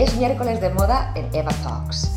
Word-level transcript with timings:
Es 0.00 0.16
miércoles 0.16 0.62
de 0.62 0.70
moda 0.70 1.12
en 1.14 1.28
Eva 1.34 1.52
Talks. 1.62 2.08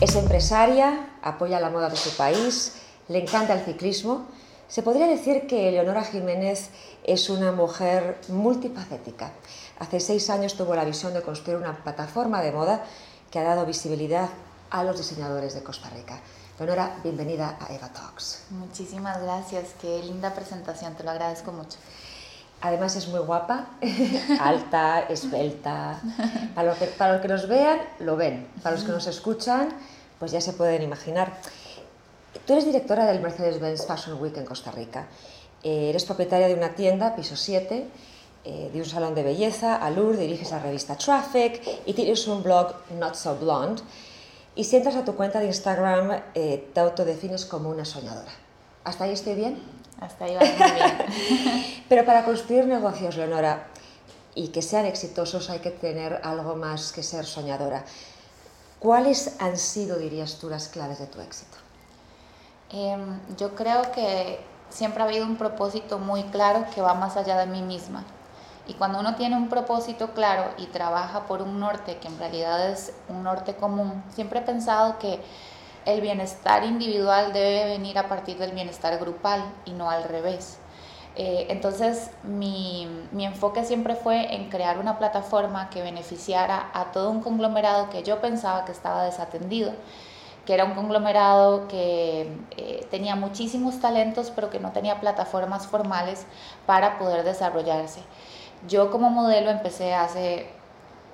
Es 0.00 0.16
empresaria, 0.16 1.10
apoya 1.20 1.60
la 1.60 1.68
moda 1.68 1.90
de 1.90 1.96
su 1.96 2.16
país, 2.16 2.76
le 3.08 3.18
encanta 3.18 3.52
el 3.52 3.60
ciclismo. 3.66 4.24
Se 4.66 4.82
podría 4.82 5.06
decir 5.06 5.46
que 5.46 5.70
Leonora 5.70 6.04
Jiménez 6.04 6.70
es 7.04 7.28
una 7.28 7.52
mujer 7.52 8.18
multifacética. 8.28 9.30
Hace 9.78 10.00
seis 10.00 10.30
años 10.30 10.54
tuvo 10.54 10.74
la 10.74 10.86
visión 10.86 11.12
de 11.12 11.20
construir 11.20 11.58
una 11.58 11.76
plataforma 11.84 12.40
de 12.40 12.52
moda 12.52 12.82
que 13.30 13.38
ha 13.38 13.44
dado 13.44 13.66
visibilidad 13.66 14.30
a 14.70 14.82
los 14.82 14.96
diseñadores 14.96 15.52
de 15.52 15.62
Costa 15.62 15.90
Rica. 15.90 16.18
Leonora, 16.58 16.96
bienvenida 17.02 17.58
a 17.60 17.74
Eva 17.74 17.90
Talks. 17.90 18.44
Muchísimas 18.48 19.20
gracias, 19.20 19.74
qué 19.82 20.02
linda 20.02 20.32
presentación, 20.32 20.94
te 20.94 21.04
lo 21.04 21.10
agradezco 21.10 21.52
mucho. 21.52 21.76
Además 22.62 22.94
es 22.96 23.08
muy 23.08 23.20
guapa, 23.20 23.66
alta, 24.40 25.00
esbelta. 25.08 26.00
Para 26.54 26.68
los, 26.68 26.78
que, 26.78 26.86
para 26.86 27.14
los 27.14 27.22
que 27.22 27.28
nos 27.28 27.48
vean, 27.48 27.80
lo 28.00 28.16
ven. 28.16 28.48
Para 28.62 28.76
los 28.76 28.84
que 28.84 28.92
nos 28.92 29.06
escuchan, 29.06 29.70
pues 30.18 30.30
ya 30.30 30.40
se 30.42 30.52
pueden 30.52 30.82
imaginar. 30.82 31.32
Tú 32.46 32.52
eres 32.52 32.66
directora 32.66 33.06
del 33.06 33.20
Mercedes-Benz 33.20 33.86
Fashion 33.86 34.20
Week 34.20 34.36
en 34.36 34.44
Costa 34.44 34.70
Rica. 34.70 35.06
Eh, 35.62 35.90
eres 35.90 36.04
propietaria 36.04 36.48
de 36.48 36.54
una 36.54 36.74
tienda, 36.74 37.16
piso 37.16 37.34
7, 37.34 37.86
eh, 38.44 38.70
de 38.72 38.78
un 38.78 38.86
salón 38.86 39.14
de 39.14 39.22
belleza, 39.22 39.76
Alur, 39.76 40.16
diriges 40.16 40.50
la 40.50 40.58
revista 40.58 40.96
Traffic 40.96 41.62
y 41.86 41.94
tienes 41.94 42.26
un 42.26 42.42
blog 42.42 42.74
Not 42.98 43.14
So 43.14 43.36
Blonde. 43.36 43.82
Y 44.54 44.64
si 44.64 44.76
entras 44.76 44.96
a 44.96 45.04
tu 45.04 45.14
cuenta 45.14 45.40
de 45.40 45.46
Instagram, 45.46 46.22
eh, 46.34 46.68
te 46.74 46.80
autodefines 46.80 47.46
como 47.46 47.70
una 47.70 47.84
soñadora. 47.84 48.32
¿Hasta 48.84 49.04
ahí 49.04 49.12
estoy 49.12 49.34
bien? 49.34 49.79
Hasta 50.00 50.24
ahí 50.24 50.34
va 50.34 50.40
muy 50.40 50.72
bien. 50.72 51.84
Pero 51.88 52.04
para 52.04 52.24
construir 52.24 52.66
negocios, 52.66 53.16
Leonora, 53.16 53.66
y 54.34 54.48
que 54.48 54.62
sean 54.62 54.86
exitosos 54.86 55.50
hay 55.50 55.58
que 55.58 55.70
tener 55.70 56.20
algo 56.24 56.56
más 56.56 56.92
que 56.92 57.02
ser 57.02 57.26
soñadora. 57.26 57.84
¿Cuáles 58.78 59.36
han 59.40 59.58
sido, 59.58 59.98
dirías 59.98 60.38
tú, 60.38 60.48
las 60.48 60.68
claves 60.68 60.98
de 60.98 61.06
tu 61.06 61.20
éxito? 61.20 61.58
Em, 62.70 63.18
yo 63.36 63.54
creo 63.54 63.92
que 63.92 64.40
siempre 64.70 65.02
ha 65.02 65.06
habido 65.06 65.26
un 65.26 65.36
propósito 65.36 65.98
muy 65.98 66.22
claro 66.24 66.64
que 66.74 66.80
va 66.80 66.94
más 66.94 67.16
allá 67.16 67.38
de 67.38 67.46
mí 67.46 67.60
misma. 67.60 68.04
Y 68.66 68.74
cuando 68.74 69.00
uno 69.00 69.16
tiene 69.16 69.36
un 69.36 69.48
propósito 69.48 70.12
claro 70.14 70.52
y 70.56 70.66
trabaja 70.66 71.26
por 71.26 71.42
un 71.42 71.58
norte 71.58 71.98
que 71.98 72.08
en 72.08 72.18
realidad 72.18 72.70
es 72.70 72.92
un 73.08 73.24
norte 73.24 73.56
común, 73.56 74.02
siempre 74.14 74.38
he 74.38 74.42
pensado 74.42 74.98
que 74.98 75.20
el 75.92 76.00
bienestar 76.00 76.64
individual 76.64 77.32
debe 77.32 77.66
venir 77.66 77.98
a 77.98 78.08
partir 78.08 78.38
del 78.38 78.52
bienestar 78.52 78.98
grupal 78.98 79.42
y 79.64 79.72
no 79.72 79.90
al 79.90 80.04
revés. 80.04 80.58
Eh, 81.16 81.46
entonces 81.50 82.10
mi, 82.22 82.88
enfoque 83.18 83.64
siempre 83.64 83.96
fue 83.96 84.34
en 84.34 84.48
crear 84.48 84.78
una 84.78 84.98
plataforma 84.98 85.68
que 85.70 85.82
beneficiara 85.82 86.70
a 86.72 86.92
todo 86.92 87.10
un 87.10 87.20
conglomerado 87.20 87.90
que 87.90 88.02
yo 88.02 88.20
pensaba 88.20 88.64
que 88.64 88.72
estaba 88.72 89.04
desatendido, 89.04 89.72
que 90.46 90.54
era 90.54 90.64
un 90.64 90.74
conglomerado 90.74 91.68
que 91.68 92.32
eh, 92.56 92.86
tenía 92.90 93.16
muchísimos 93.16 93.80
talentos 93.80 94.30
pero 94.34 94.50
que 94.50 94.60
no 94.60 94.72
tenía 94.72 95.00
plataformas 95.00 95.66
formales 95.66 96.26
para 96.66 96.98
poder 96.98 97.24
desarrollarse. 97.24 98.00
Yo 98.68 98.90
como 98.90 99.10
modelo 99.10 99.50
empecé 99.50 99.94
hace 99.94 100.48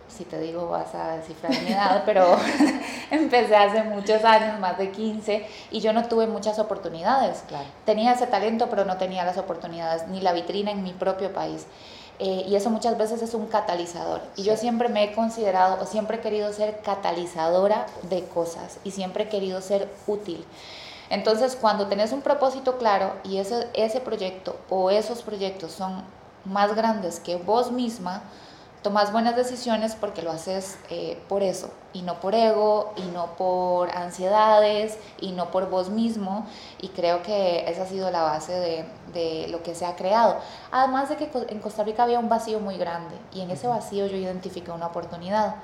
si 0.08 0.24
te 0.24 0.40
digo 0.40 0.68
vas 0.68 0.94
a 0.94 1.16
descifrar 1.16 1.52
mi 1.62 1.72
edad, 1.72 2.02
pero 2.06 2.36
empecé 3.10 3.56
hace 3.56 3.82
muchos 3.82 4.24
años, 4.24 4.58
más 4.60 4.78
de 4.78 4.90
15, 4.90 5.46
y 5.70 5.80
yo 5.80 5.92
no 5.92 6.06
tuve 6.08 6.26
muchas 6.26 6.58
oportunidades. 6.58 7.44
Claro. 7.48 7.66
Tenía 7.84 8.12
ese 8.12 8.26
talento, 8.26 8.68
pero 8.70 8.84
no 8.84 8.96
tenía 8.96 9.24
las 9.24 9.38
oportunidades, 9.38 10.06
ni 10.08 10.20
la 10.20 10.32
vitrina 10.32 10.70
en 10.70 10.82
mi 10.82 10.92
propio 10.92 11.32
país. 11.32 11.66
Eh, 12.18 12.46
y 12.48 12.54
eso 12.56 12.70
muchas 12.70 12.96
veces 12.96 13.20
es 13.22 13.34
un 13.34 13.46
catalizador. 13.46 14.22
Y 14.36 14.42
yo 14.42 14.56
siempre 14.56 14.88
me 14.88 15.04
he 15.04 15.12
considerado, 15.12 15.82
o 15.82 15.86
siempre 15.86 16.16
he 16.16 16.20
querido 16.20 16.52
ser 16.52 16.80
catalizadora 16.80 17.86
de 18.02 18.24
cosas, 18.24 18.78
y 18.84 18.92
siempre 18.92 19.24
he 19.24 19.28
querido 19.28 19.60
ser 19.60 19.88
útil. 20.06 20.44
Entonces, 21.10 21.56
cuando 21.60 21.86
tenés 21.86 22.12
un 22.12 22.22
propósito 22.22 22.78
claro 22.78 23.12
y 23.22 23.38
ese, 23.38 23.68
ese 23.74 24.00
proyecto 24.00 24.56
o 24.70 24.90
esos 24.90 25.22
proyectos 25.22 25.72
son 25.72 26.04
más 26.44 26.74
grandes 26.74 27.20
que 27.20 27.36
vos 27.36 27.70
misma, 27.70 28.22
tomas 28.86 29.10
buenas 29.10 29.34
decisiones 29.34 29.96
porque 29.96 30.22
lo 30.22 30.30
haces 30.30 30.78
eh, 30.90 31.20
por 31.28 31.42
eso 31.42 31.70
y 31.92 32.02
no 32.02 32.20
por 32.20 32.36
ego 32.36 32.92
y 32.96 33.02
no 33.12 33.34
por 33.34 33.90
ansiedades 33.90 34.96
y 35.20 35.32
no 35.32 35.50
por 35.50 35.68
vos 35.68 35.90
mismo 35.90 36.46
y 36.80 36.90
creo 36.90 37.20
que 37.20 37.68
esa 37.68 37.82
ha 37.82 37.86
sido 37.86 38.12
la 38.12 38.22
base 38.22 38.52
de, 38.52 38.84
de 39.12 39.48
lo 39.48 39.64
que 39.64 39.74
se 39.74 39.84
ha 39.86 39.96
creado. 39.96 40.36
Además 40.70 41.08
de 41.08 41.16
que 41.16 41.28
en 41.48 41.58
Costa 41.58 41.82
Rica 41.82 42.04
había 42.04 42.20
un 42.20 42.28
vacío 42.28 42.60
muy 42.60 42.78
grande 42.78 43.16
y 43.34 43.40
en 43.40 43.50
ese 43.50 43.66
vacío 43.66 44.06
yo 44.06 44.16
identifiqué 44.16 44.70
una 44.70 44.86
oportunidad 44.86 45.56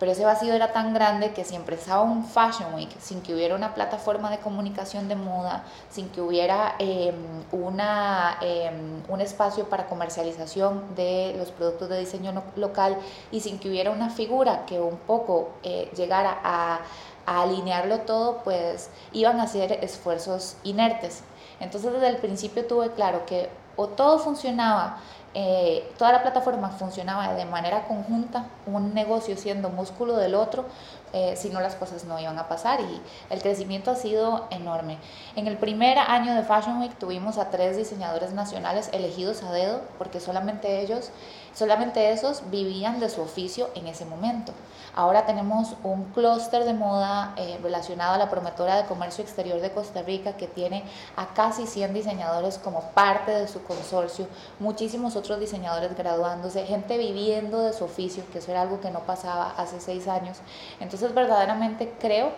pero 0.00 0.12
ese 0.12 0.24
vacío 0.24 0.54
era 0.54 0.72
tan 0.72 0.94
grande 0.94 1.32
que 1.32 1.44
si 1.44 1.54
empezaba 1.54 2.00
un 2.00 2.24
Fashion 2.24 2.74
Week 2.74 2.88
sin 2.98 3.20
que 3.20 3.34
hubiera 3.34 3.54
una 3.54 3.74
plataforma 3.74 4.30
de 4.30 4.38
comunicación 4.38 5.08
de 5.08 5.14
moda, 5.14 5.62
sin 5.90 6.08
que 6.08 6.22
hubiera 6.22 6.74
em, 6.78 7.14
una, 7.52 8.38
em, 8.40 9.02
un 9.08 9.20
espacio 9.20 9.68
para 9.68 9.86
comercialización 9.88 10.94
de 10.96 11.34
los 11.36 11.50
productos 11.50 11.90
de 11.90 11.98
diseño 11.98 12.32
local 12.56 12.96
y 13.30 13.40
sin 13.40 13.58
que 13.58 13.68
hubiera 13.68 13.90
una 13.90 14.08
figura 14.08 14.64
que 14.64 14.80
un 14.80 14.96
poco 14.96 15.50
eh, 15.62 15.90
llegara 15.94 16.38
a, 16.42 16.80
a 17.26 17.42
alinearlo 17.42 18.00
todo, 18.00 18.38
pues 18.42 18.88
iban 19.12 19.38
a 19.38 19.46
ser 19.46 19.84
esfuerzos 19.84 20.56
inertes. 20.64 21.22
Entonces 21.60 21.92
desde 21.92 22.08
el 22.08 22.16
principio 22.16 22.64
tuve 22.64 22.90
claro 22.92 23.26
que 23.26 23.50
o 23.76 23.88
todo 23.88 24.18
funcionaba 24.18 24.98
eh, 25.32 25.88
toda 25.96 26.10
la 26.10 26.22
plataforma 26.22 26.70
funcionaba 26.70 27.34
de 27.34 27.44
manera 27.44 27.86
conjunta, 27.86 28.46
un 28.66 28.94
negocio 28.94 29.36
siendo 29.36 29.70
músculo 29.70 30.16
del 30.16 30.34
otro, 30.34 30.64
eh, 31.12 31.34
si 31.36 31.50
no 31.50 31.60
las 31.60 31.76
cosas 31.76 32.04
no 32.04 32.18
iban 32.18 32.38
a 32.38 32.48
pasar 32.48 32.80
y 32.80 33.00
el 33.30 33.40
crecimiento 33.40 33.92
ha 33.92 33.94
sido 33.94 34.48
enorme. 34.50 34.98
En 35.36 35.46
el 35.46 35.56
primer 35.56 35.98
año 35.98 36.34
de 36.34 36.42
Fashion 36.42 36.80
Week 36.80 36.96
tuvimos 36.98 37.38
a 37.38 37.50
tres 37.50 37.76
diseñadores 37.76 38.32
nacionales 38.32 38.90
elegidos 38.92 39.42
a 39.42 39.52
dedo 39.52 39.82
porque 39.98 40.18
solamente 40.18 40.80
ellos, 40.80 41.10
solamente 41.54 42.12
esos 42.12 42.42
vivían 42.50 43.00
de 43.00 43.10
su 43.10 43.20
oficio 43.22 43.68
en 43.74 43.86
ese 43.86 44.04
momento. 44.04 44.52
Ahora 44.94 45.24
tenemos 45.24 45.76
un 45.84 46.04
clúster 46.12 46.64
de 46.64 46.74
moda 46.74 47.32
eh, 47.36 47.58
relacionado 47.62 48.14
a 48.14 48.18
la 48.18 48.28
promotora 48.28 48.76
de 48.76 48.88
comercio 48.88 49.22
exterior 49.22 49.60
de 49.60 49.70
Costa 49.70 50.02
Rica 50.02 50.36
que 50.36 50.48
tiene 50.48 50.82
a 51.16 51.28
casi 51.28 51.66
100 51.66 51.94
diseñadores 51.94 52.58
como 52.58 52.82
parte 52.90 53.30
de 53.30 53.46
su 53.46 53.62
consorcio, 53.62 54.26
muchísimos 54.58 55.14
otros 55.14 55.38
diseñadores 55.38 55.96
graduándose, 55.96 56.66
gente 56.66 56.98
viviendo 56.98 57.60
de 57.60 57.72
su 57.72 57.84
oficio, 57.84 58.24
que 58.32 58.38
eso 58.38 58.50
era 58.50 58.62
algo 58.62 58.80
que 58.80 58.90
no 58.90 59.00
pasaba 59.00 59.54
hace 59.56 59.80
seis 59.80 60.08
años. 60.08 60.38
Entonces 60.80 61.14
verdaderamente 61.14 61.94
creo 62.00 62.32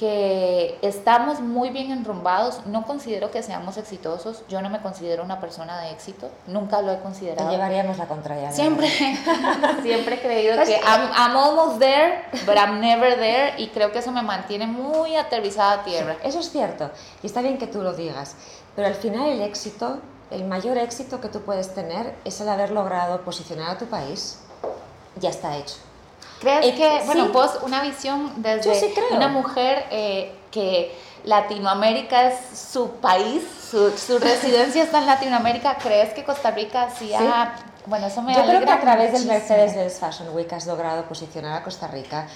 que 0.00 0.78
estamos 0.80 1.40
muy 1.40 1.68
bien 1.68 1.90
enrumbados. 1.90 2.64
No 2.64 2.86
considero 2.86 3.30
que 3.30 3.42
seamos 3.42 3.76
exitosos. 3.76 4.42
Yo 4.48 4.62
no 4.62 4.70
me 4.70 4.80
considero 4.80 5.22
una 5.22 5.40
persona 5.40 5.78
de 5.82 5.90
éxito. 5.90 6.30
Nunca 6.46 6.80
lo 6.80 6.90
he 6.90 7.00
considerado. 7.00 7.50
Te 7.50 7.54
llevaríamos 7.54 7.98
la 7.98 8.06
contraria. 8.08 8.50
Siempre, 8.50 8.88
siempre 9.82 10.14
he 10.14 10.20
creído 10.22 10.64
que 10.64 10.72
I'm, 10.72 11.10
I'm, 11.14 11.36
almost 11.36 11.80
there, 11.80 12.24
but 12.46 12.56
I'm 12.56 12.80
never 12.80 13.14
there. 13.16 13.52
Y 13.58 13.68
creo 13.68 13.92
que 13.92 13.98
eso 13.98 14.10
me 14.10 14.22
mantiene 14.22 14.66
muy 14.66 15.16
aterrizada 15.16 15.82
a 15.82 15.84
tierra. 15.84 16.16
eso 16.24 16.40
es 16.40 16.50
cierto. 16.50 16.90
Y 17.22 17.26
está 17.26 17.42
bien 17.42 17.58
que 17.58 17.66
tú 17.66 17.82
lo 17.82 17.92
digas. 17.92 18.36
Pero 18.74 18.88
al 18.88 18.94
final 18.94 19.28
el 19.28 19.42
éxito, 19.42 19.98
el 20.30 20.44
mayor 20.44 20.78
éxito 20.78 21.20
que 21.20 21.28
tú 21.28 21.42
puedes 21.42 21.74
tener 21.74 22.14
es 22.24 22.40
el 22.40 22.48
haber 22.48 22.70
logrado 22.70 23.20
posicionar 23.20 23.72
a 23.72 23.76
tu 23.76 23.84
país. 23.84 24.38
Ya 25.20 25.28
está 25.28 25.58
hecho. 25.58 25.74
¿Crees 26.40 26.74
que, 26.74 27.02
bueno, 27.06 27.28
vos 27.28 27.58
una 27.62 27.82
visión 27.82 28.32
desde 28.36 28.72
una 29.12 29.28
mujer 29.28 29.86
eh, 29.90 30.32
que 30.50 30.96
Latinoamérica 31.24 32.28
es 32.28 32.58
su 32.58 32.92
país, 32.92 33.42
su, 33.70 33.90
su, 33.90 34.18
residencia 34.20 34.82
está 34.82 34.98
en 34.98 35.06
Latinoamérica, 35.06 35.76
¿crees 35.76 36.14
que 36.14 36.24
Costa 36.24 36.50
Rica 36.50 36.88
sí 36.98 37.12
ha... 37.12 37.54
Bueno, 37.86 38.06
eso 38.06 38.22
me 38.22 38.34
Yo 38.34 38.42
creo 38.44 38.60
que 38.60 38.70
a 38.70 38.80
través 38.80 39.12
del 39.12 39.26
Mercedes-Benz 39.26 39.98
Fashion 39.98 40.34
Week 40.34 40.52
has 40.52 40.66
logrado 40.66 41.04
posicionar 41.04 41.60
a 41.60 41.62
Costa 41.62 41.86
Rica 41.86 42.26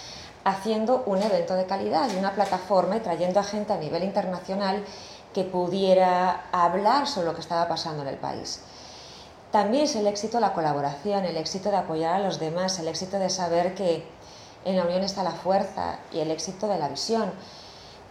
haciendo 0.44 1.02
un 1.06 1.22
evento 1.22 1.54
de 1.54 1.66
calidad 1.66 2.08
y 2.12 2.16
una 2.16 2.32
plataforma 2.32 2.96
y 2.96 3.00
trayendo 3.00 3.40
a 3.40 3.44
gente 3.44 3.72
a 3.72 3.76
nivel 3.76 4.04
internacional 4.04 4.84
que 5.32 5.44
pudiera 5.44 6.44
hablar 6.52 7.06
sobre 7.06 7.26
lo 7.26 7.34
que 7.34 7.40
estaba 7.40 7.66
pasando 7.66 8.02
en 8.02 8.08
el 8.08 8.16
país. 8.16 8.60
También 9.54 9.84
es 9.84 9.94
el 9.94 10.08
éxito 10.08 10.40
la 10.40 10.52
colaboración, 10.52 11.24
el 11.24 11.36
éxito 11.36 11.70
de 11.70 11.76
apoyar 11.76 12.14
a 12.14 12.18
los 12.18 12.40
demás, 12.40 12.76
el 12.80 12.88
éxito 12.88 13.20
de 13.20 13.30
saber 13.30 13.76
que 13.76 14.04
en 14.64 14.76
la 14.76 14.82
unión 14.82 15.04
está 15.04 15.22
la 15.22 15.30
fuerza 15.30 16.00
y 16.10 16.18
el 16.18 16.32
éxito 16.32 16.66
de 16.66 16.76
la 16.76 16.88
visión. 16.88 17.32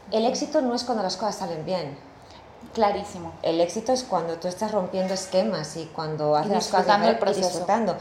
El 0.10 0.26
éxito 0.26 0.62
no 0.62 0.74
es 0.74 0.86
cuando 0.86 1.04
las 1.04 1.18
cosas 1.18 1.36
salen 1.36 1.66
bien. 1.66 1.98
Clarísimo. 2.74 3.34
El 3.42 3.60
éxito 3.60 3.92
es 3.92 4.06
cuando 4.06 4.38
tú 4.38 4.48
estás 4.48 4.72
rompiendo 4.72 5.14
esquemas 5.14 5.76
y 5.76 5.88
cuando 5.88 6.38
haces 6.38 6.54
disfrutando 6.54 7.10
el 7.10 7.20
proceso. 7.20 7.50
disfrutando. 7.50 7.98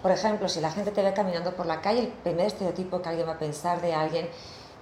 Por 0.00 0.10
ejemplo, 0.10 0.48
si 0.48 0.62
la 0.62 0.70
gente 0.70 0.90
te 0.90 1.02
ve 1.02 1.12
caminando 1.12 1.54
por 1.54 1.66
la 1.66 1.82
calle, 1.82 2.00
el 2.00 2.08
primer 2.08 2.46
estereotipo 2.46 3.02
que 3.02 3.10
alguien 3.10 3.28
va 3.28 3.32
a 3.32 3.38
pensar 3.38 3.82
de 3.82 3.92
alguien 3.92 4.26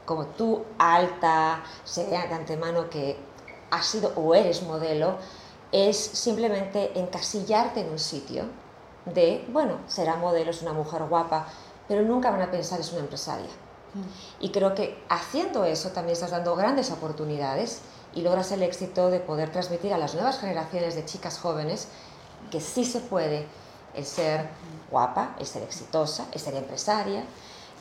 como 0.04 0.26
tú, 0.26 0.64
alta, 0.78 1.64
sea 1.82 2.28
de 2.28 2.34
antemano 2.34 2.88
que 2.88 3.18
has 3.72 3.86
sido 3.86 4.12
o 4.14 4.36
eres 4.36 4.62
modelo, 4.62 5.18
es 5.74 5.96
simplemente 5.96 6.96
encasillarte 6.96 7.80
en 7.80 7.90
un 7.90 7.98
sitio 7.98 8.44
de, 9.06 9.44
bueno, 9.48 9.78
será 9.88 10.14
modelo, 10.14 10.52
es 10.52 10.62
una 10.62 10.72
mujer 10.72 11.02
guapa, 11.08 11.48
pero 11.88 12.02
nunca 12.02 12.30
van 12.30 12.42
a 12.42 12.50
pensar 12.52 12.78
es 12.78 12.92
una 12.92 13.00
empresaria. 13.00 13.50
Y 14.38 14.50
creo 14.50 14.74
que 14.76 15.02
haciendo 15.08 15.64
eso 15.64 15.90
también 15.90 16.12
estás 16.12 16.30
dando 16.30 16.54
grandes 16.54 16.92
oportunidades 16.92 17.80
y 18.14 18.22
logras 18.22 18.52
el 18.52 18.62
éxito 18.62 19.10
de 19.10 19.18
poder 19.18 19.50
transmitir 19.50 19.92
a 19.92 19.98
las 19.98 20.14
nuevas 20.14 20.38
generaciones 20.38 20.94
de 20.94 21.04
chicas 21.04 21.40
jóvenes 21.40 21.88
que 22.52 22.60
sí 22.60 22.84
se 22.84 23.00
puede 23.00 23.46
el 23.94 24.04
ser 24.04 24.48
guapa, 24.92 25.34
el 25.40 25.46
ser 25.46 25.64
exitosa, 25.64 26.26
el 26.30 26.40
ser 26.40 26.54
empresaria. 26.54 27.24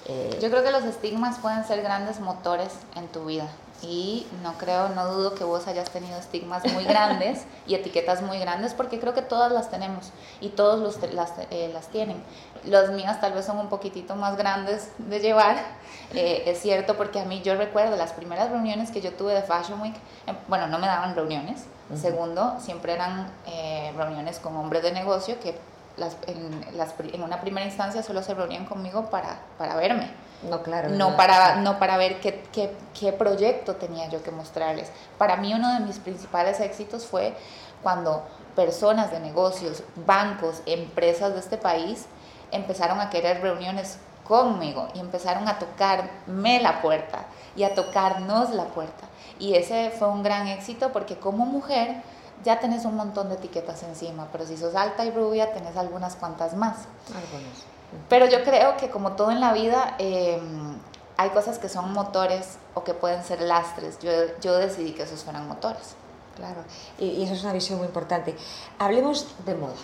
Eh, 0.07 0.39
Yo 0.41 0.49
creo 0.49 0.63
que 0.63 0.71
los 0.71 0.83
estigmas 0.83 1.37
pueden 1.37 1.63
ser 1.63 1.83
grandes 1.83 2.19
motores 2.19 2.73
en 2.95 3.07
tu 3.07 3.25
vida 3.25 3.49
y 3.83 4.25
no 4.41 4.53
creo, 4.53 4.89
no 4.89 5.11
dudo 5.11 5.35
que 5.35 5.43
vos 5.43 5.67
hayas 5.67 5.89
tenido 5.89 6.17
estigmas 6.17 6.63
muy 6.71 6.85
grandes 6.85 7.43
y 7.67 7.75
etiquetas 7.75 8.21
muy 8.21 8.39
grandes 8.39 8.73
porque 8.73 8.99
creo 8.99 9.13
que 9.13 9.21
todas 9.21 9.51
las 9.51 9.69
tenemos 9.69 10.11
y 10.39 10.49
todos 10.49 10.79
los, 10.79 11.13
las, 11.13 11.33
eh, 11.51 11.69
las 11.73 11.87
tienen. 11.89 12.23
Los 12.65 12.91
míos 12.91 13.17
tal 13.19 13.33
vez 13.33 13.45
son 13.45 13.59
un 13.59 13.67
poquitito 13.67 14.15
más 14.15 14.37
grandes 14.37 14.91
de 14.97 15.19
llevar, 15.19 15.57
eh, 16.13 16.43
es 16.45 16.61
cierto, 16.61 16.95
porque 16.95 17.19
a 17.19 17.25
mí 17.25 17.41
yo 17.43 17.55
recuerdo 17.55 17.97
las 17.97 18.13
primeras 18.13 18.49
reuniones 18.49 18.89
que 18.89 19.01
yo 19.01 19.13
tuve 19.13 19.33
de 19.33 19.41
Fashion 19.41 19.81
Week, 19.81 19.95
em, 20.27 20.35
bueno, 20.47 20.67
no 20.67 20.79
me 20.79 20.87
daban 20.87 21.13
reuniones, 21.15 21.65
segundo, 21.95 22.55
siempre 22.59 22.93
eran 22.93 23.29
eh, 23.45 23.93
reuniones 23.95 24.39
con 24.39 24.55
hombres 24.55 24.81
de 24.81 24.93
negocio 24.93 25.39
que 25.39 25.55
las, 25.97 26.17
en, 26.27 26.77
las, 26.77 26.93
en, 26.99 27.23
una 27.23 27.41
primera 27.41 27.65
instancia 27.65 28.03
solo 28.03 28.23
se 28.23 28.33
reunían 28.33 28.65
conmigo 28.65 29.09
para, 29.09 29.39
para 29.57 29.75
verme. 29.75 30.11
No, 30.49 30.61
claro. 30.61 30.89
No, 30.89 31.15
para, 31.15 31.55
no 31.57 31.79
para 31.79 31.97
ver 31.97 32.19
qué, 32.19 32.43
qué, 32.51 32.75
qué 32.99 33.13
proyecto 33.13 33.75
tenía 33.75 34.09
yo 34.09 34.23
que 34.23 34.31
mostrarles. 34.31 34.91
Para 35.17 35.37
mí 35.37 35.53
uno 35.53 35.73
de 35.73 35.79
mis 35.81 35.99
principales 35.99 36.59
éxitos 36.59 37.05
fue 37.05 37.33
cuando 37.81 38.23
personas 38.55 39.11
de 39.11 39.19
negocios, 39.19 39.83
bancos, 40.05 40.61
empresas 40.65 41.33
de 41.33 41.39
este 41.39 41.57
país 41.57 42.07
empezaron 42.51 42.99
a 42.99 43.09
querer 43.09 43.41
reuniones 43.41 43.97
conmigo 44.23 44.87
y 44.93 44.99
empezaron 44.99 45.47
a 45.47 45.59
tocarme 45.59 46.61
la 46.61 46.81
puerta 46.81 47.25
y 47.55 47.63
a 47.63 47.73
tocarnos 47.73 48.51
la 48.51 48.65
puerta. 48.65 49.07
Y 49.39 49.55
ese 49.55 49.91
fue 49.91 50.07
un 50.07 50.23
gran 50.23 50.47
éxito 50.47 50.91
porque 50.91 51.17
como 51.17 51.45
mujer 51.45 52.01
ya 52.43 52.59
tenés 52.59 52.85
un 52.85 52.95
montón 52.95 53.29
de 53.29 53.35
etiquetas 53.35 53.83
encima, 53.83 54.27
pero 54.31 54.45
si 54.45 54.57
sos 54.57 54.75
alta 54.75 55.05
y 55.05 55.11
rubia 55.11 55.53
tenés 55.53 55.77
algunas 55.77 56.15
cuantas 56.15 56.55
más. 56.55 56.77
Algunas. 57.07 57.63
Pero 58.09 58.25
yo 58.27 58.43
creo 58.43 58.77
que 58.77 58.89
como 58.89 59.13
todo 59.13 59.31
en 59.31 59.39
la 59.39 59.53
vida, 59.53 59.95
em, 59.99 60.77
hay 61.17 61.29
cosas 61.29 61.59
que 61.59 61.69
son 61.69 61.93
motores 61.93 62.57
o 62.73 62.83
que 62.83 62.93
pueden 62.93 63.23
ser 63.23 63.41
lastres. 63.41 63.99
Yo, 63.99 64.11
yo 64.41 64.55
decidí 64.57 64.93
que 64.93 65.03
esos 65.03 65.23
fueran 65.23 65.47
motores. 65.47 65.95
Claro, 66.35 66.63
y, 66.97 67.05
y 67.05 67.23
eso 67.23 67.33
es 67.33 67.43
una 67.43 67.53
visión 67.53 67.77
muy 67.77 67.87
importante. 67.87 68.35
Hablemos 68.79 69.27
de 69.45 69.53
moda. 69.53 69.75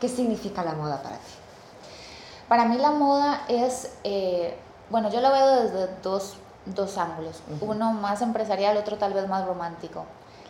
¿Qué 0.00 0.08
significa 0.08 0.62
la 0.62 0.72
moda 0.74 1.02
para 1.02 1.16
ti? 1.16 1.32
Para 2.48 2.66
mí 2.66 2.76
la 2.76 2.90
moda 2.90 3.44
es, 3.48 3.90
eh, 4.04 4.56
bueno, 4.90 5.10
yo 5.10 5.20
lo 5.20 5.32
veo 5.32 5.62
desde 5.62 5.88
dos, 6.02 6.36
dos 6.66 6.98
ángulos. 6.98 7.40
Uh 7.48 7.54
-huh. 7.54 7.70
Uno 7.70 7.92
más 7.92 8.20
empresarial, 8.20 8.76
otro 8.76 8.98
tal 8.98 9.14
vez 9.14 9.26
más 9.28 9.46
romántico. 9.46 10.04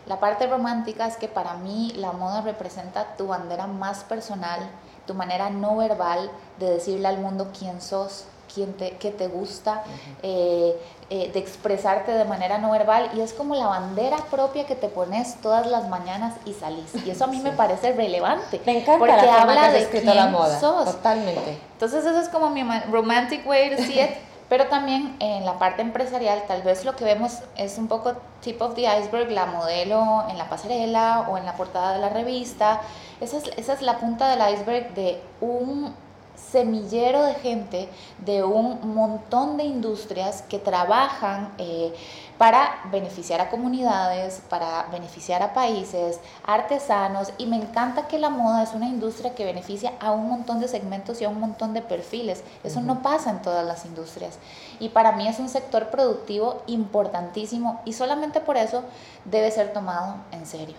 La 0.07 0.19
parte 0.19 0.47
romántica 0.47 1.07
es 1.07 1.17
que 1.17 1.27
para 1.27 1.55
mí 1.55 1.91
la 1.95 2.11
moda 2.11 2.41
representa 2.41 3.15
tu 3.17 3.27
bandera 3.27 3.65
más 3.67 4.03
personal, 4.03 4.59
tu 5.07 5.13
manera 5.13 5.49
no 5.49 5.77
verbal 5.77 6.29
de 6.59 6.69
decirle 6.71 7.07
al 7.07 7.17
mundo 7.17 7.51
quién 7.57 7.81
sos, 7.81 8.25
quién 8.53 8.73
te, 8.73 8.91
qué 8.97 9.11
te 9.11 9.27
gusta, 9.27 9.83
uh 9.85 9.89
-huh. 9.89 10.15
eh, 10.23 10.81
eh, 11.09 11.31
de 11.31 11.39
expresarte 11.39 12.11
de 12.11 12.25
manera 12.25 12.57
no 12.57 12.71
verbal 12.71 13.11
y 13.15 13.21
es 13.21 13.33
como 13.33 13.53
la 13.55 13.67
bandera 13.67 14.17
propia 14.31 14.65
que 14.65 14.75
te 14.75 14.87
pones 14.87 15.35
todas 15.41 15.67
las 15.67 15.87
mañanas 15.87 16.33
y 16.45 16.53
salís. 16.53 16.95
Y 17.05 17.09
eso 17.09 17.25
a 17.25 17.27
mí 17.27 17.37
sí. 17.43 17.43
me 17.43 17.51
parece 17.51 17.93
relevante. 17.93 18.61
Me 18.65 18.79
encanta 18.79 18.99
porque 18.99 19.15
la 19.15 19.41
habla 19.41 19.71
de 19.71 19.87
quién 19.89 20.05
la 20.05 20.27
moda. 20.27 20.59
sos. 20.59 20.85
Totalmente. 20.85 21.59
Entonces 21.73 22.05
eso 22.05 22.19
es 22.19 22.29
como 22.29 22.49
mi 22.49 22.63
romantic 22.91 23.45
way 23.47 23.75
to 23.75 23.83
see 23.83 23.99
it. 23.99 24.09
Pero 24.47 24.67
también 24.67 25.15
en 25.19 25.43
la 25.43 25.57
parte 25.57 25.81
empresarial, 25.81 26.43
tal 26.47 26.61
vez 26.61 26.85
lo 26.85 26.95
que 26.95 27.03
vemos 27.03 27.39
es 27.57 27.77
un 27.77 27.87
poco 27.87 28.13
tip 28.41 28.61
of 28.61 28.75
the 28.75 28.83
iceberg, 28.83 29.31
la 29.31 29.47
modelo 29.47 30.25
en 30.29 30.37
la 30.37 30.49
pasarela 30.49 31.27
o 31.29 31.37
en 31.37 31.45
la 31.45 31.55
portada 31.55 31.93
de 31.93 31.99
la 31.99 32.09
revista. 32.09 32.81
Esa 33.19 33.37
es, 33.37 33.47
esa 33.57 33.73
es 33.73 33.81
la 33.81 33.97
punta 33.97 34.29
del 34.29 34.53
iceberg 34.53 34.93
de 34.93 35.19
un 35.41 35.95
semillero 36.35 37.23
de 37.23 37.33
gente, 37.35 37.89
de 38.19 38.43
un 38.43 38.93
montón 38.93 39.57
de 39.57 39.63
industrias 39.63 40.41
que 40.43 40.59
trabajan 40.59 41.53
eh, 41.57 41.93
para 42.37 42.81
beneficiar 42.91 43.39
a 43.39 43.49
comunidades, 43.49 44.41
para 44.49 44.87
beneficiar 44.91 45.41
a 45.41 45.53
países, 45.53 46.19
artesanos, 46.45 47.31
y 47.37 47.45
me 47.45 47.55
encanta 47.55 48.07
que 48.07 48.19
la 48.19 48.29
moda 48.29 48.63
es 48.63 48.73
una 48.73 48.87
industria 48.87 49.35
que 49.35 49.45
beneficia 49.45 49.93
a 49.99 50.11
un 50.11 50.27
montón 50.27 50.59
de 50.59 50.67
segmentos 50.67 51.21
y 51.21 51.25
a 51.25 51.29
un 51.29 51.39
montón 51.39 51.73
de 51.73 51.81
perfiles. 51.81 52.43
Eso 52.63 52.79
uh 52.79 52.83
-huh. 52.83 52.85
no 52.85 53.01
pasa 53.01 53.29
en 53.29 53.41
todas 53.41 53.65
las 53.65 53.85
industrias. 53.85 54.37
Y 54.79 54.89
para 54.89 55.13
mí 55.13 55.27
es 55.27 55.39
un 55.39 55.49
sector 55.49 55.89
productivo 55.89 56.61
importantísimo 56.67 57.81
y 57.85 57.93
solamente 57.93 58.41
por 58.41 58.57
eso 58.57 58.83
debe 59.23 59.49
ser 59.51 59.71
tomado 59.71 60.15
en 60.31 60.45
serio. 60.45 60.75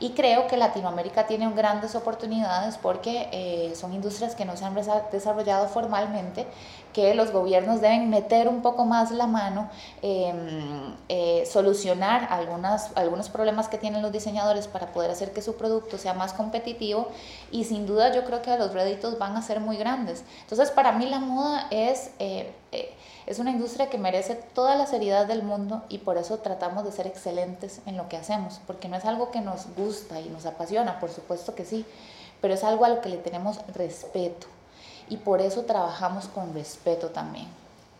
Y 0.00 0.10
creo 0.10 0.48
que 0.48 0.56
Latinoamérica 0.56 1.26
tiene 1.26 1.48
grandes 1.52 1.94
oportunidades 1.94 2.78
porque 2.78 3.28
eh, 3.32 3.74
son 3.76 3.92
industrias 3.92 4.34
que 4.34 4.44
no 4.44 4.56
se 4.56 4.64
han 4.64 4.74
desarrollado 5.12 5.68
formalmente, 5.68 6.46
que 6.94 7.12
los 7.14 7.32
gobiernos 7.32 7.82
deben 7.82 8.08
meter 8.08 8.48
un 8.48 8.62
poco 8.62 8.86
más 8.86 9.10
la 9.10 9.26
mano, 9.26 9.68
eh, 10.00 10.32
eh, 11.10 11.44
solucionar 11.44 12.28
algunos 12.30 13.28
problemas 13.28 13.68
que 13.68 13.76
tienen 13.76 14.00
los 14.00 14.12
diseñadores 14.12 14.68
para 14.68 14.86
poder 14.92 15.10
hacer 15.10 15.32
que 15.32 15.42
su 15.42 15.56
producto 15.56 15.98
sea 15.98 16.14
más 16.14 16.32
competitivo 16.32 17.08
y 17.50 17.64
sin 17.64 17.86
duda 17.86 18.14
yo 18.14 18.24
creo 18.24 18.40
que 18.40 18.56
los 18.56 18.72
réditos 18.72 19.18
van 19.18 19.36
a 19.36 19.42
ser 19.42 19.60
muy 19.60 19.76
grandes. 19.76 20.24
Entonces 20.40 20.70
para 20.70 20.92
mí 20.92 21.06
la 21.06 21.18
moda 21.18 21.66
es 21.70 22.12
es 23.26 23.38
una 23.38 23.50
industria 23.50 23.88
que 23.88 23.98
merece 23.98 24.34
toda 24.34 24.74
la 24.76 24.86
seriedad 24.86 25.26
del 25.26 25.42
mundo 25.42 25.82
y 25.88 25.98
por 25.98 26.18
eso 26.18 26.38
tratamos 26.38 26.84
de 26.84 26.92
ser 26.92 27.06
excelentes 27.06 27.80
en 27.86 27.96
lo 27.96 28.08
que 28.08 28.16
hacemos, 28.16 28.60
porque 28.66 28.88
no 28.88 28.96
es 28.96 29.04
algo 29.04 29.30
que 29.30 29.40
nos 29.40 29.66
gusta 29.76 30.20
y 30.20 30.28
nos 30.28 30.46
apasiona, 30.46 31.00
por 31.00 31.10
supuesto 31.10 31.54
que 31.54 31.64
sí, 31.64 31.86
pero 32.40 32.54
es 32.54 32.64
algo 32.64 32.84
a 32.84 32.90
lo 32.90 33.00
que 33.00 33.08
le 33.08 33.16
tenemos 33.16 33.60
respeto 33.74 34.53
y 35.08 35.16
por 35.18 35.40
eso 35.40 35.62
trabajamos 35.62 36.26
con 36.28 36.54
respeto 36.54 37.08
también. 37.08 37.48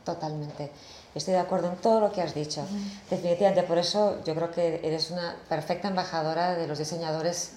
Totalmente. 0.04 0.70
Estoy 1.14 1.34
de 1.34 1.40
acuerdo 1.40 1.68
en 1.68 1.76
todo 1.76 2.00
lo 2.00 2.12
que 2.12 2.20
has 2.20 2.34
dicho. 2.34 2.60
Uh 2.60 2.64
-huh. 2.64 3.10
Definitivamente, 3.10 3.62
por 3.62 3.78
eso 3.78 4.22
yo 4.24 4.34
creo 4.34 4.50
que 4.50 4.80
eres 4.82 5.10
una 5.10 5.36
perfecta 5.48 5.88
embajadora 5.88 6.54
de 6.54 6.66
los 6.66 6.78
diseñadores 6.78 7.52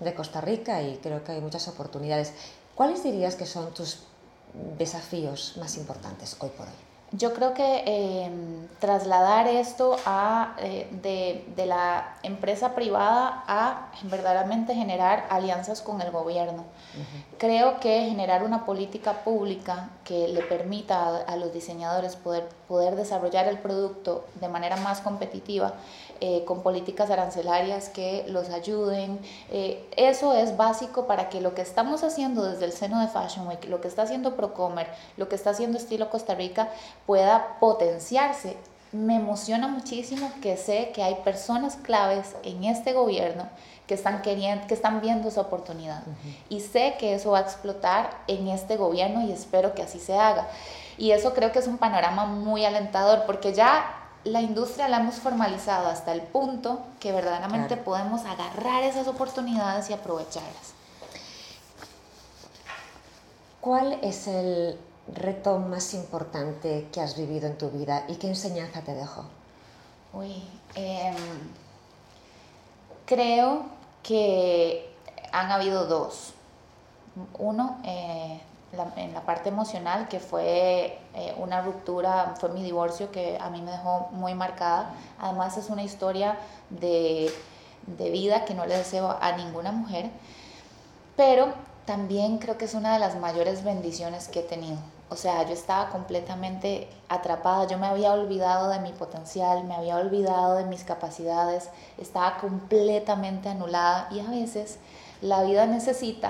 de 0.00 0.14
Costa 0.14 0.40
Rica 0.40 0.82
y 0.82 0.98
creo 0.98 1.24
que 1.24 1.32
hay 1.32 1.40
muchas 1.40 1.66
oportunidades. 1.68 2.32
¿Cuáles 2.74 3.02
dirías 3.02 3.34
que 3.34 3.46
son 3.46 3.74
tus 3.74 3.98
desafíos 4.78 5.56
más 5.58 5.76
importantes 5.76 6.36
hoy 6.38 6.50
por 6.50 6.66
hoy? 6.66 6.87
Yo 7.12 7.32
creo 7.32 7.54
que 7.54 7.84
eh, 7.86 8.30
trasladar 8.80 9.46
esto 9.48 9.96
a, 10.04 10.54
eh, 10.58 10.88
de, 11.02 11.42
de, 11.56 11.64
la 11.64 12.16
empresa 12.22 12.74
privada 12.74 13.44
a 13.46 13.90
verdaderamente 14.04 14.74
generar 14.74 15.26
alianzas 15.30 15.80
con 15.80 16.02
el 16.02 16.10
gobierno. 16.10 16.62
Uh 16.62 17.00
-huh. 17.00 17.38
Creo 17.38 17.80
que 17.80 18.10
generar 18.10 18.42
una 18.42 18.66
política 18.66 19.24
pública 19.24 19.88
que 20.04 20.28
le 20.28 20.42
permita 20.42 20.98
a, 20.98 21.16
a, 21.20 21.36
los 21.36 21.50
diseñadores 21.50 22.14
poder, 22.16 22.46
poder 22.68 22.94
desarrollar 22.94 23.48
el 23.48 23.58
producto 23.58 24.26
de 24.34 24.48
manera 24.48 24.76
más 24.76 25.00
competitiva, 25.00 25.72
eh, 26.20 26.44
con 26.44 26.62
políticas 26.62 27.10
arancelarias 27.10 27.88
que 27.88 28.24
los 28.28 28.50
ayuden. 28.50 29.20
Eh, 29.50 29.88
eso 29.96 30.34
es 30.34 30.56
básico 30.56 31.06
para 31.06 31.28
que 31.28 31.40
lo 31.40 31.54
que 31.54 31.62
estamos 31.62 32.02
haciendo 32.02 32.42
desde 32.42 32.64
el 32.64 32.72
seno 32.72 33.00
de 33.00 33.08
Fashion 33.08 33.46
Week, 33.46 33.64
lo 33.68 33.80
que 33.80 33.88
está 33.88 34.02
haciendo 34.02 34.34
Procomer, 34.34 34.88
lo 35.16 35.28
que 35.28 35.36
está 35.36 35.50
haciendo 35.50 35.78
Estilo 35.78 36.10
Costa 36.10 36.34
Rica, 36.34 36.70
pueda 37.06 37.58
potenciarse. 37.60 38.56
Me 38.90 39.16
emociona 39.16 39.68
muchísimo 39.68 40.30
que 40.42 40.56
sé 40.56 40.90
que 40.94 41.02
hay 41.02 41.16
personas 41.16 41.76
claves 41.76 42.34
en 42.42 42.64
este 42.64 42.94
gobierno 42.94 43.48
que 43.86 43.94
están 43.94 44.22
queriendo, 44.22 44.66
que 44.66 44.74
están 44.74 45.00
viendo 45.00 45.28
esa 45.28 45.42
oportunidad. 45.42 46.02
Uh 46.06 46.10
-huh. 46.10 46.36
Y 46.48 46.60
sé 46.60 46.96
que 46.98 47.14
eso 47.14 47.30
va 47.30 47.38
a 47.38 47.42
explotar 47.42 48.10
en 48.26 48.48
este 48.48 48.76
gobierno 48.76 49.22
y 49.22 49.32
espero 49.32 49.74
que 49.74 49.82
así 49.82 50.00
se 50.00 50.18
haga. 50.18 50.46
Y 50.98 51.12
eso 51.12 51.32
creo 51.32 51.52
que 51.52 51.60
es 51.60 51.68
un 51.68 51.78
panorama 51.78 52.26
muy 52.26 52.64
alentador 52.64 53.22
porque 53.24 53.54
ya 53.54 53.97
la 54.28 54.40
industria 54.40 54.88
la 54.88 54.98
hemos 54.98 55.16
formalizado 55.16 55.88
hasta 55.88 56.12
el 56.12 56.22
punto 56.22 56.80
que 57.00 57.12
verdaderamente 57.12 57.68
claro. 57.68 57.84
podemos 57.84 58.24
agarrar 58.24 58.82
esas 58.82 59.08
oportunidades 59.08 59.90
y 59.90 59.92
aprovecharlas. 59.92 60.74
¿Cuál 63.60 63.98
es 64.02 64.26
el 64.26 64.78
reto 65.14 65.58
más 65.58 65.94
importante 65.94 66.88
que 66.92 67.00
has 67.00 67.16
vivido 67.16 67.46
en 67.46 67.58
tu 67.58 67.70
vida 67.70 68.04
y 68.08 68.16
qué 68.16 68.28
enseñanza 68.28 68.82
te 68.82 68.94
dejó? 68.94 69.24
Uy, 70.12 70.42
eh, 70.74 71.14
creo 73.04 73.66
que 74.02 74.94
han 75.32 75.50
habido 75.50 75.86
dos. 75.86 76.34
Uno, 77.38 77.78
eh, 77.84 78.40
en 78.96 79.14
la 79.14 79.22
parte 79.22 79.48
emocional, 79.48 80.08
que 80.08 80.20
fue 80.20 80.98
eh, 81.14 81.34
una 81.38 81.62
ruptura, 81.62 82.34
fue 82.38 82.50
mi 82.50 82.62
divorcio 82.62 83.10
que 83.10 83.38
a 83.40 83.48
mí 83.50 83.62
me 83.62 83.70
dejó 83.70 84.08
muy 84.12 84.34
marcada. 84.34 84.90
Además 85.18 85.56
es 85.56 85.70
una 85.70 85.82
historia 85.82 86.38
de, 86.70 87.32
de 87.86 88.10
vida 88.10 88.44
que 88.44 88.54
no 88.54 88.66
le 88.66 88.76
deseo 88.76 89.16
a 89.20 89.32
ninguna 89.32 89.72
mujer. 89.72 90.10
Pero 91.16 91.48
también 91.86 92.38
creo 92.38 92.58
que 92.58 92.66
es 92.66 92.74
una 92.74 92.92
de 92.92 92.98
las 92.98 93.16
mayores 93.16 93.64
bendiciones 93.64 94.28
que 94.28 94.40
he 94.40 94.42
tenido. 94.42 94.76
O 95.10 95.16
sea, 95.16 95.42
yo 95.44 95.54
estaba 95.54 95.88
completamente 95.88 96.90
atrapada, 97.08 97.66
yo 97.66 97.78
me 97.78 97.86
había 97.86 98.12
olvidado 98.12 98.68
de 98.68 98.78
mi 98.78 98.92
potencial, 98.92 99.64
me 99.64 99.74
había 99.74 99.96
olvidado 99.96 100.56
de 100.56 100.64
mis 100.64 100.84
capacidades, 100.84 101.70
estaba 101.96 102.36
completamente 102.36 103.48
anulada 103.48 104.08
y 104.10 104.20
a 104.20 104.24
veces 104.24 104.78
la 105.22 105.42
vida 105.44 105.64
necesita 105.64 106.28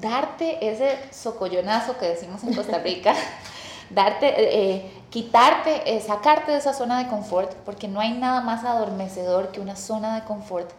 darte 0.00 0.68
ese 0.68 0.98
socollonazo 1.12 1.96
que 1.98 2.06
decimos 2.06 2.42
en 2.44 2.54
Costa 2.54 2.78
Rica, 2.78 3.14
darte, 3.90 4.28
eh, 4.28 4.74
eh, 4.74 4.92
quitarte, 5.10 5.96
eh, 5.96 6.00
sacarte 6.00 6.52
de 6.52 6.58
esa 6.58 6.74
zona 6.74 6.98
de 7.02 7.08
confort, 7.08 7.54
porque 7.64 7.88
no 7.88 8.00
hay 8.00 8.12
nada 8.12 8.40
más 8.40 8.64
adormecedor 8.64 9.52
que 9.52 9.60
una 9.60 9.76
zona 9.76 10.16
de 10.16 10.24
confort. 10.26 10.70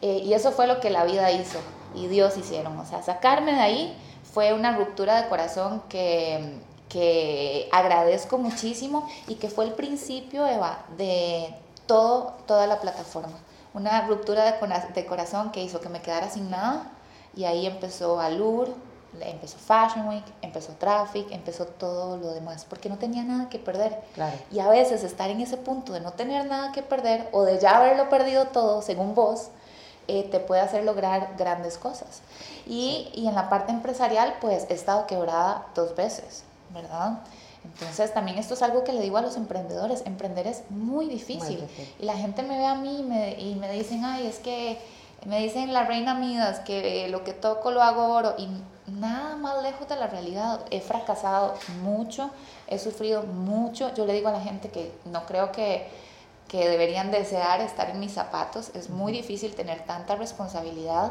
y 0.00 0.34
eso 0.34 0.52
fue 0.52 0.66
lo 0.66 0.80
que 0.80 0.90
la 0.90 1.04
vida 1.04 1.30
hizo 1.32 1.58
y 1.94 2.08
Dios 2.08 2.36
hicieron. 2.36 2.78
O 2.78 2.84
sea, 2.84 3.02
sacarme 3.02 3.54
de 3.54 3.60
ahí 3.60 3.96
fue 4.34 4.52
una 4.52 4.76
ruptura 4.76 5.22
de 5.22 5.28
corazón 5.28 5.82
que, 5.88 6.58
que 6.88 7.68
agradezco 7.72 8.36
muchísimo 8.36 9.08
y 9.28 9.36
que 9.36 9.48
fue 9.48 9.64
el 9.64 9.72
principio, 9.72 10.46
Eva, 10.46 10.84
de 10.98 11.54
todo, 11.86 12.34
toda 12.46 12.66
la 12.66 12.80
plataforma. 12.80 13.38
Una 13.72 14.06
ruptura 14.06 14.44
de, 14.44 14.92
de 14.94 15.06
corazón 15.06 15.50
que 15.50 15.62
hizo 15.62 15.80
que 15.80 15.88
me 15.88 16.02
quedara 16.02 16.28
sin 16.28 16.50
nada 16.50 16.93
y 17.36 17.44
ahí 17.44 17.66
empezó 17.66 18.20
Alur, 18.20 18.74
empezó 19.20 19.58
Fashion 19.58 20.08
Week, 20.08 20.24
empezó 20.42 20.72
Traffic, 20.72 21.30
empezó 21.30 21.66
todo 21.66 22.16
lo 22.16 22.32
demás, 22.32 22.66
porque 22.68 22.88
no 22.88 22.98
tenía 22.98 23.22
nada 23.22 23.48
que 23.48 23.58
perder. 23.58 24.00
Claro. 24.14 24.36
Y 24.50 24.58
a 24.58 24.68
veces 24.68 25.04
estar 25.04 25.30
en 25.30 25.40
ese 25.40 25.56
punto 25.56 25.92
de 25.92 26.00
no 26.00 26.12
tener 26.12 26.46
nada 26.46 26.72
que 26.72 26.82
perder 26.82 27.28
o 27.32 27.42
de 27.42 27.58
ya 27.58 27.76
haberlo 27.76 28.08
perdido 28.08 28.46
todo, 28.46 28.82
según 28.82 29.14
vos, 29.14 29.48
eh, 30.08 30.28
te 30.30 30.40
puede 30.40 30.60
hacer 30.60 30.84
lograr 30.84 31.34
grandes 31.38 31.78
cosas. 31.78 32.20
Y, 32.66 33.08
y, 33.14 33.26
en 33.26 33.34
la 33.34 33.48
parte 33.48 33.72
empresarial, 33.72 34.34
pues 34.40 34.66
he 34.68 34.74
estado 34.74 35.06
quebrada 35.06 35.66
dos 35.74 35.94
veces, 35.94 36.44
¿verdad? 36.70 37.20
Entonces 37.64 38.12
también 38.12 38.36
esto 38.38 38.54
es 38.54 38.62
algo 38.62 38.84
que 38.84 38.92
le 38.92 39.00
digo 39.00 39.16
a 39.16 39.22
los 39.22 39.36
emprendedores, 39.36 40.02
emprender 40.04 40.46
es 40.46 40.64
muy 40.70 41.08
difícil. 41.08 41.66
Y 41.98 42.04
la 42.04 42.14
gente 42.14 42.42
me 42.42 42.58
ve 42.58 42.66
a 42.66 42.74
mí 42.74 43.00
y 43.00 43.02
me, 43.02 43.40
y 43.40 43.54
me 43.54 43.70
dicen, 43.72 44.04
ay, 44.04 44.26
es 44.26 44.38
que 44.38 44.78
me 45.24 45.40
dicen 45.40 45.72
la 45.72 45.84
reina 45.84 46.14
Midas 46.14 46.60
que 46.60 47.08
lo 47.08 47.24
que 47.24 47.32
toco 47.32 47.70
lo 47.70 47.82
hago 47.82 48.12
oro 48.14 48.34
y 48.38 48.48
nada 48.86 49.36
más 49.36 49.62
lejos 49.62 49.88
de 49.88 49.96
la 49.96 50.06
realidad. 50.06 50.60
He 50.70 50.80
fracasado 50.80 51.54
mucho, 51.82 52.30
he 52.66 52.78
sufrido 52.78 53.22
mucho. 53.22 53.94
Yo 53.94 54.06
le 54.06 54.12
digo 54.12 54.28
a 54.28 54.32
la 54.32 54.40
gente 54.40 54.70
que 54.70 54.92
no 55.04 55.24
creo 55.26 55.52
que 55.52 55.88
que 56.48 56.68
deberían 56.68 57.10
desear 57.10 57.60
estar 57.60 57.90
en 57.90 57.98
mis 57.98 58.12
zapatos. 58.12 58.70
Es 58.74 58.90
muy 58.90 59.12
difícil 59.12 59.54
tener 59.54 59.84
tanta 59.86 60.14
responsabilidad. 60.14 61.10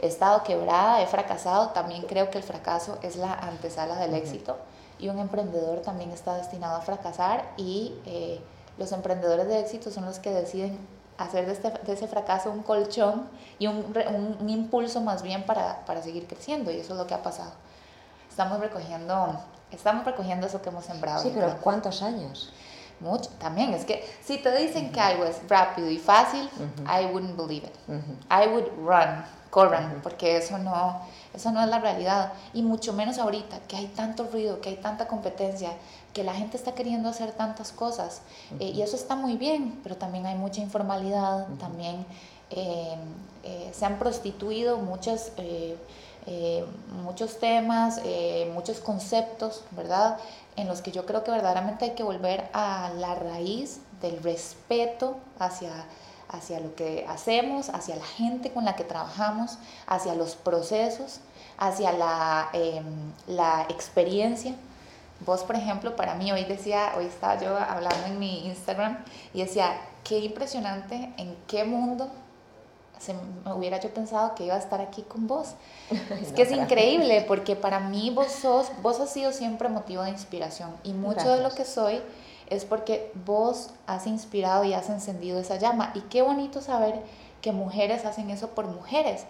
He 0.00 0.06
estado 0.06 0.42
quebrada, 0.42 1.00
he 1.00 1.06
fracasado. 1.06 1.68
También 1.68 2.02
creo 2.02 2.30
que 2.30 2.38
el 2.38 2.44
fracaso 2.44 2.98
es 3.02 3.16
la 3.16 3.32
antesala 3.32 3.96
del 3.96 4.14
éxito 4.14 4.58
y 4.98 5.08
un 5.08 5.18
emprendedor 5.18 5.80
también 5.80 6.10
está 6.10 6.34
destinado 6.34 6.76
a 6.76 6.80
fracasar 6.80 7.52
y 7.56 7.94
eh, 8.06 8.40
los 8.78 8.92
emprendedores 8.92 9.48
de 9.48 9.60
éxito 9.60 9.90
son 9.90 10.04
los 10.04 10.18
que 10.18 10.30
deciden 10.30 10.78
hacer 11.22 11.46
de, 11.46 11.52
este, 11.52 11.70
de 11.70 11.92
ese 11.92 12.08
fracaso 12.08 12.50
un 12.50 12.62
colchón 12.62 13.28
y 13.58 13.66
un, 13.66 13.94
un, 14.40 14.48
impulso 14.48 15.00
más 15.00 15.22
bien 15.22 15.44
para, 15.44 15.84
para, 15.84 16.02
seguir 16.02 16.26
creciendo 16.26 16.70
y 16.70 16.78
eso 16.78 16.92
es 16.92 16.98
lo 16.98 17.06
que 17.06 17.14
ha 17.14 17.22
pasado. 17.22 17.52
Estamos 18.28 18.60
recogiendo, 18.60 19.40
estamos 19.70 20.04
recogiendo 20.04 20.46
eso 20.46 20.62
que 20.62 20.70
hemos 20.70 20.84
sembrado. 20.84 21.22
Sí, 21.22 21.30
pero 21.34 21.56
¿cuántos 21.60 22.02
años? 22.02 22.52
mucho 23.02 23.30
también. 23.38 23.74
Es 23.74 23.84
que 23.84 24.08
si 24.22 24.38
te 24.38 24.56
dicen 24.56 24.92
que 24.92 25.00
algo 25.00 25.24
es 25.24 25.40
rápido 25.48 25.90
y 25.90 25.98
fácil, 25.98 26.48
I 26.86 27.06
wouldn't 27.06 27.36
believe 27.36 27.66
it. 27.66 27.74
I 28.30 28.48
would 28.48 28.68
run, 28.78 29.24
corran, 29.50 30.00
porque 30.02 30.38
eso 30.38 30.56
no, 30.58 31.02
eso 31.34 31.50
no 31.50 31.62
es 31.62 31.68
la 31.68 31.78
realidad. 31.78 32.32
Y 32.52 32.62
mucho 32.62 32.92
menos 32.92 33.18
ahorita, 33.18 33.60
que 33.68 33.76
hay 33.76 33.86
tanto 33.86 34.24
ruido, 34.24 34.60
que 34.60 34.70
hay 34.70 34.76
tanta 34.76 35.06
competencia, 35.06 35.70
que 36.12 36.24
la 36.24 36.34
gente 36.34 36.56
está 36.56 36.72
queriendo 36.72 37.08
hacer 37.08 37.32
tantas 37.32 37.72
cosas. 37.72 38.22
Eh, 38.60 38.72
y 38.74 38.82
eso 38.82 38.96
está 38.96 39.16
muy 39.16 39.36
bien, 39.36 39.80
pero 39.82 39.96
también 39.96 40.26
hay 40.26 40.36
mucha 40.36 40.60
informalidad, 40.60 41.46
también 41.58 42.06
eh, 42.50 42.96
eh, 43.44 43.70
se 43.72 43.84
han 43.84 43.98
prostituido 43.98 44.78
muchas... 44.78 45.32
muchos 47.02 47.40
temas, 47.40 48.00
muchos 48.54 48.78
conceptos, 48.78 49.64
¿verdad? 49.72 50.18
en 50.56 50.68
los 50.68 50.82
que 50.82 50.92
yo 50.92 51.06
creo 51.06 51.24
que 51.24 51.30
verdaderamente 51.30 51.84
hay 51.86 51.90
que 51.92 52.02
volver 52.02 52.48
a 52.52 52.92
la 52.98 53.14
raíz 53.14 53.80
del 54.00 54.22
respeto 54.22 55.16
hacia, 55.38 55.72
hacia 56.32 56.60
lo 56.60 56.74
que 56.74 57.04
hacemos, 57.08 57.68
hacia 57.68 57.96
la 57.96 58.04
gente 58.04 58.50
con 58.50 58.64
la 58.64 58.74
que 58.76 58.84
trabajamos, 58.84 59.58
hacia 59.86 60.14
los 60.14 60.34
procesos, 60.34 61.20
hacia 61.58 61.92
la, 61.92 62.48
em, 62.52 63.12
la 63.26 63.66
experiencia. 63.68 64.54
Vos, 65.20 65.44
por 65.44 65.56
ejemplo, 65.56 65.94
para 65.94 66.14
mí 66.14 66.32
hoy 66.32 66.44
decía, 66.44 66.92
hoy 66.96 67.06
estaba 67.06 67.38
yo 67.40 67.56
hablando 67.56 68.06
en 68.06 68.18
mi 68.18 68.46
Instagram 68.46 68.98
y 69.32 69.42
decía, 69.42 69.76
qué 70.04 70.18
impresionante 70.18 71.12
en 71.16 71.36
qué 71.46 71.64
mundo 71.64 72.10
se 72.98 73.14
me 73.14 73.52
hubiera 73.52 73.80
yo 73.80 73.92
pensado 73.92 74.34
que 74.36 74.44
iba 74.44 74.54
a 74.54 74.58
estar 74.58 74.80
aquí 74.80 75.02
con 75.02 75.26
vos. 75.26 75.54
Es 76.22 76.32
que 76.32 76.42
es 76.42 76.52
increíble 76.52 77.24
porque 77.26 77.56
para 77.56 77.80
mí 77.80 78.10
vos 78.10 78.30
sos, 78.30 78.70
vos 78.80 79.00
has 79.00 79.10
sido 79.12 79.32
siempre 79.32 79.68
motivo 79.68 80.02
de 80.04 80.10
inspiración 80.10 80.74
y 80.84 80.92
mucho 80.92 81.28
de 81.28 81.42
lo 81.42 81.50
que 81.50 81.64
soy 81.64 82.00
es 82.52 82.64
porque 82.64 83.10
vos 83.24 83.70
has 83.86 84.06
inspirado 84.06 84.64
y 84.64 84.74
has 84.74 84.88
encendido 84.88 85.40
esa 85.40 85.56
llama 85.56 85.92
y 85.94 86.00
qué 86.02 86.22
bonito 86.22 86.60
saber 86.60 87.02
que 87.40 87.52
mujeres 87.52 88.04
hacen 88.04 88.30
eso 88.30 88.48
por 88.48 88.66
mujeres. 88.66 89.24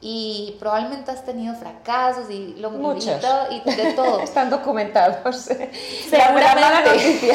Y 0.00 0.56
probablemente 0.58 1.10
has 1.10 1.24
tenido 1.24 1.54
fracasos 1.54 2.28
y 2.30 2.54
lo 2.58 2.70
Muchos. 2.70 3.22
y, 3.50 3.70
de 3.70 3.92
todo. 3.96 4.20
Están 4.20 4.50
documentados. 4.50 5.36
Seguramente. 5.38 6.44
La 6.44 6.54
mala 6.54 6.80
noticia. 6.82 7.34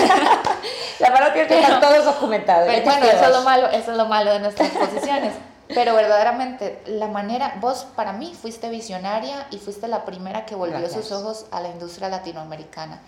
la 1.00 1.10
mala 1.10 1.28
noticia 1.30 1.48
que 1.48 1.60
están 1.60 1.82
todos 1.82 2.06
documentados. 2.06 2.68
Pero 2.68 2.86
bueno, 2.86 3.06
eso 3.08 3.26
es, 3.26 3.32
lo 3.32 3.42
malo, 3.42 3.68
eso 3.68 3.92
es 3.92 3.98
lo 3.98 4.06
malo 4.06 4.32
de 4.34 4.40
nuestras 4.40 4.70
posiciones. 4.70 5.34
Pero 5.70 5.96
verdaderamente, 5.96 6.82
la 6.86 7.08
manera, 7.08 7.56
vos 7.62 7.88
para 7.96 8.14
mí 8.14 8.36
fuiste 8.40 8.70
visionaria 8.70 9.48
y 9.52 9.58
fuiste 9.58 9.88
la 9.88 10.06
primera 10.06 10.46
que 10.46 10.54
volvió 10.54 10.88
sus 10.90 11.12
ojos 11.12 11.46
a 11.52 11.62
la 11.62 11.70
industria 11.70 12.10
latinoamericana. 12.10 13.02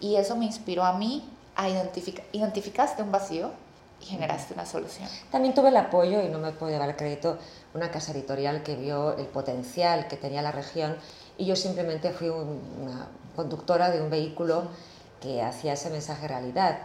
Y 0.00 0.16
eso 0.16 0.36
me 0.36 0.44
inspiró 0.44 0.84
a 0.84 0.92
mí 0.92 1.28
a 1.58 1.68
identificar, 1.68 2.24
identificaste 2.32 3.02
un 3.02 3.12
vacío 3.12 3.50
y 4.00 4.06
generaste 4.06 4.54
una 4.54 4.64
solución. 4.64 5.08
También 5.30 5.52
tuve 5.52 5.68
el 5.68 5.76
apoyo, 5.76 6.22
y 6.22 6.28
no 6.28 6.38
me 6.38 6.52
puedo 6.52 6.72
llevar 6.72 6.88
el 6.88 6.96
crédito, 6.96 7.36
una 7.74 7.90
casa 7.90 8.12
editorial 8.12 8.62
que 8.62 8.76
vio 8.76 9.18
el 9.18 9.26
potencial 9.26 10.08
que 10.08 10.16
tenía 10.16 10.40
la 10.40 10.52
región 10.52 10.96
y 11.36 11.44
yo 11.44 11.56
simplemente 11.56 12.12
fui 12.12 12.28
una 12.30 13.08
conductora 13.36 13.90
de 13.90 14.00
un 14.00 14.08
vehículo 14.08 14.68
que 15.20 15.42
hacía 15.42 15.74
ese 15.74 15.90
mensaje 15.90 16.26
realidad 16.26 16.78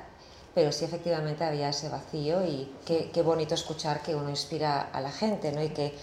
pero 0.54 0.72
sí 0.72 0.86
efectivamente 0.86 1.44
había 1.44 1.70
ese 1.70 1.90
vacío 1.90 2.46
y 2.46 2.72
qué, 2.86 3.10
qué, 3.12 3.22
bonito 3.22 3.56
escuchar 3.56 4.02
que 4.02 4.16
uno 4.16 4.30
inspira 4.30 4.82
a 4.94 5.02
la 5.02 5.12
gente 5.12 5.52
¿no? 5.52 5.64
y, 5.64 5.70
que, 5.70 5.96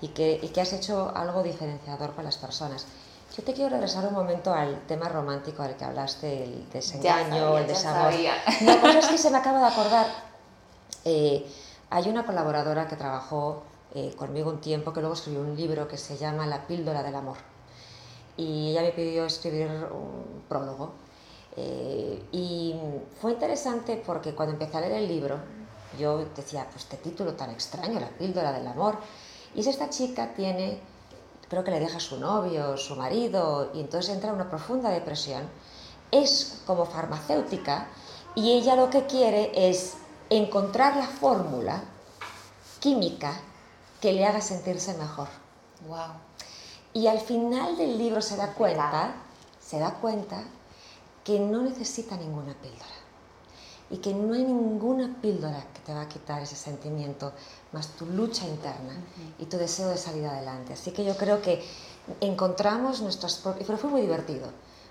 y, 0.00 0.08
que, 0.08 0.38
y 0.40 0.48
que 0.48 0.60
has 0.60 0.72
hecho 0.72 1.12
algo 1.14 1.42
diferenciador 1.42 2.14
con 2.14 2.24
las 2.24 2.36
personas. 2.36 2.86
Yo 3.36 3.44
te 3.44 3.52
quiero 3.52 3.70
regresar 3.70 4.06
un 4.06 4.14
momento 4.14 4.52
al 4.52 4.80
tema 4.86 5.08
romántico 5.08 5.62
del 5.62 5.76
que 5.76 5.84
hablaste, 5.84 6.44
el 6.44 6.68
desengaño, 6.70 7.58
el 7.58 7.66
desamor. 7.66 8.12
Una 8.62 8.80
cosa 8.80 8.98
es 8.98 9.06
que 9.06 9.18
se 9.18 9.30
me 9.30 9.38
acaba 9.38 9.60
de 9.60 9.66
acordar. 9.66 10.06
Eh, 11.04 11.46
hay 11.90 12.08
una 12.08 12.24
colaboradora 12.26 12.88
que 12.88 12.96
trabajó 12.96 13.62
eh, 13.94 14.14
conmigo 14.16 14.50
un 14.50 14.60
tiempo 14.60 14.92
que 14.92 15.00
luego 15.00 15.14
escribió 15.14 15.40
un 15.40 15.56
libro 15.56 15.86
que 15.86 15.96
se 15.96 16.16
llama 16.16 16.46
La 16.46 16.66
píldora 16.66 17.02
del 17.02 17.14
amor. 17.14 17.36
Y 18.36 18.70
ella 18.70 18.82
me 18.82 18.92
pidió 18.92 19.26
escribir 19.26 19.68
un 19.68 20.42
prólogo 20.48 20.92
eh, 21.60 22.22
y 22.30 22.74
fue 23.20 23.32
interesante 23.32 24.00
porque 24.06 24.32
cuando 24.32 24.52
empecé 24.52 24.76
a 24.76 24.80
leer 24.80 24.92
el 24.92 25.08
libro, 25.08 25.38
yo 25.98 26.24
decía, 26.36 26.66
pues 26.70 26.84
este 26.84 26.98
título 26.98 27.34
tan 27.34 27.50
extraño, 27.50 27.98
La 27.98 28.10
píldora 28.10 28.52
del 28.52 28.66
amor. 28.66 28.98
Y 29.56 29.62
si 29.64 29.70
esta 29.70 29.90
chica 29.90 30.34
tiene, 30.34 30.80
creo 31.48 31.64
que 31.64 31.70
le 31.70 31.80
deja 31.80 32.00
su 32.00 32.18
novio, 32.18 32.76
su 32.76 32.96
marido, 32.96 33.70
y 33.74 33.80
entonces 33.80 34.14
entra 34.14 34.30
en 34.30 34.36
una 34.36 34.50
profunda 34.50 34.90
depresión, 34.90 35.42
es 36.10 36.62
como 36.66 36.86
farmacéutica 36.86 37.88
y 38.34 38.52
ella 38.52 38.76
lo 38.76 38.90
que 38.90 39.06
quiere 39.06 39.50
es 39.54 39.94
encontrar 40.30 40.96
la 40.96 41.06
fórmula 41.06 41.82
química 42.80 43.40
que 44.00 44.12
le 44.12 44.26
haga 44.26 44.40
sentirse 44.40 44.96
mejor. 44.96 45.28
Wow. 45.86 46.12
Y 46.92 47.06
al 47.06 47.20
final 47.20 47.76
del 47.76 47.98
libro 47.98 48.22
se 48.22 48.36
da 48.36 48.54
cuenta, 48.54 49.14
se 49.60 49.78
da 49.78 49.94
cuenta 49.94 50.42
que 51.24 51.38
no 51.38 51.62
necesita 51.62 52.16
ninguna 52.16 52.54
píldora 52.54 52.84
y 53.90 53.98
que 53.98 54.14
no 54.14 54.34
hay 54.34 54.44
ninguna 54.44 55.16
píldora 55.20 55.64
te 55.88 55.94
va 55.94 56.02
a 56.02 56.08
quitar 56.08 56.42
ese 56.42 56.54
sentimiento, 56.54 57.32
más 57.72 57.88
tu 57.96 58.04
lucha 58.04 58.44
interna 58.44 58.92
y 59.38 59.46
tu 59.46 59.56
deseo 59.56 59.88
de 59.88 59.96
salir 59.96 60.26
adelante. 60.26 60.74
Así 60.74 60.90
que 60.90 61.02
yo 61.02 61.16
creo 61.16 61.40
que 61.40 61.64
encontramos 62.20 63.00
nuestras 63.00 63.36
propias... 63.36 63.66
Pero 63.66 63.78
fue 63.78 63.88
muy 63.88 64.02
divertido, 64.02 64.48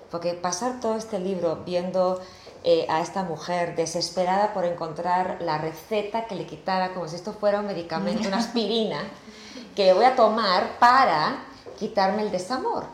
porque 0.09 0.33
pasar 0.33 0.79
todo 0.79 0.95
este 0.95 1.19
libro 1.19 1.57
viendo 1.63 2.19
eh, 2.63 2.87
a 2.89 3.01
esta 3.01 3.21
mujer 3.21 3.75
desesperada 3.75 4.55
por 4.55 4.65
encontrar 4.65 5.37
la 5.41 5.59
receta 5.59 6.25
que 6.25 6.33
le 6.33 6.47
quitara, 6.47 6.95
como 6.95 7.07
si 7.07 7.15
esto 7.15 7.31
fuera 7.31 7.59
un 7.59 7.67
medicamento, 7.67 8.27
una 8.27 8.37
aspirina, 8.37 9.03
que 9.75 9.93
voy 9.93 10.05
a 10.05 10.15
tomar 10.15 10.79
para 10.79 11.43
quitarme 11.77 12.23
el 12.23 12.31
desamor. 12.31 12.85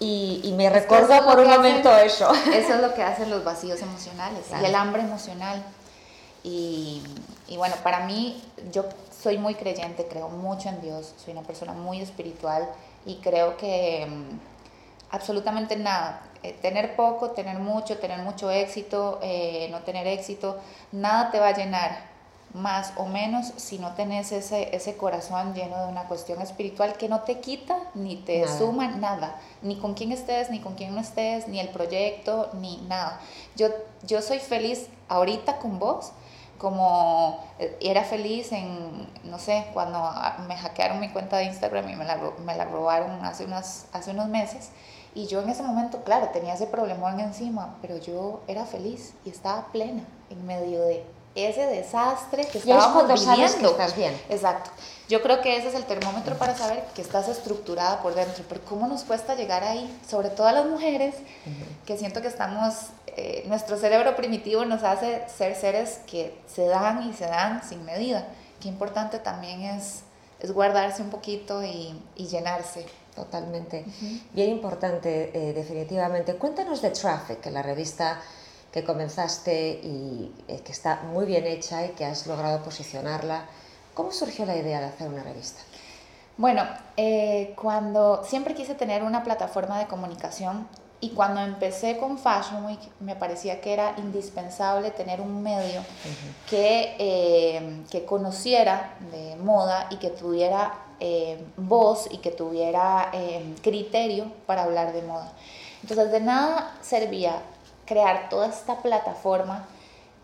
Y, 0.00 0.52
me 0.56 0.68
recuerdo 0.68 1.24
por 1.24 1.38
un 1.38 1.48
momento 1.48 1.96
eso. 1.96 2.28
Eso 2.52 2.74
es 2.74 2.80
lo 2.80 2.92
que 2.92 3.04
hacen 3.04 3.30
los 3.30 3.44
vacíos 3.44 3.80
emocionales 3.80 4.46
y 4.60 4.64
el 4.64 4.74
hambre 4.74 5.02
emocional. 5.02 5.64
Y, 6.46 7.02
y, 7.48 7.56
bueno, 7.56 7.74
para 7.82 8.06
mí, 8.06 8.40
yo 8.70 8.84
soy 9.10 9.36
muy 9.36 9.56
creyente, 9.56 10.06
creo 10.06 10.28
mucho 10.28 10.68
en 10.68 10.80
Dios, 10.80 11.12
soy 11.16 11.32
una 11.32 11.42
persona 11.42 11.72
muy 11.72 12.00
espiritual 12.00 12.68
y 13.04 13.16
creo 13.16 13.56
que 13.56 14.06
mm, 14.06 14.38
absolutamente 15.10 15.76
nada, 15.76 16.22
eh, 16.44 16.52
tener 16.62 16.94
poco, 16.94 17.32
tener 17.32 17.58
mucho, 17.58 17.98
tener 17.98 18.20
mucho 18.20 18.48
éxito, 18.48 19.18
eh, 19.22 19.66
no 19.72 19.80
tener 19.80 20.06
éxito, 20.06 20.56
nada 20.92 21.32
te 21.32 21.40
va 21.40 21.48
a 21.48 21.52
llenar 21.52 22.14
más 22.54 22.92
o 22.96 23.06
menos 23.06 23.52
si 23.56 23.80
no 23.80 23.94
tenés 23.94 24.30
ese, 24.30 24.74
ese 24.74 24.96
corazón 24.96 25.52
lleno 25.52 25.78
de 25.84 25.88
una 25.88 26.04
cuestión 26.04 26.40
espiritual 26.40 26.96
que 26.96 27.08
no 27.08 27.22
te 27.22 27.40
quita 27.40 27.76
ni 27.94 28.16
te 28.16 28.46
suma 28.46 28.86
nada, 28.86 29.40
ni 29.62 29.76
con 29.76 29.94
quién 29.94 30.12
estés, 30.12 30.48
ni 30.48 30.60
con 30.60 30.74
quién 30.74 30.94
no 30.94 31.00
estés, 31.00 31.48
ni 31.48 31.58
el 31.58 31.70
proyecto, 31.70 32.50
ni 32.54 32.76
nada. 32.88 33.20
Yo, 33.56 33.68
yo 34.06 34.22
soy 34.22 34.38
feliz 34.38 34.86
ahorita 35.08 35.58
con 35.58 35.80
vos, 35.80 36.12
como 36.58 37.44
eh, 37.58 37.76
era 37.80 38.04
feliz 38.04 38.52
en, 38.52 39.08
no 39.24 39.38
sé, 39.38 39.66
cuando 39.72 40.10
me 40.46 40.56
hackearon 40.56 41.00
mi 41.00 41.10
cuenta 41.10 41.38
de 41.38 41.44
Instagram 41.44 41.88
y 41.88 41.96
me 41.96 42.04
la, 42.04 42.18
me 42.44 42.56
la 42.56 42.64
robaron 42.64 43.24
hace, 43.24 43.44
unas, 43.44 43.86
hace 43.92 44.10
unos 44.10 44.28
meses. 44.28 44.70
Y 45.14 45.26
yo 45.26 45.40
en 45.40 45.48
ese 45.48 45.62
momento, 45.62 46.04
claro, 46.04 46.28
tenía 46.28 46.54
ese 46.54 46.66
problemón 46.66 47.18
encima, 47.20 47.76
pero 47.80 47.96
yo 47.96 48.42
era 48.48 48.66
feliz 48.66 49.14
y 49.24 49.30
estaba 49.30 49.66
plena 49.72 50.04
en 50.28 50.46
medio 50.46 50.82
de 50.82 51.04
ese 51.36 51.66
desastre 51.66 52.46
que 52.46 52.58
estábamos 52.58 53.06
viviendo. 53.06 53.58
que 53.58 53.66
estás 53.66 53.96
bien. 53.96 54.20
Exacto. 54.28 54.70
Yo 55.08 55.22
creo 55.22 55.40
que 55.40 55.56
ese 55.56 55.68
es 55.68 55.74
el 55.74 55.84
termómetro 55.84 56.36
para 56.36 56.56
saber 56.56 56.84
que 56.94 57.02
estás 57.02 57.28
estructurada 57.28 58.02
por 58.02 58.14
dentro, 58.14 58.44
pero 58.48 58.60
cómo 58.64 58.88
nos 58.88 59.04
cuesta 59.04 59.36
llegar 59.36 59.62
ahí, 59.62 59.88
sobre 60.08 60.30
todo 60.30 60.48
a 60.48 60.52
las 60.52 60.66
mujeres, 60.66 61.14
que 61.84 61.96
siento 61.96 62.20
que 62.22 62.28
estamos, 62.28 62.74
eh, 63.06 63.44
nuestro 63.46 63.76
cerebro 63.76 64.16
primitivo 64.16 64.64
nos 64.64 64.82
hace 64.82 65.22
ser 65.28 65.54
seres 65.54 66.00
que 66.06 66.36
se 66.52 66.66
dan 66.66 67.08
y 67.08 67.12
se 67.12 67.26
dan 67.26 67.62
sin 67.66 67.84
medida. 67.84 68.26
Qué 68.60 68.66
importante 68.66 69.20
también 69.20 69.62
es, 69.62 70.00
es 70.40 70.50
guardarse 70.50 71.02
un 71.02 71.10
poquito 71.10 71.62
y, 71.62 71.94
y 72.16 72.26
llenarse. 72.26 72.84
Totalmente. 73.14 73.84
Bien 74.32 74.50
importante, 74.50 75.30
eh, 75.32 75.54
definitivamente. 75.54 76.34
Cuéntanos 76.34 76.82
de 76.82 76.90
Traffic, 76.90 77.46
la 77.46 77.62
revista 77.62 78.20
que 78.76 78.84
comenzaste 78.84 79.80
y 79.82 80.30
eh, 80.48 80.60
que 80.60 80.70
está 80.70 81.00
muy 81.10 81.24
bien 81.24 81.46
hecha 81.46 81.86
y 81.86 81.92
que 81.92 82.04
has 82.04 82.26
logrado 82.26 82.62
posicionarla. 82.62 83.46
¿Cómo 83.94 84.12
surgió 84.12 84.44
la 84.44 84.54
idea 84.54 84.80
de 84.80 84.84
hacer 84.84 85.08
una 85.08 85.22
revista? 85.22 85.62
Bueno, 86.36 86.62
eh, 86.98 87.54
cuando 87.56 88.22
siempre 88.22 88.52
quise 88.52 88.74
tener 88.74 89.02
una 89.02 89.24
plataforma 89.24 89.78
de 89.78 89.86
comunicación 89.86 90.68
y 91.00 91.12
cuando 91.12 91.40
empecé 91.40 91.96
con 91.96 92.18
Fashion 92.18 92.66
Week 92.66 92.80
me 93.00 93.16
parecía 93.16 93.62
que 93.62 93.72
era 93.72 93.94
indispensable 93.96 94.90
tener 94.90 95.22
un 95.22 95.42
medio 95.42 95.80
que, 96.50 96.96
eh, 96.98 97.82
que 97.90 98.04
conociera 98.04 98.94
de 99.10 99.36
moda 99.36 99.86
y 99.90 99.96
que 99.96 100.10
tuviera 100.10 100.82
voz 101.56 102.08
y 102.10 102.18
que 102.18 102.30
tuviera 102.30 103.10
criterio 103.62 104.32
para 104.46 104.64
hablar 104.64 104.92
de 104.92 105.00
moda. 105.00 105.32
Entonces 105.82 106.10
de 106.10 106.20
nada 106.20 106.74
servía 106.82 107.42
crear 107.86 108.28
toda 108.28 108.48
esta 108.48 108.82
plataforma 108.82 109.66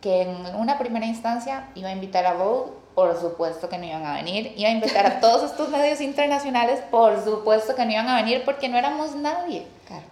que 0.01 0.23
en 0.23 0.55
una 0.57 0.79
primera 0.79 1.07
instancia 1.07 1.69
iba 1.75 1.89
a 1.89 1.93
invitar 1.93 2.27
a 2.27 2.35
Vogue, 2.35 2.73
por 2.95 3.19
supuesto 3.19 3.69
que 3.69 3.79
no 3.79 3.87
iban 3.87 4.05
a 4.05 4.15
venir, 4.15 4.53
iba 4.57 4.69
a 4.69 4.73
invitar 4.73 5.07
a 5.07 5.21
todos 5.21 5.51
estos 5.51 5.69
medios 5.71 6.01
internacionales, 6.01 6.81
por 6.91 7.23
supuesto 7.23 7.75
que 7.75 7.85
no 7.85 7.93
iban 7.93 8.09
a 8.09 8.17
venir 8.17 8.43
porque 8.45 8.69
no 8.69 8.77
éramos 8.77 9.15
nadie. 9.15 9.67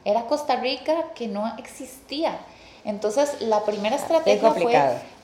Era 0.05 0.23
Costa 0.23 0.57
Rica 0.57 1.07
que 1.15 1.27
no 1.27 1.55
existía. 1.59 2.39
Entonces, 2.85 3.41
la 3.41 3.65
primera 3.65 3.97
estrategia 3.97 4.53
fue, 4.53 4.75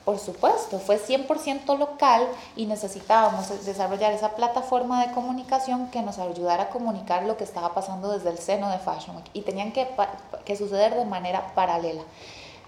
por 0.07 0.19
supuesto, 0.19 0.79
fue 0.79 0.99
100% 1.01 1.77
local 1.77 2.29
y 2.55 2.65
necesitábamos 2.65 3.65
desarrollar 3.65 4.13
esa 4.13 4.37
plataforma 4.37 5.05
de 5.05 5.11
comunicación 5.11 5.89
que 5.91 6.01
nos 6.01 6.17
ayudara 6.17 6.63
a 6.63 6.69
comunicar 6.69 7.23
lo 7.23 7.35
que 7.35 7.43
estaba 7.43 7.73
pasando 7.73 8.13
desde 8.13 8.29
el 8.29 8.37
seno 8.37 8.71
de 8.71 8.79
Fashion 8.79 9.17
Week 9.17 9.29
y 9.33 9.41
tenían 9.41 9.73
que, 9.73 9.85
que 10.45 10.55
suceder 10.55 10.95
de 10.95 11.03
manera 11.03 11.53
paralela. 11.53 12.03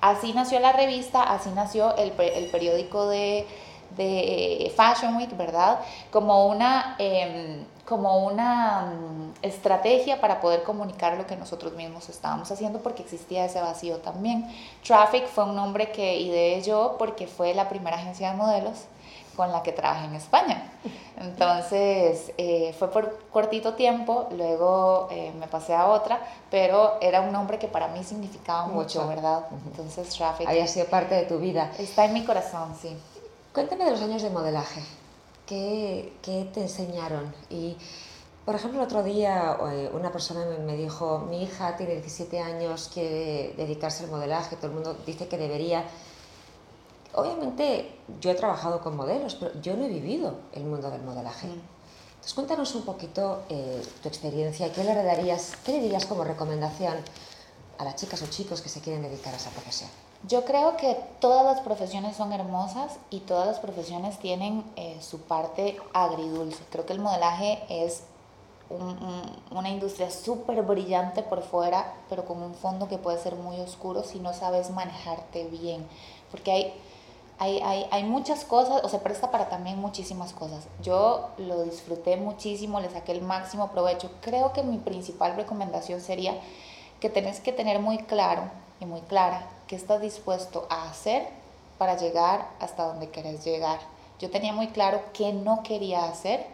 Así 0.02 0.34
nació 0.34 0.60
la 0.60 0.74
revista, 0.74 1.24
así 1.24 1.50
nació 1.52 1.96
el, 1.96 2.12
el 2.20 2.52
periódico 2.52 3.08
de, 3.08 3.48
de, 3.96 4.74
Fashion 4.76 5.16
Week, 5.16 5.38
¿verdad? 5.38 5.80
Como 6.12 6.46
una... 6.48 6.98
Em, 7.00 7.64
como 7.90 8.20
una 8.26 8.86
mm, 8.86 9.34
estrategia 9.42 10.22
para 10.22 10.40
poder 10.40 10.62
comunicar 10.62 11.18
lo 11.18 11.26
que 11.26 11.36
nosotros 11.36 11.74
mismos 11.74 12.08
estábamos 12.08 12.52
haciendo 12.52 12.80
porque 12.80 13.02
existía 13.02 13.46
ese 13.46 13.60
vacío 13.60 13.98
también. 13.98 14.46
Traffic 14.86 15.26
fue 15.28 15.46
un 15.46 15.56
nombre 15.56 15.92
que 15.92 16.20
ideé 16.20 16.62
yo 16.62 16.96
porque 17.00 17.26
fue 17.26 17.56
la 17.56 17.68
primera 17.68 17.98
agencia 17.98 18.30
de 18.32 18.38
modelos 18.38 18.86
con 19.36 19.52
la 19.52 19.64
que 19.64 19.72
trabajé 19.72 20.06
en 20.06 20.16
España. 20.16 20.72
Entonces 21.18 22.32
eh, 22.38 22.76
fue 22.78 22.92
por 22.92 23.18
cortito 23.32 23.74
tiempo, 23.74 24.28
luego 24.38 25.08
eh, 25.10 25.34
me 25.40 25.48
pasé 25.48 25.74
a 25.74 25.88
otra, 25.88 26.20
pero 26.52 26.98
era 27.02 27.22
un 27.22 27.32
nombre 27.32 27.58
que 27.58 27.68
para 27.68 27.88
mí 27.88 28.04
significaba 28.04 28.68
mucho, 28.68 29.08
¿verdad? 29.08 29.46
Entonces 29.66 30.10
Traffic... 30.10 30.48
Había 30.48 30.68
sido 30.68 30.86
parte 30.86 31.16
de 31.16 31.24
tu 31.24 31.40
vida. 31.40 31.72
Está 31.80 32.06
en 32.06 32.14
mi 32.14 32.24
corazón, 32.24 32.76
sí. 32.80 32.96
Cuéntame 33.52 33.86
de 33.86 33.92
los 33.92 34.02
años 34.02 34.22
de 34.22 34.30
modelaje. 34.30 34.84
¿Qué, 35.50 36.14
te 36.54 36.62
enseñaron? 36.62 37.34
Y, 37.50 37.76
por 38.46 38.54
ejemplo, 38.54 38.82
el 38.82 38.86
otro 38.86 39.02
día 39.02 39.58
eh, 39.72 39.90
una 39.92 40.12
persona 40.12 40.46
me 40.46 40.78
dijo, 40.78 41.26
mi 41.28 41.42
hija 41.42 41.76
tiene 41.76 41.94
17 41.94 42.40
años, 42.40 42.92
quiere 42.94 43.56
dedicarse 43.58 44.04
al 44.04 44.12
modelaje, 44.12 44.58
todo 44.58 44.68
el 44.68 44.74
mundo 44.74 44.96
dice 45.08 45.28
que 45.28 45.40
debería. 45.40 45.86
Obviamente 47.16 47.98
yo 48.22 48.30
he 48.30 48.36
trabajado 48.36 48.82
con 48.82 48.96
modelos, 48.96 49.34
pero 49.34 49.60
yo 49.60 49.76
no 49.76 49.86
he 49.86 49.90
vivido 49.90 50.36
el 50.54 50.66
mundo 50.66 50.92
del 50.92 51.02
modelaje. 51.02 51.48
Mm. 51.48 51.62
Entonces 52.12 52.34
cuéntanos 52.36 52.76
un 52.76 52.84
poquito 52.84 53.42
eh, 53.50 53.82
tu 54.04 54.08
experiencia, 54.08 54.72
¿qué 54.72 54.84
le, 54.84 54.94
darías, 54.94 55.54
qué 55.66 55.72
le 55.72 55.80
dirías 55.80 56.06
como 56.06 56.24
recomendación 56.24 56.94
a 57.80 57.84
las 57.86 57.96
chicas 57.96 58.22
o 58.22 58.28
chicos 58.28 58.62
que 58.62 58.70
se 58.70 58.82
quieren 58.82 59.02
dedicar 59.02 59.34
a 59.34 59.38
esa 59.38 59.50
profesión? 59.50 59.90
Yo 60.28 60.44
creo 60.44 60.76
que 60.76 60.98
todas 61.22 61.46
las 61.46 61.62
profesiones 61.62 62.18
son 62.18 62.34
hermosas 62.34 62.98
y 63.10 63.22
todas 63.22 63.48
las 63.48 63.60
profesiones 63.60 64.20
tienen 64.20 64.66
eh, 64.76 64.98
su 65.00 65.22
parte 65.22 65.78
agridulce. 65.94 66.62
Creo 66.70 66.86
que 66.86 66.94
el 66.94 67.00
modelaje 67.00 67.64
es 67.70 68.04
una 69.50 69.70
industria 69.70 70.12
súper 70.12 70.62
brillante 70.62 71.24
por 71.24 71.42
fuera, 71.42 71.94
pero 72.08 72.26
con 72.26 72.44
un 72.44 72.54
fondo 72.54 72.88
que 72.88 72.98
puede 72.98 73.18
ser 73.18 73.36
muy 73.36 73.60
oscuro 73.62 74.04
si 74.04 74.20
no 74.20 74.34
sabes 74.34 74.70
manejarte 74.70 75.46
bien. 75.46 75.88
Porque 76.30 76.52
hay, 76.52 76.74
hay, 77.40 77.60
hay, 77.62 77.88
hay 77.90 78.04
muchas 78.04 78.44
cosas, 78.44 78.84
o 78.84 78.90
se 78.90 79.00
presta 79.00 79.32
para 79.32 79.50
también 79.50 79.80
muchísimas 79.80 80.34
cosas. 80.34 80.68
Yo 80.84 81.30
lo 81.38 81.64
disfruté 81.64 82.18
muchísimo, 82.18 82.82
le 82.82 82.92
saqué 82.92 83.14
el 83.14 83.22
máximo 83.22 83.70
provecho. 83.70 84.12
Creo 84.22 84.54
que 84.54 84.64
mi 84.64 84.78
principal 84.78 85.36
recomendación 85.36 86.02
sería 86.02 86.36
que 87.00 87.10
tenés 87.10 87.40
que 87.40 87.54
tener 87.54 87.80
muy 87.80 88.00
claro 88.00 88.52
y 88.80 88.86
muy 88.86 89.02
clara 89.02 89.48
qué 89.68 89.76
estás 89.76 90.02
dispuesto 90.02 90.68
a 90.70 90.90
hacer 90.90 91.28
para 91.78 91.98
llegar 91.98 92.48
hasta 92.60 92.86
donde 92.86 93.10
querés 93.10 93.44
llegar. 93.46 93.80
Yo 94.20 94.30
tenía 94.30 94.54
muy 94.54 94.68
claro 94.68 95.02
qué 95.14 95.32
no 95.34 95.64
quería 95.64 96.06
hacer 96.06 96.46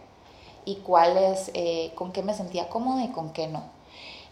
y 0.64 0.76
cuáles, 0.76 1.50
eh, 1.54 1.92
con 1.94 2.12
qué 2.12 2.22
me 2.22 2.34
sentía 2.34 2.68
cómoda 2.68 3.04
y 3.04 3.08
con 3.08 3.32
qué 3.32 3.48
no. 3.48 3.62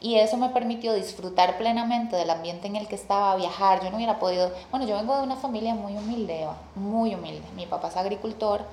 Y 0.01 0.17
eso 0.17 0.37
me 0.37 0.51
permitió 0.51 0.93
disfrutar 0.93 1.57
plenamente 1.57 2.15
del 2.15 2.29
ambiente 2.29 2.67
en 2.67 2.77
el 2.77 2.87
que 2.87 2.95
estaba, 2.95 3.35
viajar. 3.37 3.83
Yo 3.83 3.91
no 3.91 3.97
hubiera 3.97 4.19
podido, 4.19 4.53
bueno, 4.71 4.87
yo 4.87 4.97
vengo 4.97 5.17
de 5.17 5.23
una 5.23 5.37
familia 5.37 5.75
muy 5.75 5.97
humilde, 5.97 6.47
muy 6.75 7.15
humilde. 7.15 7.47
Mi 7.57 7.65
papá 7.65 7.89
es 7.89 7.97
agricultor, 7.97 8.67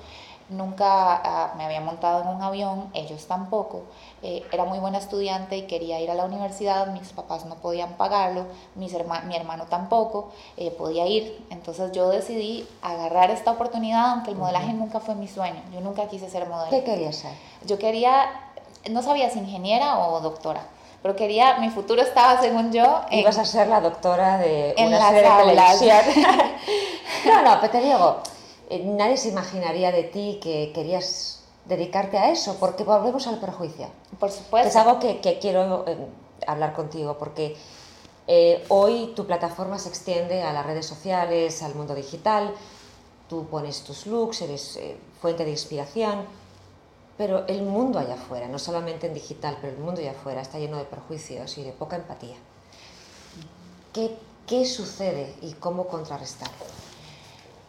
nunca 0.52 1.20
ah, 1.24 1.54
me 1.56 1.64
había 1.64 1.80
montado 1.80 2.22
en 2.22 2.28
un 2.28 2.42
avión, 2.42 2.90
ellos 2.94 3.26
tampoco. 3.26 3.82
Eh, 4.22 4.44
era 4.52 4.64
muy 4.64 4.78
buena 4.78 4.98
estudiante 4.98 5.56
y 5.56 5.62
quería 5.62 6.00
ir 6.00 6.10
a 6.10 6.14
la 6.14 6.24
universidad, 6.24 6.86
mis 6.88 7.12
papás 7.12 7.44
no 7.46 7.56
podían 7.56 7.94
pagarlo, 7.94 8.46
mis 8.74 8.92
mi 9.26 9.36
hermano 9.36 9.66
tampoco 9.66 10.30
eh, 10.56 10.70
podía 10.70 11.06
ir. 11.06 11.44
Entonces 11.50 11.92
yo 11.92 12.08
decidí 12.10 12.66
agarrar 12.82 13.30
esta 13.30 13.50
oportunidad, 13.50 14.10
aunque 14.10 14.30
el 14.30 14.36
modelaje 14.36 14.72
nunca 14.72 15.00
fue 15.00 15.14
mi 15.14 15.28
sueño. 15.28 15.62
Yo 15.72 15.80
nunca 15.80 16.06
quise 16.08 16.30
ser 16.30 16.48
modelo. 16.48 16.70
¿Qué 16.70 16.84
querías 16.84 17.16
ser? 17.16 17.32
Yo 17.66 17.78
quería, 17.78 18.26
no 18.90 19.02
sabía 19.02 19.30
si 19.30 19.38
ingeniera 19.38 19.98
o 19.98 20.20
doctora 20.20 20.62
pero 21.02 21.16
quería, 21.16 21.56
mi 21.58 21.68
futuro 21.68 22.00
estaba, 22.00 22.40
según 22.40 22.72
yo... 22.72 23.00
Ibas 23.10 23.36
a 23.36 23.44
ser 23.44 23.66
la 23.66 23.80
doctora 23.80 24.38
de 24.38 24.72
una 24.78 25.10
serie 25.10 25.30
de 25.30 25.52
televisión. 25.52 25.98
no, 27.26 27.42
no, 27.42 27.60
pero 27.60 27.72
te 27.72 27.80
digo, 27.80 28.22
eh, 28.72 28.82
nadie 28.86 29.18
se 29.18 29.28
imaginaría 29.28 29.92
de 29.92 30.04
ti 30.04 30.40
que 30.42 30.72
querías 30.74 31.42
dedicarte 31.66 32.16
a 32.16 32.30
eso, 32.30 32.56
porque 32.58 32.84
volvemos 32.84 33.26
al 33.26 33.38
prejuicio. 33.38 33.88
Por 34.18 34.30
supuesto. 34.30 34.66
Es 34.66 34.76
algo 34.76 34.98
que, 34.98 35.20
quiero 35.42 35.84
eh, 35.86 36.08
hablar 36.46 36.72
contigo, 36.72 37.18
porque 37.18 37.54
eh, 38.26 38.64
hoy 38.68 39.12
tu 39.14 39.26
plataforma 39.26 39.78
se 39.78 39.90
extiende 39.90 40.42
a 40.42 40.54
las 40.54 40.64
redes 40.64 40.86
sociales, 40.86 41.62
al 41.62 41.74
mundo 41.74 41.94
digital, 41.94 42.54
tú 43.28 43.46
pones 43.48 43.84
tus 43.84 44.06
looks, 44.06 44.40
eres 44.40 44.80
fuente 45.20 45.44
de 45.44 45.50
inspiración, 45.50 46.24
Pero 47.18 47.46
el 47.46 47.62
mundo 47.62 47.98
allá 47.98 48.14
afuera, 48.14 48.48
no 48.48 48.58
solamente 48.58 49.06
en 49.06 49.12
digital, 49.12 49.58
pero 49.60 49.74
el 49.74 49.78
mundo 49.78 50.00
allá 50.00 50.12
afuera 50.12 50.40
está 50.40 50.58
lleno 50.58 50.78
de 50.78 50.84
prejuicios 50.84 51.58
y 51.58 51.62
de 51.62 51.72
poca 51.72 51.96
empatía. 51.96 52.36
¿Qué, 53.92 54.16
qué 54.46 54.64
sucede 54.64 55.34
y 55.42 55.52
cómo 55.52 55.86
contrarrestar? 55.88 56.48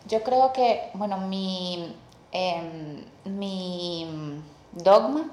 Yo 0.08 0.24
creo 0.24 0.54
que, 0.54 0.90
bueno, 0.94 1.18
mi, 1.18 1.96
em, 2.32 3.06
mi 3.26 4.42
dogma, 4.72 5.30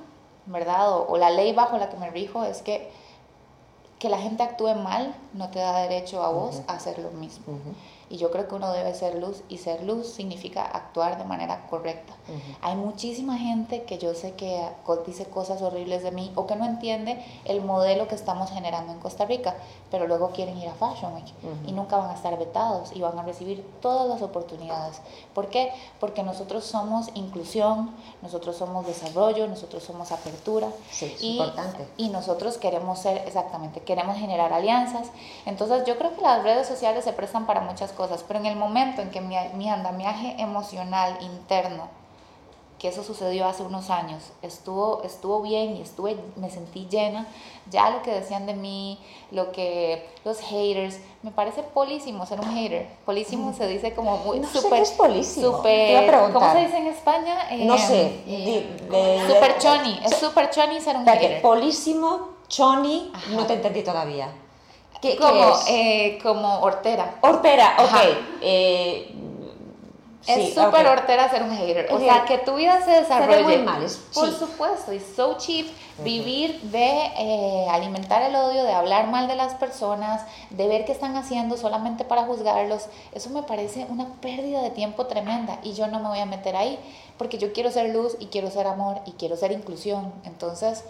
¿verdad? 0.47 0.93
O, 0.93 1.07
o, 1.09 1.17
la 1.17 1.31
ley 1.31 1.53
bajo 1.53 1.79
la 1.79 1.89
que 1.89 1.97
me 1.97 2.11
rijo 2.11 2.45
es 2.45 2.63
que 2.63 2.91
que 4.01 4.09
la 4.09 4.19
gente 4.19 4.43
actúe 4.43 4.75
mal 4.75 5.15
no 5.35 5.51
te 5.51 5.59
da 5.59 5.83
derecho 5.83 6.25
a 6.25 6.31
vos 6.31 6.63
a 6.67 6.73
hacer 6.73 6.99
lo 6.99 7.11
mismo. 7.11 7.45
Y 8.11 8.17
yo 8.17 8.33
creo 8.33 8.49
que 8.49 8.57
uno 8.57 8.73
debe 8.73 8.93
ser 8.93 9.15
luz 9.15 9.43
y 9.49 9.59
ser 9.59 9.85
luz 9.85 10.09
significa 10.09 10.65
actuar 10.65 11.17
de 11.17 11.25
manera 11.25 11.69
correcta. 11.71 12.13
Hay 12.61 12.75
muchísima 12.75 13.39
gente 13.39 13.85
que 13.85 13.99
yo 13.99 14.15
sé 14.15 14.35
que 14.35 14.61
dice 15.07 15.27
cosas 15.27 15.63
horribles 15.63 16.03
de 16.03 16.11
mí 16.11 16.33
o 16.35 16.45
que 16.47 16.57
no 16.57 16.65
entiende 16.65 17.25
el 17.45 17.61
modelo 17.61 18.09
que 18.09 18.17
estamos 18.17 18.51
generando 18.51 18.93
en 18.93 18.99
Costa 18.99 19.27
Rica, 19.27 19.55
pero 19.93 20.09
luego 20.09 20.31
quieren 20.31 20.59
ir 20.59 20.69
a 20.69 20.75
Fashion 20.75 21.15
Week 21.15 21.33
y 21.67 21.73
nunca 21.73 21.99
van 21.99 22.11
a 22.11 22.15
estar 22.15 22.37
vetados 22.37 22.91
y 22.93 23.01
van 23.01 23.17
a 23.17 23.23
recibir 23.23 23.65
todas 23.81 24.09
las 24.09 24.23
oportunidades. 24.23 25.01
¿Por 25.33 25.49
qué? 25.49 25.73
Porque 26.01 26.25
nosotros 26.25 26.65
somos 26.65 27.11
inclusión, 27.15 27.95
nosotros 28.23 28.57
somos 28.57 28.87
desarrollo, 28.87 29.47
nosotros 29.47 29.85
somos 29.85 30.11
apertura. 30.11 30.67
Sí, 30.91 31.15
y, 31.21 31.33
importante. 31.39 31.87
Y 31.97 32.09
nosotros 32.09 32.59
queremos 32.59 32.99
ser, 32.99 33.19
exactamente, 33.19 33.83
queremos 33.83 34.17
generar 34.17 34.53
alianzas. 34.53 35.11
Entonces 35.47 35.85
yo 35.87 35.97
creo 35.97 36.17
que 36.17 36.23
las 36.23 36.43
redes 36.43 36.67
sociales 36.67 37.05
se 37.05 37.13
prestan 37.13 37.47
para 37.47 37.61
muchas 37.61 37.93
cosas 37.93 38.00
cosas, 38.01 38.25
pero 38.27 38.41
en 38.41 38.47
el 38.47 38.57
momento 38.57 39.03
en 39.03 39.11
que 39.11 39.21
mi, 39.21 39.37
mi 39.55 39.69
andamiaje 39.69 40.35
emocional 40.39 41.19
interno, 41.21 41.89
que 42.79 42.89
eso 42.89 43.05
sucedió 43.05 43.47
hace 43.47 43.63
unos 43.63 43.91
años, 43.91 44.23
estuvo, 44.41 45.03
estuvo 45.03 45.43
bien 45.43 45.77
y 45.77 45.83
estuve, 45.83 46.17
me 46.37 46.49
sentí 46.49 46.87
llena, 46.91 47.27
ya 47.71 47.91
lo 47.91 48.01
que 48.01 48.11
decían 48.11 48.47
de 48.47 48.55
mí, 48.55 48.99
lo 49.33 49.53
que 49.53 50.09
los 50.25 50.41
haters, 50.41 50.99
me 51.23 51.31
parece 51.31 51.63
polísimo 51.63 52.25
ser 52.25 52.41
un 52.41 52.51
hater. 52.57 52.89
Polísimo 53.05 53.53
se 53.53 53.67
dice 53.69 53.93
como 53.93 54.17
muy 54.25 54.41
no 54.41 54.49
super, 54.49 54.63
sé 54.63 54.71
qué 54.77 54.81
es 54.81 54.91
polísimo. 54.93 55.57
Super, 55.59 56.33
¿Cómo 56.33 56.53
se 56.53 56.61
dice 56.61 56.79
en 56.79 56.87
España? 56.87 57.35
no 57.59 57.75
Eh, 57.75 57.79
sé. 57.79 58.07
eh, 58.27 58.79
de- 58.91 59.27
super 59.31 59.59
choni, 59.59 60.01
es 60.03 60.17
super 60.17 60.49
choni 60.49 60.81
ser 60.81 60.97
un 60.97 61.05
hater. 61.07 61.43
polísimo, 61.43 62.31
choni, 62.49 63.11
Ajá. 63.13 63.31
no 63.33 63.47
te 63.47 63.53
entendí 63.53 63.83
todavía. 63.83 64.29
¿Qué, 65.01 65.13
qué 65.13 65.17
como, 65.19 65.49
es? 65.55 65.65
eh, 65.69 66.19
como 66.23 66.61
hortera. 66.61 67.15
Hortera, 67.23 67.77
ok. 67.79 67.95
Eh, 68.43 69.15
Es 70.27 70.55
súper 70.55 70.87
ok. 70.87 70.93
hortera 70.93 71.29
ser 71.31 71.43
un 71.43 71.57
hater. 71.57 71.89
O 71.93 71.99
sea, 71.99 72.25
que 72.27 72.39
tu 72.39 72.55
vida 72.57 72.85
se 72.85 72.91
desarrolle. 72.91 73.43
muy 73.43 73.59
mal, 73.59 73.83
es 73.83 73.97
Por 74.15 74.29
cheap. 74.29 74.39
supuesto, 74.39 74.93
es 74.93 75.03
so 75.17 75.37
cheap. 75.39 75.67
Vivir 76.05 76.61
de 76.63 77.11
eh, 77.19 77.67
alimentar 77.71 78.23
el 78.23 78.35
odio, 78.35 78.65
de 78.65 78.73
hablar 78.73 79.09
mal 79.09 79.29
de 79.29 79.37
las 79.37 79.55
personas, 79.55 80.23
de 80.49 80.67
ver 80.67 80.85
qué 80.87 80.93
están 80.93 81.15
haciendo 81.17 81.57
solamente 81.59 82.05
para 82.05 82.23
juzgarlos. 82.23 82.87
Eso 83.13 83.29
me 83.31 83.43
parece 83.43 83.87
una 83.91 84.07
pérdida 84.23 84.63
de 84.63 84.71
tiempo 84.71 85.07
tremenda 85.07 85.59
y 85.63 85.75
yo 85.75 85.89
no 85.89 85.99
me 86.01 86.09
voy 86.09 86.19
a 86.21 86.25
meter 86.27 86.57
ahí 86.57 86.79
porque 87.19 87.37
yo 87.37 87.53
quiero 87.53 87.71
ser 87.71 87.91
luz 87.91 88.17
y 88.19 88.27
quiero 88.27 88.51
ser 88.51 88.67
amor 88.67 89.01
y 89.05 89.13
quiero 89.13 89.37
ser 89.37 89.53
inclusión. 89.53 90.11
Entonces, 90.25 90.85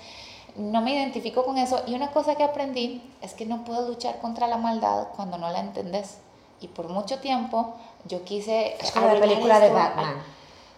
no 0.57 0.81
me 0.81 0.95
identifico 0.95 1.45
con 1.45 1.59
eso. 1.59 1.83
Y 1.87 1.95
una 1.95 2.11
cosa 2.11 2.35
que 2.35 2.45
aprendí 2.45 3.03
es 3.23 3.35
que 3.35 3.47
no 3.47 3.65
puedo 3.65 3.89
luchar 3.89 4.21
contra 4.21 4.47
la 4.47 4.57
maldad 4.57 5.09
cuando 5.17 5.39
no 5.39 5.51
la 5.51 5.61
entendés. 5.61 6.19
Y 6.61 6.69
por 6.69 6.89
mucho 6.89 7.19
tiempo 7.19 7.75
yo 8.07 8.25
quise... 8.25 8.77
Es 8.81 8.91
como 8.93 9.07
la 9.07 9.19
película 9.21 9.61
de. 9.61 9.71
Batman. 9.71 10.15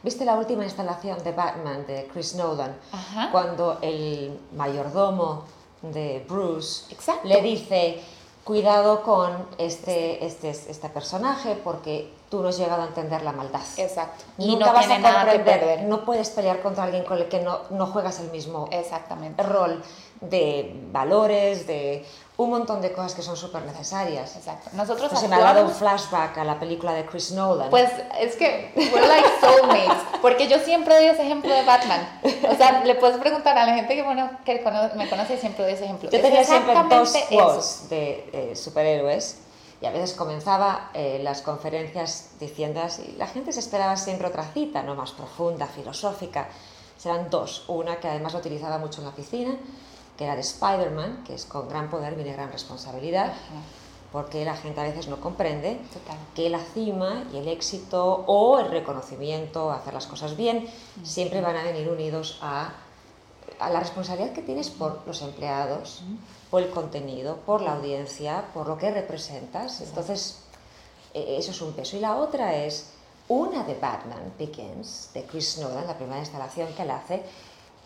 ¿Viste 0.03 0.25
la 0.25 0.35
última 0.35 0.65
instalación 0.65 1.23
de 1.23 1.33
Batman 1.33 1.87
de 1.87 2.09
Chris 2.13 2.35
Nolan? 2.35 2.77
Ajá. 2.91 3.31
Cuando 3.31 3.79
el 3.83 4.39
mayordomo 4.57 5.45
de 5.81 6.25
Bruce 6.29 6.93
Exacto. 6.93 7.27
le 7.27 7.41
dice, 7.41 8.01
cuidado 8.45 9.03
con 9.03 9.47
este, 9.59 10.25
este, 10.25 10.51
este 10.51 10.89
personaje 10.89 11.57
porque 11.63 12.13
tú 12.29 12.43
no 12.43 12.49
has 12.49 12.59
llegado 12.59 12.83
a 12.83 12.87
entender 12.87 13.23
la 13.23 13.33
maldad. 13.33 13.61
Exacto. 13.77 14.25
Y 14.39 14.53
Nunca 14.53 14.67
no 14.67 14.73
vas 14.73 14.91
a 14.91 15.27
comprender, 15.31 15.83
no 15.83 16.05
puedes 16.05 16.31
pelear 16.31 16.61
contra 16.61 16.85
alguien 16.85 17.05
con 17.05 17.19
el 17.19 17.29
que 17.29 17.41
no, 17.41 17.61
no 17.71 17.87
juegas 17.87 18.21
el 18.21 18.31
mismo 18.31 18.69
Exactamente. 18.73 19.43
rol 19.43 19.83
de 20.21 20.75
valores, 20.93 21.67
de 21.67 22.07
un 22.39 22.49
montón 22.51 22.81
de 22.81 22.93
cosas 22.93 23.15
que 23.15 23.23
son 23.23 23.37
súper 23.37 23.63
necesarias. 23.65 24.35
Exacto. 24.37 24.71
Nosotros 24.73 25.09
Pues 25.11 25.21
se 25.21 25.29
me 25.29 25.37
ha 25.37 25.41
dado 25.41 25.63
un 25.65 25.71
actuamos- 25.71 25.79
flashback 26.01 26.39
a 26.39 26.45
la 26.45 26.59
película 26.59 26.93
de 26.93 27.05
Chris 27.05 27.33
Nolan. 27.33 27.69
Pues 27.71 27.91
es 28.19 28.37
que 28.37 28.73
we're 28.77 29.07
like 29.07 29.29
soulmates, 29.41 30.03
porque 30.23 30.49
yo 30.49 30.59
siempre 30.59 30.95
doy 30.95 31.05
ese 31.07 31.23
ejemplo 31.25 31.55
de 31.55 31.63
Batman. 31.63 32.21
O 32.51 32.55
sea, 32.55 32.83
le 32.85 32.95
puedes 32.95 33.19
preguntar 33.19 33.57
a 33.59 33.67
la 33.67 33.75
gente 33.75 33.95
que, 33.95 34.03
bueno, 34.03 34.31
que 34.45 34.65
me 34.97 35.09
conoce, 35.09 35.37
siempre 35.37 35.65
doy 35.65 35.75
ese 35.75 35.85
ejemplo. 35.85 36.11
Yo 36.11 36.21
tenía 36.21 36.43
siempre 36.43 36.75
dos 36.89 37.13
quotes 37.31 37.89
de 37.91 38.31
eh, 38.33 38.57
superhéroes 38.57 39.39
y 39.83 39.87
a 39.87 39.91
veces 39.91 40.15
comenzaba 40.15 40.91
eh, 40.95 41.21
las 41.23 41.43
conferencias 41.43 42.31
diciendo 42.41 42.81
así, 42.83 43.15
la 43.19 43.27
gente 43.27 43.53
se 43.53 43.61
esperaba 43.61 43.97
siempre 43.97 44.29
otra 44.29 44.45
cita, 44.45 44.83
no 44.83 44.95
más 44.95 45.11
profunda, 45.13 45.67
filosófica. 45.67 46.49
Serán 46.97 47.29
dos. 47.31 47.65
Una 47.69 47.97
que 47.97 48.09
además 48.09 48.33
lo 48.33 48.39
utilizaba 48.39 48.79
mucho 48.79 49.01
en 49.01 49.09
la 49.09 49.13
piscina, 49.13 49.55
que 50.23 50.27
era 50.27 50.37
de 50.37 50.43
Spider-Man, 50.43 51.25
que 51.27 51.35
es 51.35 51.45
con 51.47 51.69
gran 51.69 51.91
poder 51.91 52.15
viene 52.15 52.33
gran 52.33 52.53
responsabilidad, 52.53 53.33
Ajá. 53.33 53.61
porque 54.13 54.45
la 54.45 54.55
gente 54.55 54.81
a 54.81 54.85
veces 54.85 55.09
no 55.09 55.21
comprende 55.21 55.81
Total. 55.93 56.17
que 56.37 56.49
la 56.49 56.61
cima 56.61 57.25
y 57.33 57.39
el 57.39 57.49
éxito 57.49 58.23
o 58.29 58.61
el 58.61 58.71
reconocimiento, 58.71 59.73
hacer 59.73 59.93
las 59.93 60.07
cosas 60.07 60.37
bien, 60.37 60.69
siempre 61.03 61.41
van 61.41 61.57
a 61.57 61.65
venir 61.65 61.89
unidos 61.89 62.39
a, 62.41 62.73
a 63.59 63.71
la 63.71 63.81
responsabilidad 63.81 64.33
que 64.33 64.43
tienes 64.43 64.71
por 64.71 65.01
los 65.09 65.23
empleados, 65.23 66.05
por 66.53 66.63
el 66.63 66.71
contenido, 66.71 67.39
por 67.39 67.61
la 67.61 67.73
audiencia, 67.73 68.45
por 68.55 68.69
lo 68.69 68.79
que 68.79 68.93
representas. 68.93 69.81
Entonces, 69.81 70.39
eh, 71.15 71.35
eso 71.37 71.51
es 71.51 71.61
un 71.61 71.73
peso. 71.73 71.97
Y 71.97 72.01
la 72.01 72.15
otra 72.17 72.55
es 72.55 72.91
una 73.27 73.65
de 73.65 73.75
Batman 73.75 74.35
Begins, 74.39 75.11
de 75.15 75.25
Chris 75.25 75.59
Nolan, 75.59 75.87
la 75.89 75.97
primera 75.97 76.21
instalación 76.21 76.69
que 76.77 76.83
él 76.83 76.91
hace, 76.93 77.25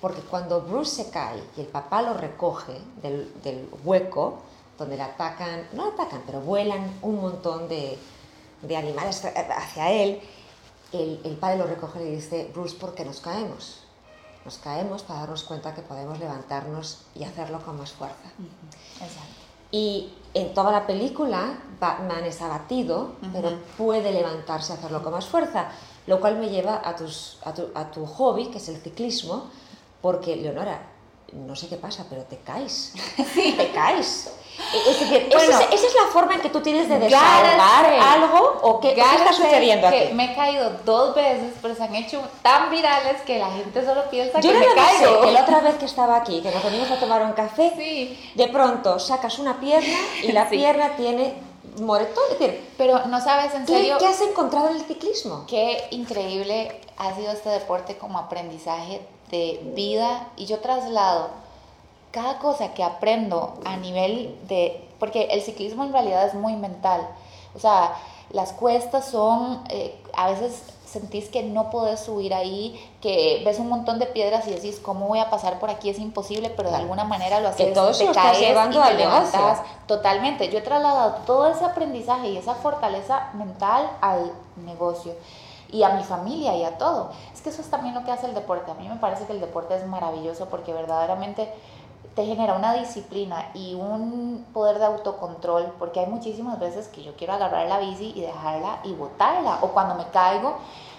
porque 0.00 0.20
cuando 0.20 0.60
Bruce 0.60 1.04
se 1.04 1.10
cae 1.10 1.42
y 1.56 1.60
el 1.60 1.66
papá 1.66 2.02
lo 2.02 2.14
recoge 2.14 2.78
del, 3.02 3.32
del 3.42 3.68
hueco, 3.84 4.38
donde 4.78 4.96
le 4.96 5.02
atacan, 5.02 5.68
no 5.72 5.88
atacan, 5.88 6.22
pero 6.26 6.40
vuelan 6.40 6.98
un 7.02 7.20
montón 7.20 7.68
de, 7.68 7.98
de 8.62 8.76
animales 8.76 9.24
hacia 9.24 9.90
él, 9.90 10.20
el, 10.92 11.20
el 11.24 11.36
padre 11.36 11.58
lo 11.58 11.66
recoge 11.66 12.00
y 12.02 12.04
le 12.04 12.16
dice, 12.16 12.50
Bruce, 12.52 12.76
¿por 12.76 12.94
qué 12.94 13.04
nos 13.04 13.20
caemos? 13.20 13.80
Nos 14.44 14.58
caemos 14.58 15.02
para 15.02 15.20
darnos 15.20 15.42
cuenta 15.42 15.74
que 15.74 15.82
podemos 15.82 16.18
levantarnos 16.18 17.02
y 17.14 17.24
hacerlo 17.24 17.60
con 17.64 17.78
más 17.78 17.92
fuerza. 17.92 18.30
Exacto. 19.00 19.46
Y 19.72 20.12
en 20.34 20.54
toda 20.54 20.70
la 20.70 20.86
película, 20.86 21.58
Batman 21.80 22.24
es 22.24 22.40
abatido, 22.40 23.16
pero 23.32 23.58
puede 23.76 24.12
levantarse 24.12 24.72
y 24.72 24.76
hacerlo 24.76 25.02
con 25.02 25.12
más 25.12 25.26
fuerza, 25.26 25.68
lo 26.06 26.20
cual 26.20 26.38
me 26.38 26.48
lleva 26.48 26.80
a, 26.84 26.94
tus, 26.94 27.38
a, 27.44 27.52
tu, 27.52 27.66
a 27.74 27.90
tu 27.90 28.06
hobby, 28.06 28.46
que 28.46 28.58
es 28.58 28.68
el 28.68 28.76
ciclismo, 28.76 29.50
porque, 30.00 30.36
Leonora, 30.36 30.80
no 31.32 31.56
sé 31.56 31.68
qué 31.68 31.76
pasa, 31.76 32.06
pero 32.08 32.22
te 32.22 32.36
caes. 32.38 32.92
Te 33.34 33.70
caes. 33.72 34.32
Es 34.74 35.00
decir, 35.00 35.28
Bueno. 35.30 35.50
esa, 35.50 35.64
es, 35.64 35.72
esa 35.74 35.86
es 35.88 35.94
la 35.94 36.10
forma 36.12 36.34
en 36.34 36.40
que 36.40 36.48
tú 36.48 36.60
tienes 36.62 36.88
de 36.88 36.98
desahogar 36.98 37.84
algo 37.84 38.58
o 38.62 38.80
qué, 38.80 38.94
qué 38.94 39.02
está 39.02 39.30
sucediendo 39.34 39.90
que 39.90 40.04
aquí. 40.06 40.14
Me 40.14 40.32
he 40.32 40.34
caído 40.34 40.70
dos 40.86 41.14
veces, 41.14 41.52
pero 41.60 41.74
se 41.74 41.82
han 41.82 41.94
hecho 41.94 42.22
tan 42.40 42.70
virales 42.70 43.20
que 43.26 43.38
la 43.38 43.50
gente 43.50 43.84
solo 43.84 44.08
piensa 44.08 44.40
Yo 44.40 44.52
que 44.52 44.58
nada 44.58 44.74
me 44.74 44.80
más 44.80 44.92
sé 44.92 45.04
caigo. 45.04 45.20
que 45.20 45.32
la 45.32 45.42
otra 45.42 45.60
vez 45.60 45.74
que 45.74 45.84
estaba 45.84 46.16
aquí, 46.16 46.40
que 46.40 46.50
nos 46.50 46.64
venimos 46.64 46.90
a 46.90 46.98
tomar 46.98 47.22
un 47.22 47.32
café, 47.32 47.70
Sí. 47.76 48.18
de 48.34 48.48
pronto 48.48 48.98
sacas 48.98 49.38
una 49.38 49.60
pierna 49.60 49.98
y 50.22 50.32
la 50.32 50.44
Sí. 50.48 50.56
pierna 50.56 50.96
tiene 50.96 51.34
moretón. 51.80 52.24
Es 52.32 52.38
decir, 52.38 52.70
Pero 52.78 53.04
no 53.08 53.20
sabes 53.20 53.52
en 53.54 53.66
¿qué, 53.66 53.74
serio 53.74 53.98
qué 53.98 54.06
has 54.06 54.22
encontrado 54.22 54.70
en 54.70 54.76
el 54.76 54.82
ciclismo? 54.86 55.44
qué 55.46 55.86
increíble 55.90 56.80
ha 56.96 57.14
sido 57.14 57.30
este 57.32 57.50
deporte 57.50 57.98
como 57.98 58.18
aprendizaje 58.18 59.02
de 59.30 59.60
vida 59.74 60.28
y 60.36 60.46
yo 60.46 60.60
traslado 60.60 61.30
cada 62.10 62.38
cosa 62.38 62.72
que 62.72 62.82
aprendo 62.82 63.54
a 63.64 63.76
nivel 63.76 64.34
de, 64.48 64.88
porque 64.98 65.24
el 65.32 65.42
ciclismo 65.42 65.84
en 65.84 65.92
realidad 65.92 66.26
es 66.26 66.34
muy 66.34 66.54
mental, 66.54 67.06
o 67.54 67.58
sea, 67.58 67.94
las 68.30 68.52
cuestas 68.52 69.06
son, 69.08 69.62
eh, 69.68 69.94
a 70.14 70.30
veces 70.30 70.62
sentís 70.86 71.28
que 71.28 71.42
no 71.42 71.70
podés 71.70 72.00
subir 72.00 72.32
ahí, 72.32 72.80
que 73.02 73.42
ves 73.44 73.58
un 73.58 73.68
montón 73.68 73.98
de 73.98 74.06
piedras 74.06 74.46
y 74.46 74.50
decís, 74.50 74.80
¿cómo 74.80 75.08
voy 75.08 75.18
a 75.18 75.28
pasar 75.28 75.58
por 75.58 75.68
aquí? 75.68 75.90
Es 75.90 75.98
imposible, 75.98 76.50
pero 76.50 76.70
de 76.70 76.76
alguna 76.76 77.04
manera 77.04 77.40
lo 77.40 77.48
haces, 77.48 77.74
todo 77.74 77.92
te 77.92 78.06
caes 78.12 78.40
llevando 78.40 78.80
y 78.80 78.88
te 78.88 78.94
levantas. 78.94 79.60
Totalmente, 79.86 80.48
yo 80.48 80.58
he 80.58 80.62
trasladado 80.62 81.16
todo 81.26 81.48
ese 81.48 81.64
aprendizaje 81.64 82.30
y 82.30 82.36
esa 82.36 82.54
fortaleza 82.54 83.30
mental 83.34 83.90
al 84.00 84.32
negocio 84.64 85.12
y 85.70 85.82
a 85.82 85.90
mi 85.90 86.04
familia 86.04 86.56
y 86.56 86.64
a 86.64 86.78
todo. 86.78 87.10
Es 87.32 87.42
que 87.42 87.50
eso 87.50 87.62
es 87.62 87.70
también 87.70 87.94
lo 87.94 88.04
que 88.04 88.12
hace 88.12 88.26
el 88.26 88.34
deporte. 88.34 88.70
A 88.70 88.74
mí 88.74 88.88
me 88.88 88.96
parece 88.96 89.26
que 89.26 89.32
el 89.32 89.40
deporte 89.40 89.76
es 89.76 89.86
maravilloso 89.86 90.46
porque 90.46 90.72
verdaderamente 90.72 91.52
te 92.14 92.24
genera 92.24 92.54
una 92.54 92.72
disciplina 92.72 93.50
y 93.52 93.74
un 93.74 94.46
poder 94.54 94.78
de 94.78 94.86
autocontrol, 94.86 95.74
porque 95.78 96.00
hay 96.00 96.06
muchísimas 96.06 96.58
veces 96.58 96.88
que 96.88 97.02
yo 97.02 97.14
quiero 97.14 97.34
agarrar 97.34 97.68
la 97.68 97.78
bici 97.78 98.12
y 98.16 98.22
dejarla 98.22 98.80
y 98.84 98.94
botarla, 98.94 99.58
o 99.60 99.68
cuando 99.68 99.94
me 99.96 100.08
caigo 100.08 100.56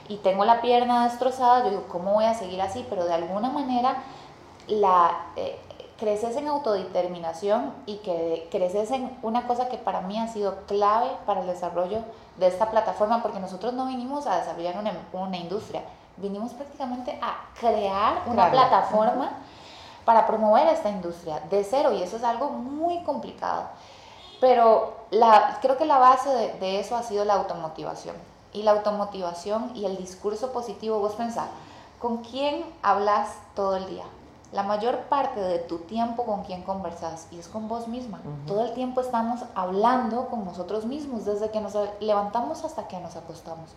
y 0.07 0.17
tengo 0.17 0.45
la 0.45 0.61
pierna 0.61 1.05
destrozada, 1.05 1.63
yo 1.63 1.71
digo, 1.71 1.85
¿cómo 1.91 2.13
voy 2.13 2.25
a 2.25 2.35
seguir 2.35 2.61
así? 2.61 2.85
Pero 2.87 3.05
de 3.05 3.15
alguna 3.15 3.49
manera 3.49 4.03
la, 4.67 5.25
eh, 5.35 5.59
creces 5.97 6.35
en 6.35 6.47
autodeterminación 6.47 7.73
y 7.85 7.97
que 7.97 8.47
creces 8.51 8.91
en 8.91 9.17
una 9.21 9.47
cosa 9.47 9.67
que 9.67 9.77
para 9.77 10.01
mí 10.01 10.17
ha 10.17 10.27
sido 10.27 10.65
clave 10.67 11.09
para 11.25 11.41
el 11.41 11.47
desarrollo 11.47 11.99
de 12.37 12.47
esta 12.47 12.69
plataforma, 12.69 13.21
porque 13.21 13.39
nosotros 13.39 13.73
no 13.73 13.87
vinimos 13.87 14.27
a 14.27 14.37
desarrollar 14.37 14.77
una, 14.77 14.93
una 15.13 15.37
industria, 15.37 15.81
vinimos 16.17 16.53
prácticamente 16.53 17.17
a 17.21 17.35
crear 17.59 18.23
una 18.27 18.49
plataforma 18.51 19.31
para 20.05 20.25
promover 20.25 20.67
esta 20.67 20.89
industria 20.89 21.41
de 21.49 21.63
cero 21.63 21.91
y 21.91 22.01
eso 22.01 22.17
es 22.17 22.23
algo 22.23 22.49
muy 22.49 23.03
complicado. 23.03 23.63
Pero 24.39 24.93
la, 25.09 25.57
creo 25.61 25.77
que 25.77 25.85
la 25.85 25.97
base 25.97 26.29
de, 26.29 26.53
de 26.59 26.79
eso 26.79 26.95
ha 26.95 27.03
sido 27.03 27.25
la 27.25 27.33
automotivación. 27.33 28.15
Y 28.53 28.63
la 28.63 28.71
automotivación 28.71 29.71
y 29.75 29.85
el 29.85 29.97
discurso 29.97 30.53
positivo, 30.53 30.99
vos 30.99 31.13
pensás, 31.13 31.49
¿con 31.99 32.17
quién 32.17 32.63
hablas 32.83 33.33
todo 33.55 33.75
el 33.75 33.87
día? 33.87 34.05
La 34.53 34.63
mayor 34.63 34.97
parte 35.09 35.41
de 35.41 35.59
tu 35.59 35.79
tiempo 35.79 36.25
con 36.25 36.43
quién 36.43 36.63
conversas 36.63 37.27
y 37.31 37.39
es 37.39 37.47
con 37.47 37.67
vos 37.67 37.87
misma. 37.87 38.21
Todo 38.45 38.65
el 38.65 38.73
tiempo 38.73 39.01
estamos 39.01 39.41
hablando 39.55 40.27
con 40.27 40.45
nosotros 40.45 40.85
mismos, 40.85 41.25
desde 41.25 41.51
que 41.51 41.59
nos 41.59 41.73
levantamos 41.99 42.63
hasta 42.63 42.87
que 42.87 42.97
nos 42.99 43.15
acostamos. 43.17 43.71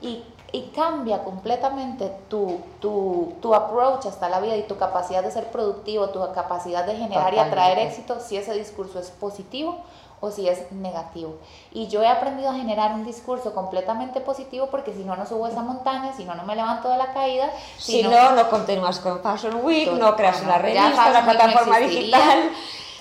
Y, 0.00 0.24
y 0.52 0.70
cambia 0.74 1.24
completamente 1.24 2.12
tu, 2.28 2.60
tu, 2.80 3.34
tu, 3.40 3.54
approach 3.54 4.06
hasta 4.06 4.28
la 4.28 4.40
vida 4.40 4.56
y 4.56 4.62
tu 4.62 4.76
capacidad 4.76 5.24
de 5.24 5.30
ser 5.30 5.50
productivo, 5.50 6.10
tu 6.10 6.20
capacidad 6.32 6.84
de 6.84 6.94
generar 6.94 7.34
y 7.34 7.38
atraer 7.38 7.78
éxito 7.80 8.20
si 8.20 8.36
ese 8.36 8.54
discurso 8.54 9.00
es 9.00 9.10
positivo 9.10 9.78
o 10.20 10.30
si 10.30 10.48
es 10.48 10.70
negativo. 10.72 11.36
Y 11.72 11.88
yo 11.88 12.02
he 12.02 12.08
aprendido 12.08 12.50
a 12.50 12.54
generar 12.54 12.92
un 12.92 13.04
discurso 13.04 13.54
completamente 13.54 14.20
positivo 14.20 14.68
porque 14.70 14.92
si 14.92 15.04
no, 15.04 15.16
no 15.16 15.26
subo 15.26 15.46
esa 15.46 15.62
montaña, 15.62 16.12
si 16.16 16.24
no, 16.24 16.34
no 16.34 16.44
me 16.44 16.56
levanto 16.56 16.88
de 16.88 16.98
la 16.98 17.12
caída. 17.12 17.50
Si, 17.76 18.02
no, 18.02 18.32
no, 18.32 18.48
continúas 18.50 18.98
con 19.00 19.20
Fashion 19.20 19.60
Week, 19.64 19.90
no 19.92 20.16
creas 20.16 20.42
una 20.42 20.58
revista, 20.58 21.10
una 21.10 21.24
plataforma 21.24 21.78
digital, 21.78 22.50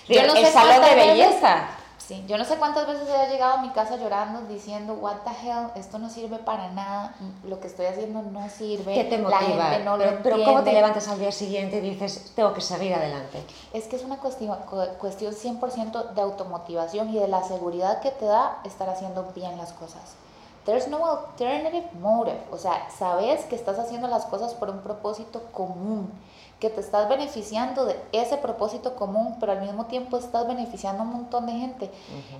yo 0.08 0.28
no 0.28 0.36
el 0.36 0.46
salón 0.48 0.82
de 0.82 0.96
belleza. 0.96 1.77
Sí, 2.08 2.24
yo 2.26 2.38
no 2.38 2.46
sé 2.46 2.56
cuántas 2.56 2.88
veces 2.88 3.06
he 3.10 3.30
llegado 3.30 3.56
a 3.56 3.62
mi 3.62 3.70
casa 3.72 3.98
llorando 3.98 4.40
diciendo, 4.48 4.94
what 4.94 5.18
the 5.26 5.32
hell, 5.46 5.68
esto 5.76 6.00
no 6.00 6.10
sirve 6.10 6.38
para 6.38 6.72
nada, 6.72 7.14
lo 7.44 7.60
que 7.60 7.68
estoy 7.68 7.86
haciendo 7.86 8.22
no 8.22 8.48
sirve. 8.48 8.94
¿Qué 8.94 9.04
te 9.04 9.18
motiva? 9.18 9.40
La 9.58 9.64
gente 9.72 9.84
no 9.84 9.98
pero, 9.98 10.20
pero 10.24 10.44
¿cómo 10.46 10.64
te 10.64 10.72
levantas 10.72 11.06
al 11.10 11.20
día 11.20 11.34
siguiente 11.34 11.80
y 11.80 11.82
dices, 11.82 12.32
tengo 12.34 12.54
que 12.54 12.62
seguir 12.62 12.94
adelante? 12.94 13.44
Es 13.74 13.90
que 13.90 13.98
es 13.98 14.06
una 14.06 14.20
cuestión, 14.20 14.58
cuestión 15.00 15.34
100% 15.34 16.14
de 16.14 16.22
automotivación 16.22 17.10
y 17.10 17.20
de 17.20 17.28
la 17.28 17.44
seguridad 17.44 18.00
que 18.00 18.12
te 18.12 18.24
da 18.24 18.62
estar 18.64 18.88
haciendo 18.88 19.30
bien 19.36 19.58
las 19.58 19.74
cosas. 19.74 20.16
There's 20.64 20.88
no 20.88 21.06
alternative 21.06 21.90
motive, 22.00 22.40
o 22.52 22.58
sea, 22.58 22.90
sabes 22.90 23.44
que 23.46 23.56
estás 23.58 23.80
haciendo 23.80 24.08
las 24.08 24.26
cosas 24.28 24.54
por 24.54 24.70
un 24.70 24.80
propósito 24.80 25.44
común 25.52 26.10
que 26.60 26.72
te 26.72 26.82
estás 26.82 27.08
beneficiando 27.08 27.86
de 27.86 28.00
ese 28.12 28.38
propósito 28.38 28.96
común, 28.96 29.38
pero 29.40 29.52
al 29.52 29.62
mismo 29.62 29.86
tiempo 29.86 30.18
estás 30.18 30.48
beneficiando 30.48 31.04
a 31.04 31.06
un 31.06 31.14
montón 31.14 31.46
de 31.46 31.52
gente. 31.52 31.92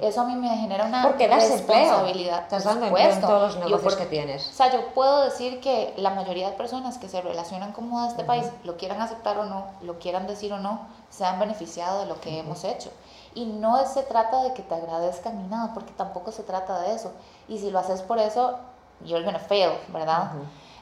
Eso 0.02 0.22
a 0.22 0.24
mí 0.26 0.36
me 0.36 0.50
genera 0.58 0.86
una 0.86 1.04
Porque 1.04 1.28
das 1.28 1.50
responsabilidad. 1.52 2.44
Estás 2.44 2.64
dando 2.64 2.88
empleo 2.88 3.12
en 3.12 3.22
todos 3.22 3.56
los 3.56 3.64
negocios 3.64 3.96
que 3.96 4.06
tienes. 4.08 4.48
O 4.48 4.54
sea, 4.54 4.72
yo 4.72 4.94
puedo 4.96 5.24
decir 5.24 5.60
que 5.60 5.94
la 5.98 6.10
mayoría 6.10 6.50
de 6.50 6.58
personas 6.58 6.98
que 6.98 7.08
se 7.08 7.22
relacionan 7.22 7.74
con 7.74 7.90
moda 7.90 8.06
de 8.06 8.10
este 8.10 8.24
país, 8.24 8.48
lo 8.64 8.76
quieran 8.78 9.02
aceptar 9.02 9.38
o 9.38 9.46
no, 9.46 9.68
lo 9.82 10.00
quieran 10.00 10.26
decir 10.26 10.52
o 10.52 10.58
no, 10.58 10.80
se 11.12 11.24
han 11.24 11.40
beneficiado 11.40 12.00
de 12.00 12.08
lo 12.08 12.20
que 12.20 12.40
hemos 12.40 12.64
hecho. 12.64 12.90
Y 13.36 13.46
no 13.46 13.86
se 13.86 14.02
trata 14.02 14.42
de 14.42 14.54
que 14.54 14.64
te 14.64 14.74
agradezcan 14.74 15.44
ni 15.44 15.48
nada, 15.48 15.76
porque 15.76 15.94
tampoco 15.94 16.32
se 16.32 16.42
trata 16.42 16.82
de 16.82 16.96
eso. 16.96 17.12
Y 17.48 17.60
si 17.60 17.70
lo 17.70 17.78
haces 17.78 18.02
por 18.02 18.18
eso, 18.18 18.58
you're 19.02 19.24
gonna 19.24 19.38
fail, 19.38 19.74
¿verdad? 19.90 20.32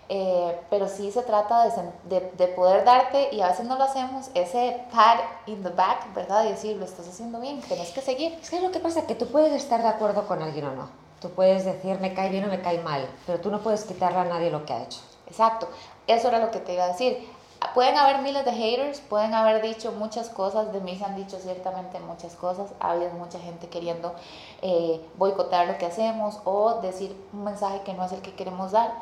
Eh, 0.07 0.59
pero 0.69 0.87
sí 0.87 1.11
se 1.11 1.23
trata 1.23 1.67
de, 2.03 2.31
de, 2.37 2.47
poder 2.49 2.85
darte, 2.85 3.29
y 3.31 3.41
a 3.41 3.47
veces 3.47 3.65
no 3.65 3.75
lo 3.75 3.85
hacemos, 3.85 4.29
ese 4.35 4.83
pat 4.93 5.19
in 5.47 5.63
the 5.63 5.69
back, 5.69 6.13
¿verdad? 6.13 6.45
Y 6.45 6.49
decir, 6.49 6.77
lo 6.77 6.85
estás 6.85 7.07
haciendo 7.07 7.39
bien, 7.39 7.59
tienes 7.61 7.89
que 7.89 8.01
seguir. 8.01 8.33
Es 8.33 8.51
que 8.51 8.61
lo 8.61 8.71
que 8.71 8.79
pasa 8.79 8.99
es 8.99 9.05
que 9.05 9.15
tú 9.15 9.27
puedes 9.27 9.51
estar 9.53 9.81
de 9.81 9.87
acuerdo 9.87 10.27
con 10.27 10.43
alguien 10.43 10.65
o 10.65 10.75
no. 10.75 10.89
Tú 11.19 11.29
puedes 11.31 11.65
decir, 11.65 11.99
me 11.99 12.13
cae 12.13 12.29
bien 12.29 12.45
o 12.45 12.47
me 12.47 12.61
cae 12.61 12.79
mal, 12.83 13.07
pero 13.25 13.39
tú 13.39 13.49
no 13.49 13.61
puedes 13.61 13.83
quitarle 13.85 14.19
a 14.19 14.25
nadie 14.25 14.51
lo 14.51 14.63
que 14.65 14.73
ha 14.73 14.83
hecho. 14.83 14.99
Exacto, 15.27 15.67
eso 16.05 16.27
era 16.27 16.37
lo 16.39 16.51
que 16.51 16.59
te 16.59 16.73
iba 16.73 16.83
a 16.83 16.89
decir. 16.89 17.27
Pueden 17.73 17.97
haber 17.97 18.21
miles 18.21 18.45
de 18.45 18.51
haters, 18.51 18.99
pueden 18.99 19.33
haber 19.33 19.61
dicho 19.61 19.91
muchas 19.91 20.29
cosas, 20.29 20.71
de 20.71 20.81
mí 20.81 20.95
se 20.97 21.03
han 21.03 21.15
dicho 21.15 21.39
ciertamente 21.39 21.99
muchas 21.99 22.35
cosas, 22.35 22.69
ha 22.79 22.91
habido 22.91 23.11
mucha 23.11 23.39
gente 23.39 23.69
queriendo 23.69 24.13
eh, 24.61 25.01
boicotear 25.17 25.65
lo 25.65 25.77
que 25.79 25.87
hacemos 25.87 26.39
o 26.43 26.79
decir 26.81 27.15
un 27.33 27.43
mensaje 27.43 27.81
que 27.81 27.93
no 27.93 28.05
es 28.05 28.11
el 28.11 28.21
que 28.21 28.35
queremos 28.35 28.71
dar. 28.71 28.93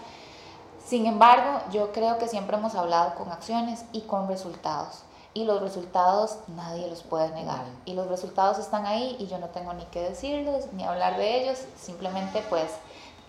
Sin 0.85 1.05
embargo, 1.05 1.61
yo 1.71 1.91
creo 1.91 2.17
que 2.17 2.27
siempre 2.27 2.57
hemos 2.57 2.75
hablado 2.75 3.15
con 3.15 3.31
acciones 3.31 3.85
y 3.93 4.01
con 4.01 4.27
resultados. 4.27 5.03
Y 5.33 5.45
los 5.45 5.61
resultados 5.61 6.37
nadie 6.49 6.87
los 6.87 7.03
puede 7.03 7.29
negar. 7.31 7.65
Y 7.85 7.93
los 7.93 8.07
resultados 8.07 8.59
están 8.59 8.85
ahí 8.85 9.15
y 9.17 9.27
yo 9.27 9.39
no 9.39 9.47
tengo 9.47 9.73
ni 9.73 9.85
que 9.85 10.01
decirlos 10.01 10.71
ni 10.73 10.83
hablar 10.83 11.17
de 11.17 11.41
ellos. 11.41 11.59
Simplemente 11.77 12.43
pues 12.49 12.69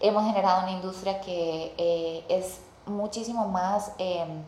hemos 0.00 0.24
generado 0.24 0.62
una 0.64 0.72
industria 0.72 1.20
que 1.20 1.74
eh, 1.78 2.24
es 2.28 2.60
muchísimo 2.86 3.48
más... 3.48 3.92
Em, 3.98 4.44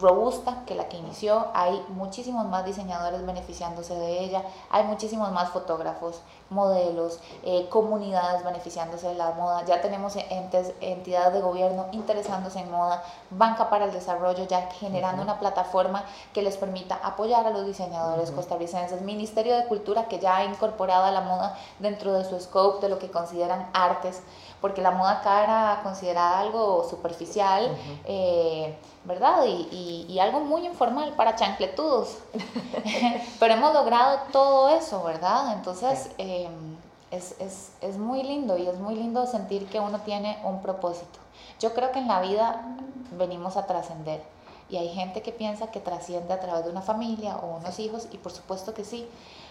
robusta 0.00 0.64
que 0.66 0.74
la 0.74 0.88
que 0.88 0.96
inició. 0.96 1.46
Hay 1.54 1.80
muchísimos 1.90 2.44
más 2.46 2.64
diseñadores 2.64 3.24
beneficiándose 3.24 3.94
de 3.94 4.24
ella, 4.24 4.42
hay 4.68 4.84
muchísimos 4.84 5.30
más 5.30 5.50
fotógrafos, 5.50 6.20
modelos, 6.52 7.18
eh, 7.42 7.68
comunidades 7.68 8.44
beneficiándose 8.44 9.08
de 9.08 9.14
la 9.14 9.32
moda. 9.32 9.64
Ya 9.64 9.80
tenemos 9.80 10.16
entes, 10.16 10.72
entidades 10.80 11.34
de 11.34 11.40
gobierno 11.40 11.86
interesándose 11.92 12.60
en 12.60 12.70
moda, 12.70 13.02
banca 13.30 13.68
para 13.70 13.86
el 13.86 13.92
desarrollo 13.92 14.46
ya 14.46 14.68
generando 14.72 15.22
una 15.22 15.38
plataforma 15.38 16.04
que 16.32 16.42
les 16.42 16.56
permita 16.56 17.00
apoyar 17.02 17.46
a 17.46 17.50
los 17.50 17.66
diseñadores 17.66 18.30
costarricenses, 18.30 19.02
Ministerio 19.02 19.56
de 19.56 19.66
Cultura 19.66 20.08
que 20.08 20.18
ya 20.18 20.36
ha 20.36 20.44
incorporado 20.44 21.04
a 21.04 21.10
la 21.10 21.22
moda 21.22 21.56
dentro 21.78 22.12
de 22.12 22.24
su 22.24 22.38
scope 22.38 22.86
de 22.86 22.88
lo 22.88 22.98
que 22.98 23.10
consideran 23.10 23.70
artes 23.72 24.22
porque 24.62 24.80
la 24.80 24.92
moda 24.92 25.18
acá 25.18 25.42
era 25.42 25.80
considerada 25.82 26.38
algo 26.38 26.86
superficial, 26.88 27.76
eh, 28.04 28.78
¿verdad? 29.04 29.44
Y, 29.44 30.06
y, 30.08 30.18
algo 30.20 30.38
muy 30.38 30.64
informal 30.64 31.14
para 31.16 31.34
chancletudos. 31.34 32.18
Pero 33.40 33.54
hemos 33.54 33.74
logrado 33.74 34.20
todo 34.30 34.68
eso, 34.68 35.02
¿verdad? 35.02 35.54
Entonces, 35.54 36.12
em, 36.44 36.76
es, 37.10 37.36
es, 37.40 37.72
es 37.80 37.98
muy 37.98 38.22
lindo 38.22 38.56
y 38.56 38.66
es 38.66 38.78
muy 38.78 38.94
lindo 38.94 39.26
sentir 39.26 39.66
que 39.66 39.80
uno 39.80 40.00
tiene 40.00 40.38
un 40.44 40.62
propósito. 40.62 41.18
Yo 41.60 41.74
creo 41.74 41.92
que 41.92 41.98
en 41.98 42.08
la 42.08 42.20
vida 42.20 42.76
venimos 43.16 43.56
a 43.56 43.66
trascender. 43.66 44.22
Y 44.68 44.76
hay 44.78 44.88
gente 44.88 45.20
que 45.20 45.32
piensa 45.32 45.70
que 45.70 45.80
trasciende 45.80 46.32
a 46.32 46.40
través 46.40 46.64
de 46.64 46.70
una 46.70 46.80
familia 46.80 47.36
o 47.36 47.58
unos 47.58 47.78
hijos, 47.78 48.08
y 48.10 48.16
por 48.16 48.32
supuesto 48.32 48.72
que 48.72 48.84
sí, 48.84 49.06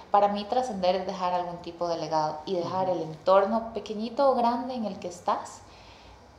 para 0.10 0.28
mí 0.28 0.44
trascender 0.46 0.96
es 0.96 1.06
dejar 1.06 1.34
algún 1.34 1.58
tipo 1.58 1.88
de 1.88 1.98
legado 1.98 2.40
y 2.46 2.56
dejar 2.56 2.90
el 2.90 3.02
entorno 3.02 3.74
pequeñito 3.74 4.30
o 4.30 4.36
grande 4.36 4.74
en 4.74 4.86
el 4.86 5.00
que 5.00 5.08
estás 5.08 5.62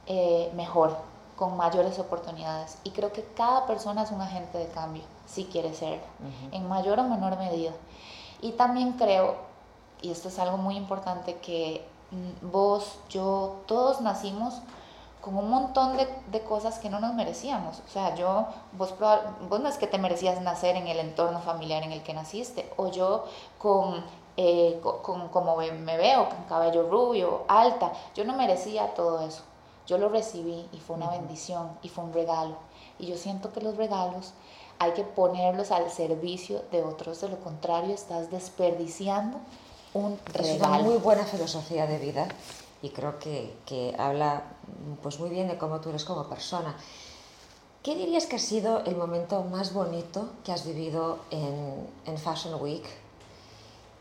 eh, 0.07 0.51
mejor, 0.55 0.97
con 1.37 1.57
mayores 1.57 1.99
oportunidades. 1.99 2.77
Y 2.85 2.91
creo 2.91 3.13
que 3.13 3.25
cada 3.35 3.67
persona 3.67 4.03
es 4.03 4.11
un 4.11 4.21
agente 4.21 4.59
de 4.59 4.67
cambio, 4.67 5.03
si 5.27 5.45
quiere 5.45 5.73
serlo, 5.75 6.03
en 6.51 6.69
mayor 6.69 6.99
o 6.99 7.05
menor 7.05 7.39
medida. 7.39 7.73
Y 8.41 8.53
también 8.53 8.93
creo, 8.93 9.37
y 10.03 10.11
esto 10.11 10.29
es 10.29 10.39
algo 10.39 10.59
muy 10.59 10.77
importante, 10.77 11.37
que 11.37 11.85
mm, 12.11 12.51
vos, 12.51 12.99
yo, 13.09 13.63
todos 13.67 14.01
nacimos 14.01 14.61
con 15.21 15.37
un 15.37 15.49
montón 15.49 15.97
de, 15.97 16.09
de, 16.33 16.41
cosas 16.43 16.81
que 16.81 16.91
no 16.91 16.99
nos 16.99 17.15
merecíamos. 17.15 17.81
O 17.87 17.89
sea, 17.89 18.15
yo, 18.17 18.47
vos, 18.73 18.95
vos 19.49 19.61
no 19.61 19.69
es 19.69 19.79
que 19.79 19.87
te 19.87 19.99
merecías 19.99 20.41
nacer 20.43 20.77
en 20.77 20.89
el 20.89 20.99
entorno 20.99 21.41
familiar 21.41 21.85
en 21.85 21.93
el 21.93 22.03
que 22.03 22.13
naciste, 22.13 22.69
o 22.77 22.89
yo 22.89 23.25
con, 23.59 24.05
eh, 24.37 24.81
con, 24.83 25.29
como 25.29 25.57
me 25.57 25.97
veo, 25.97 26.29
con 26.29 26.43
cabello 26.45 26.91
rubio, 26.91 27.45
alta, 27.47 27.93
yo 28.15 28.25
no 28.25 28.35
merecía 28.35 28.95
todo 28.95 29.21
eso. 29.21 29.43
Yo 29.87 29.99
lo 29.99 30.09
recibí 30.09 30.69
y 30.73 30.79
fue 30.79 30.97
una 30.97 31.11
bendición 31.11 31.79
y 31.83 31.89
fue 31.89 32.05
un 32.05 32.13
regalo. 32.13 32.57
Y 32.99 33.07
yo 33.07 33.17
siento 33.17 33.53
que 33.53 33.61
los 33.61 33.77
regalos 33.77 34.33
hay 34.79 34.93
que 34.93 35.05
ponerlos 35.05 35.71
al 35.71 35.91
servicio 35.91 36.63
de 36.73 36.83
otros, 36.83 37.21
de 37.21 37.29
lo 37.29 37.39
contrario 37.39 37.95
estás 37.95 38.31
desperdiciando 38.31 39.39
un 39.95 40.19
regalo. 40.27 40.49
Es 40.49 40.61
una 40.61 40.79
muy 40.79 40.97
buena 40.97 41.25
filosofía 41.25 41.87
de 41.87 41.99
vida 41.99 42.29
y 42.83 42.91
creo 42.91 43.19
que, 43.19 43.55
que, 43.67 43.95
habla 43.99 44.43
pues 45.03 45.19
muy 45.21 45.31
bien 45.31 45.49
de 45.49 45.59
cómo 45.59 45.81
tú 45.81 45.91
eres 45.91 46.05
como 46.05 46.29
persona. 46.29 46.75
¿Qué 47.83 47.97
dirías 47.97 48.27
que 48.27 48.37
ha 48.37 48.39
sido 48.39 48.85
el 48.85 48.97
momento 48.97 49.43
más 49.43 49.73
bonito 49.73 50.31
que 50.45 50.53
has 50.53 50.65
vivido 50.67 51.19
en, 51.31 51.89
en 52.07 52.19
Fashion 52.19 52.61
Week? 52.63 52.85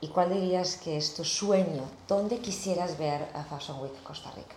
¿Y 0.01 0.08
cuál 0.08 0.34
dirías 0.34 0.77
que 0.77 0.97
es 0.97 1.13
tu 1.13 1.23
sueño? 1.23 1.84
¿Dónde 2.08 2.39
quisieras 2.39 2.97
ver 2.97 3.30
a 3.36 3.43
Fashion 3.43 3.82
Week 3.82 4.04
Costa 4.04 4.32
Rica? 4.32 4.56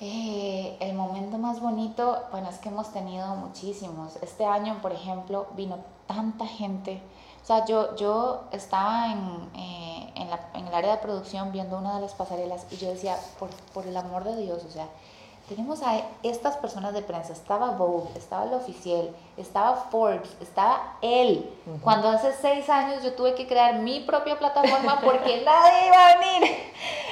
Eh, 0.00 0.76
el 0.80 0.94
momento 0.94 1.38
más 1.38 1.60
bonito, 1.60 2.20
bueno, 2.30 2.48
es 2.50 2.58
que 2.58 2.68
hemos 2.68 2.92
tenido 2.92 3.26
muchísimos. 3.36 4.16
Este 4.22 4.44
año, 4.44 4.80
por 4.82 4.92
ejemplo, 4.92 5.46
vino 5.56 5.78
tanta 6.06 6.46
gente 6.46 7.00
o 7.44 7.46
sea, 7.46 7.66
yo, 7.66 7.94
yo 7.96 8.44
estaba 8.52 9.12
en, 9.12 9.50
eh, 9.54 10.12
en, 10.14 10.30
la, 10.30 10.40
en, 10.54 10.66
el 10.66 10.74
área 10.74 10.92
de 10.92 11.02
producción 11.02 11.52
viendo 11.52 11.76
una 11.76 11.96
de 11.96 12.00
las 12.00 12.14
pasarelas 12.14 12.64
y 12.70 12.78
yo 12.78 12.88
decía, 12.88 13.18
por, 13.38 13.50
por 13.74 13.86
el 13.86 13.94
amor 13.98 14.24
de 14.24 14.34
Dios, 14.36 14.64
o 14.66 14.70
sea, 14.70 14.88
tenemos 15.46 15.82
a 15.82 16.00
estas 16.22 16.56
personas 16.56 16.94
de 16.94 17.02
prensa, 17.02 17.34
estaba 17.34 17.72
Vogue, 17.72 18.08
estaba 18.16 18.44
el 18.44 18.54
oficial, 18.54 19.10
estaba 19.36 19.76
Forbes, 19.90 20.30
estaba 20.40 20.96
él. 21.02 21.54
Cuando 21.82 22.08
hace 22.08 22.32
seis 22.40 22.66
años 22.70 23.02
yo 23.02 23.12
tuve 23.12 23.34
que 23.34 23.46
crear 23.46 23.74
mi 23.74 24.00
propia 24.00 24.38
plataforma 24.38 25.02
porque 25.04 25.42
nadie 25.44 25.88
iba 25.88 26.06
a 26.06 26.16
venir. 26.16 26.56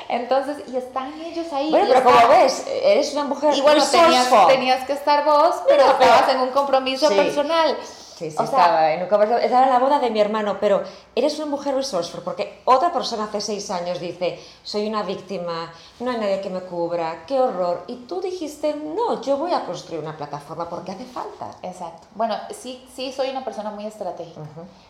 Entonces, 0.09 0.67
y 0.67 0.77
están 0.79 1.13
ellos 1.21 1.53
ahí. 1.53 1.69
Bueno, 1.69 1.89
pero 1.89 2.05
como 2.05 2.29
ves, 2.29 2.67
eres 2.67 3.13
una 3.13 3.25
mujer 3.25 3.55
bueno, 3.61 3.85
tenías, 3.85 4.31
tenías, 4.49 4.87
que 4.87 4.95
estar 4.95 5.27
vos, 5.27 5.57
pero 5.69 5.85
estabas 5.85 6.31
en 6.31 6.41
un 6.41 6.51
compromiso 6.53 7.11
personal. 7.11 7.77
Sí, 8.17 8.31
sí, 8.31 8.37
estaba 8.43 8.93
en 8.93 9.03
un 9.03 9.33
Era 9.41 9.67
la 9.67 9.79
boda 9.79 9.99
de 9.99 10.11
mi 10.11 10.21
hermano, 10.21 10.59
pero 10.61 10.83
eres 11.15 11.39
una 11.39 11.47
mujer 11.47 11.75
resourceful, 11.75 12.23
porque 12.23 12.63
otra 12.65 12.93
persona 12.93 13.25
hace 13.25 13.41
seis 13.41 13.71
años 13.71 14.01
dice, 14.01 14.39
soy 14.63 14.87
una 14.87 15.03
víctima, 15.03 15.73
no 16.01 16.11
hay 16.11 16.19
nadie 16.19 16.41
que 16.41 16.51
me 16.51 16.61
cubra, 16.61 17.25
qué 17.27 17.41
horror. 17.41 17.85
Y 17.87 17.97
tú 18.07 18.21
dijiste, 18.21 18.75
no, 18.75 19.21
yo 19.23 19.37
voy 19.37 19.53
a 19.53 19.65
construir 19.65 20.01
una 20.03 20.17
plataforma 20.17 20.69
porque 20.69 20.93
hace 20.93 21.05
falta. 21.05 21.51
Exacto. 21.63 22.07
Bueno, 22.15 22.37
sí, 22.51 22.87
sí 22.95 23.13
soy 23.13 23.31
una 23.31 23.45
persona 23.45 23.71
muy 23.71 23.87
estratégica. 23.87 24.41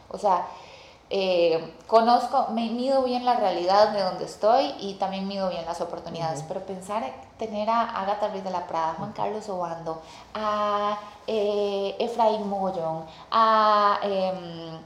O 0.09 0.19
sea, 0.19 0.47
eh, 1.14 1.75
conozco, 1.88 2.46
me 2.53 2.70
mido 2.70 3.03
bien 3.03 3.27
la 3.27 3.37
realidad 3.37 3.90
de 3.90 4.01
donde 4.03 4.25
estoy 4.25 4.75
y 4.81 4.94
también 4.94 5.29
mido 5.29 5.51
bien 5.51 5.66
las 5.66 5.83
oportunidades, 5.83 6.42
pero 6.48 6.61
pensar 6.64 7.05
tener 7.37 7.68
a 7.68 7.83
Agatha 8.01 8.29
Ruiz 8.29 8.42
de 8.42 8.51
la 8.51 8.66
Prada, 8.66 8.94
Juan 8.96 9.12
Carlos 9.12 9.46
Obando, 9.51 10.01
a 10.33 10.98
eh, 11.27 11.96
Efraín 11.98 12.48
Mogollón, 12.48 13.05
a, 13.31 13.98
em, 14.03 14.79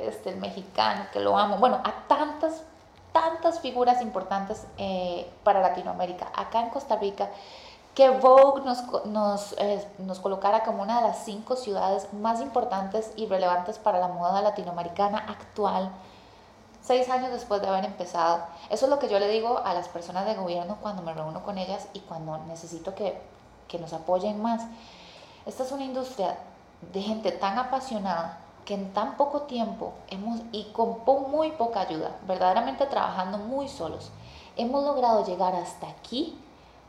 este, 0.00 0.30
el 0.30 0.36
mexicano 0.36 1.06
que 1.10 1.20
lo 1.20 1.38
amo, 1.38 1.56
bueno, 1.56 1.80
a 1.82 2.06
tantas, 2.08 2.64
tantas 3.12 3.60
figuras 3.60 4.02
importantes 4.02 4.66
eh, 4.76 5.30
para 5.42 5.62
Latinoamérica, 5.62 6.30
acá 6.36 6.60
en 6.60 6.68
Costa 6.68 6.96
Rica 6.96 7.30
que 7.98 8.10
Vogue 8.10 8.62
nos, 8.64 9.06
nos, 9.06 9.56
eh, 9.58 9.84
nos, 9.98 10.20
colocara 10.20 10.62
como 10.62 10.84
una 10.84 11.00
de 11.00 11.08
las 11.08 11.24
cinco 11.24 11.56
ciudades 11.56 12.12
más 12.12 12.40
importantes 12.40 13.10
y 13.16 13.26
relevantes 13.26 13.76
para 13.80 13.98
la 13.98 14.06
moda 14.06 14.40
latinoamericana 14.40 15.18
actual, 15.18 15.90
seis 16.80 17.08
años 17.08 17.32
después 17.32 17.60
de 17.60 17.66
haber 17.66 17.84
empezado. 17.84 18.44
Eso 18.70 18.86
es 18.86 18.90
lo 18.90 19.00
que 19.00 19.08
yo 19.08 19.18
le 19.18 19.26
digo 19.28 19.58
a 19.64 19.74
las 19.74 19.88
personas 19.88 20.26
de 20.26 20.36
gobierno 20.36 20.78
cuando 20.80 21.02
me 21.02 21.12
reúno 21.12 21.42
con 21.42 21.58
ellas 21.58 21.88
y 21.92 21.98
cuando 21.98 22.38
necesito 22.46 22.94
que, 22.94 23.20
que 23.66 23.80
nos 23.80 23.92
apoyen 23.92 24.40
más. 24.40 24.62
Esta 25.44 25.64
es 25.64 25.72
una 25.72 25.82
industria 25.82 26.38
de 26.92 27.02
gente 27.02 27.32
tan 27.32 27.58
apasionada 27.58 28.38
que 28.64 28.74
en 28.74 28.92
tan 28.92 29.16
poco 29.16 29.42
tiempo 29.42 29.94
hemos, 30.06 30.38
y 30.52 30.66
con 30.66 30.98
muy 31.32 31.50
poca 31.50 31.80
ayuda, 31.80 32.12
verdaderamente 32.28 32.86
trabajando 32.86 33.38
muy 33.38 33.66
solos, 33.68 34.12
hemos 34.56 34.84
logrado 34.84 35.26
llegar 35.26 35.56
hasta 35.56 35.88
aquí 35.88 36.38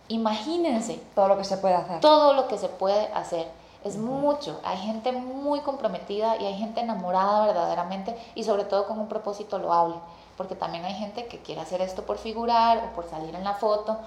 Imagínense. 0.10 1.02
Todo 1.16 1.30
lo 1.30 1.38
que 1.38 1.44
se 1.44 1.58
puede 1.58 1.76
hacer. 1.76 2.02
Todo 2.02 2.34
lo 2.34 2.48
que 2.48 2.58
se 2.58 2.68
puede 2.68 3.08
hacer. 3.14 3.48
Es 3.84 3.96
mucho. 3.98 4.60
Hay 4.66 4.78
gente 4.78 5.12
muy 5.12 5.62
comprometida 5.62 6.36
y 6.38 6.46
hay 6.46 6.58
gente 6.58 6.82
enamorada 6.82 7.46
verdaderamente 7.46 8.18
y 8.36 8.44
sobre 8.44 8.66
todo 8.66 8.88
con 8.88 9.00
un 9.00 9.08
propósito 9.08 9.58
loable. 9.58 9.96
Porque 10.36 10.56
también 10.56 10.84
hay 10.84 10.96
gente 10.96 11.28
que 11.28 11.40
quiere 11.40 11.62
hacer 11.62 11.82
esto 11.82 12.04
por 12.04 12.18
figurar 12.18 12.78
o 12.80 12.96
por 12.96 13.10
salir 13.10 13.34
en 13.36 13.44
la 13.44 13.54
foto. 13.54 13.98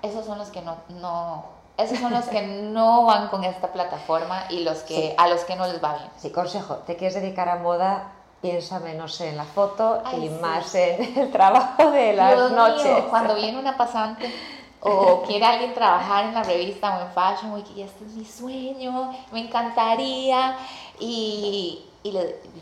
Esos 0.00 0.26
son 0.26 0.38
los 0.38 0.48
que 0.48 0.62
no, 0.62 0.76
no, 0.88 1.44
esos 1.76 1.98
son 1.98 2.12
los 2.12 2.24
que 2.24 2.42
no 2.72 3.04
van 3.04 3.28
con 3.28 3.44
esta 3.44 3.68
plataforma 3.68 4.44
y 4.50 4.64
los 4.64 4.80
que 4.80 5.14
a 5.16 5.28
los 5.28 5.44
que 5.44 5.56
no 5.56 5.66
les 5.66 5.82
va 5.82 5.94
bien. 5.94 6.08
Sí, 6.16 6.30
consejo, 6.30 6.76
te 6.86 6.96
quieres 6.96 7.14
dedicar 7.14 7.48
a 7.48 7.56
moda, 7.56 8.12
piensa 8.40 8.80
menos 8.80 9.20
en 9.20 9.36
la 9.36 9.44
foto 9.44 10.02
y 10.20 10.28
más 10.28 10.74
en 10.74 11.18
el 11.18 11.30
trabajo 11.30 11.90
de 11.90 12.14
las 12.14 12.50
noches. 12.50 13.04
cuando 13.10 13.34
viene 13.34 13.58
una 13.58 13.76
pasante 13.76 14.32
o 14.84 15.22
quiere 15.22 15.44
alguien 15.44 15.74
trabajar 15.74 16.24
en 16.24 16.34
la 16.34 16.42
revista 16.42 16.98
o 16.98 17.02
en 17.02 17.12
Fashion 17.12 17.52
Week 17.52 17.66
y 17.76 17.82
este 17.82 18.04
es 18.04 18.14
mi 18.14 18.24
sueño, 18.24 19.12
me 19.30 19.40
encantaría. 19.40 20.56
Y, 20.98 21.84
y 22.02 22.12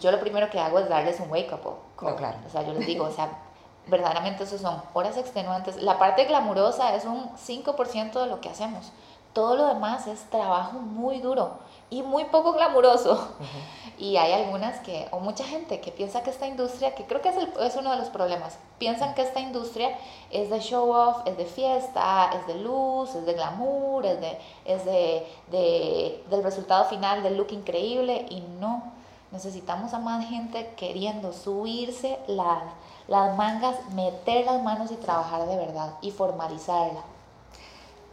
yo 0.00 0.10
lo 0.10 0.20
primero 0.20 0.50
que 0.50 0.60
hago 0.60 0.78
es 0.78 0.88
darles 0.88 1.18
un 1.20 1.30
wake 1.30 1.52
up. 1.52 2.16
claro. 2.16 2.38
O 2.46 2.50
sea, 2.50 2.62
yo 2.62 2.74
les 2.74 2.86
digo, 2.86 3.04
o 3.06 3.10
sea, 3.10 3.30
verdaderamente 3.86 4.44
eso 4.44 4.58
son 4.58 4.82
horas 4.92 5.16
extenuantes. 5.16 5.82
La 5.82 5.98
parte 5.98 6.24
glamurosa 6.24 6.94
es 6.94 7.06
un 7.06 7.30
5% 7.36 8.20
de 8.20 8.26
lo 8.26 8.40
que 8.40 8.50
hacemos. 8.50 8.92
Todo 9.32 9.56
lo 9.56 9.66
demás 9.68 10.06
es 10.06 10.22
trabajo 10.28 10.78
muy 10.78 11.20
duro 11.20 11.58
y 11.90 12.02
muy 12.02 12.24
poco 12.24 12.52
glamuroso. 12.52 13.34
Y 13.98 14.16
hay 14.16 14.32
algunas 14.32 14.80
que, 14.80 15.08
o 15.10 15.20
mucha 15.20 15.44
gente 15.44 15.80
que 15.80 15.92
piensa 15.92 16.22
que 16.22 16.30
esta 16.30 16.46
industria, 16.46 16.94
que 16.94 17.04
creo 17.04 17.20
que 17.20 17.28
es, 17.28 17.36
es, 17.60 17.76
uno 17.76 17.90
de 17.90 17.98
los 17.98 18.08
problemas, 18.08 18.56
piensan 18.78 19.14
que 19.14 19.20
esta 19.20 19.40
industria 19.40 19.94
es 20.30 20.48
de 20.48 20.58
show 20.60 20.90
off, 20.90 21.18
es 21.26 21.36
de 21.36 21.44
fiesta, 21.44 22.30
es 22.32 22.46
de 22.46 22.54
luz, 22.54 23.14
es 23.14 23.26
de 23.26 23.34
glamour, 23.34 24.06
es, 24.06 24.18
de, 24.20 24.38
es 24.64 24.84
de, 24.86 25.26
de, 25.50 26.24
del 26.30 26.42
resultado 26.42 26.86
final, 26.86 27.22
del 27.22 27.36
look 27.36 27.48
increíble, 27.50 28.24
y 28.30 28.40
no. 28.58 28.84
Necesitamos 29.32 29.92
a 29.92 29.98
más 29.98 30.26
gente 30.26 30.72
queriendo 30.78 31.34
subirse 31.34 32.18
las, 32.26 32.62
las 33.06 33.36
mangas, 33.36 33.76
meter 33.92 34.46
las 34.46 34.62
manos 34.62 34.90
y 34.90 34.96
trabajar 34.96 35.46
de 35.46 35.56
verdad 35.56 35.92
y 36.00 36.10
formalizarla. 36.10 37.02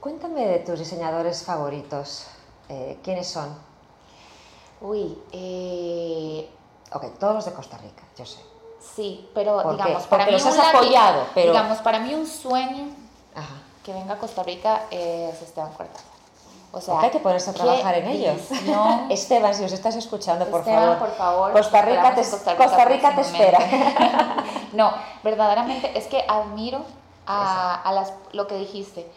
Cuéntame 0.02 0.46
de 0.46 0.60
tus 0.60 0.80
diseñadores 0.80 1.44
favoritos. 1.44 2.28
Eh, 2.70 3.00
¿Quiénes 3.02 3.28
son? 3.28 3.67
Uy, 4.82 5.18
eh... 5.32 6.50
Ok, 6.94 7.18
todos 7.20 7.36
los 7.36 7.46
de 7.46 7.54
Costa 7.54 7.78
Rica, 7.78 8.04
yo 8.18 8.26
sé. 8.26 8.40
Sí, 8.80 9.30
pero 9.34 9.60
digamos, 9.72 10.08
para 10.08 10.26
mí 10.26 10.32
los 10.32 10.46
has 10.46 10.60
apoyado, 10.60 11.26
pero... 11.34 11.52
Digamos, 11.52 11.80
para 11.80 12.00
mí 12.00 12.14
un 12.14 12.28
sueño 12.28 12.88
que 13.84 13.94
venga 13.94 14.16
a 14.16 14.18
Costa 14.18 14.44
Rica 14.44 14.84
es 14.92 15.42
Esteban 15.42 15.72
Cortázar. 15.74 16.18
O 16.72 16.82
sea, 16.82 17.00
hay 17.00 17.10
que 17.10 17.20
ponerse 17.20 17.50
a 17.50 17.54
trabajar 17.54 17.96
en 17.96 18.08
ellos. 18.08 18.42
Esteban, 19.10 19.56
si 19.56 19.64
os 19.64 19.72
estás 19.72 19.96
escuchando, 19.96 20.46
por 20.48 20.60
Esteban, 20.60 21.00
por 21.00 21.12
favor. 21.16 21.52
Costa 21.54 21.82
Rica, 21.82 22.14
te, 22.14 22.22
Costa 22.56 22.86
Rica, 22.86 23.16
te 23.16 23.22
espera. 23.22 23.60
no, 24.74 24.92
verdaderamente 25.24 25.98
es 25.98 26.08
que 26.08 26.24
admiro 26.28 26.82
a, 27.26 27.82
a 27.82 27.92
las, 27.94 28.14
lo 28.34 28.48
que 28.48 28.58
dijiste 28.58 29.10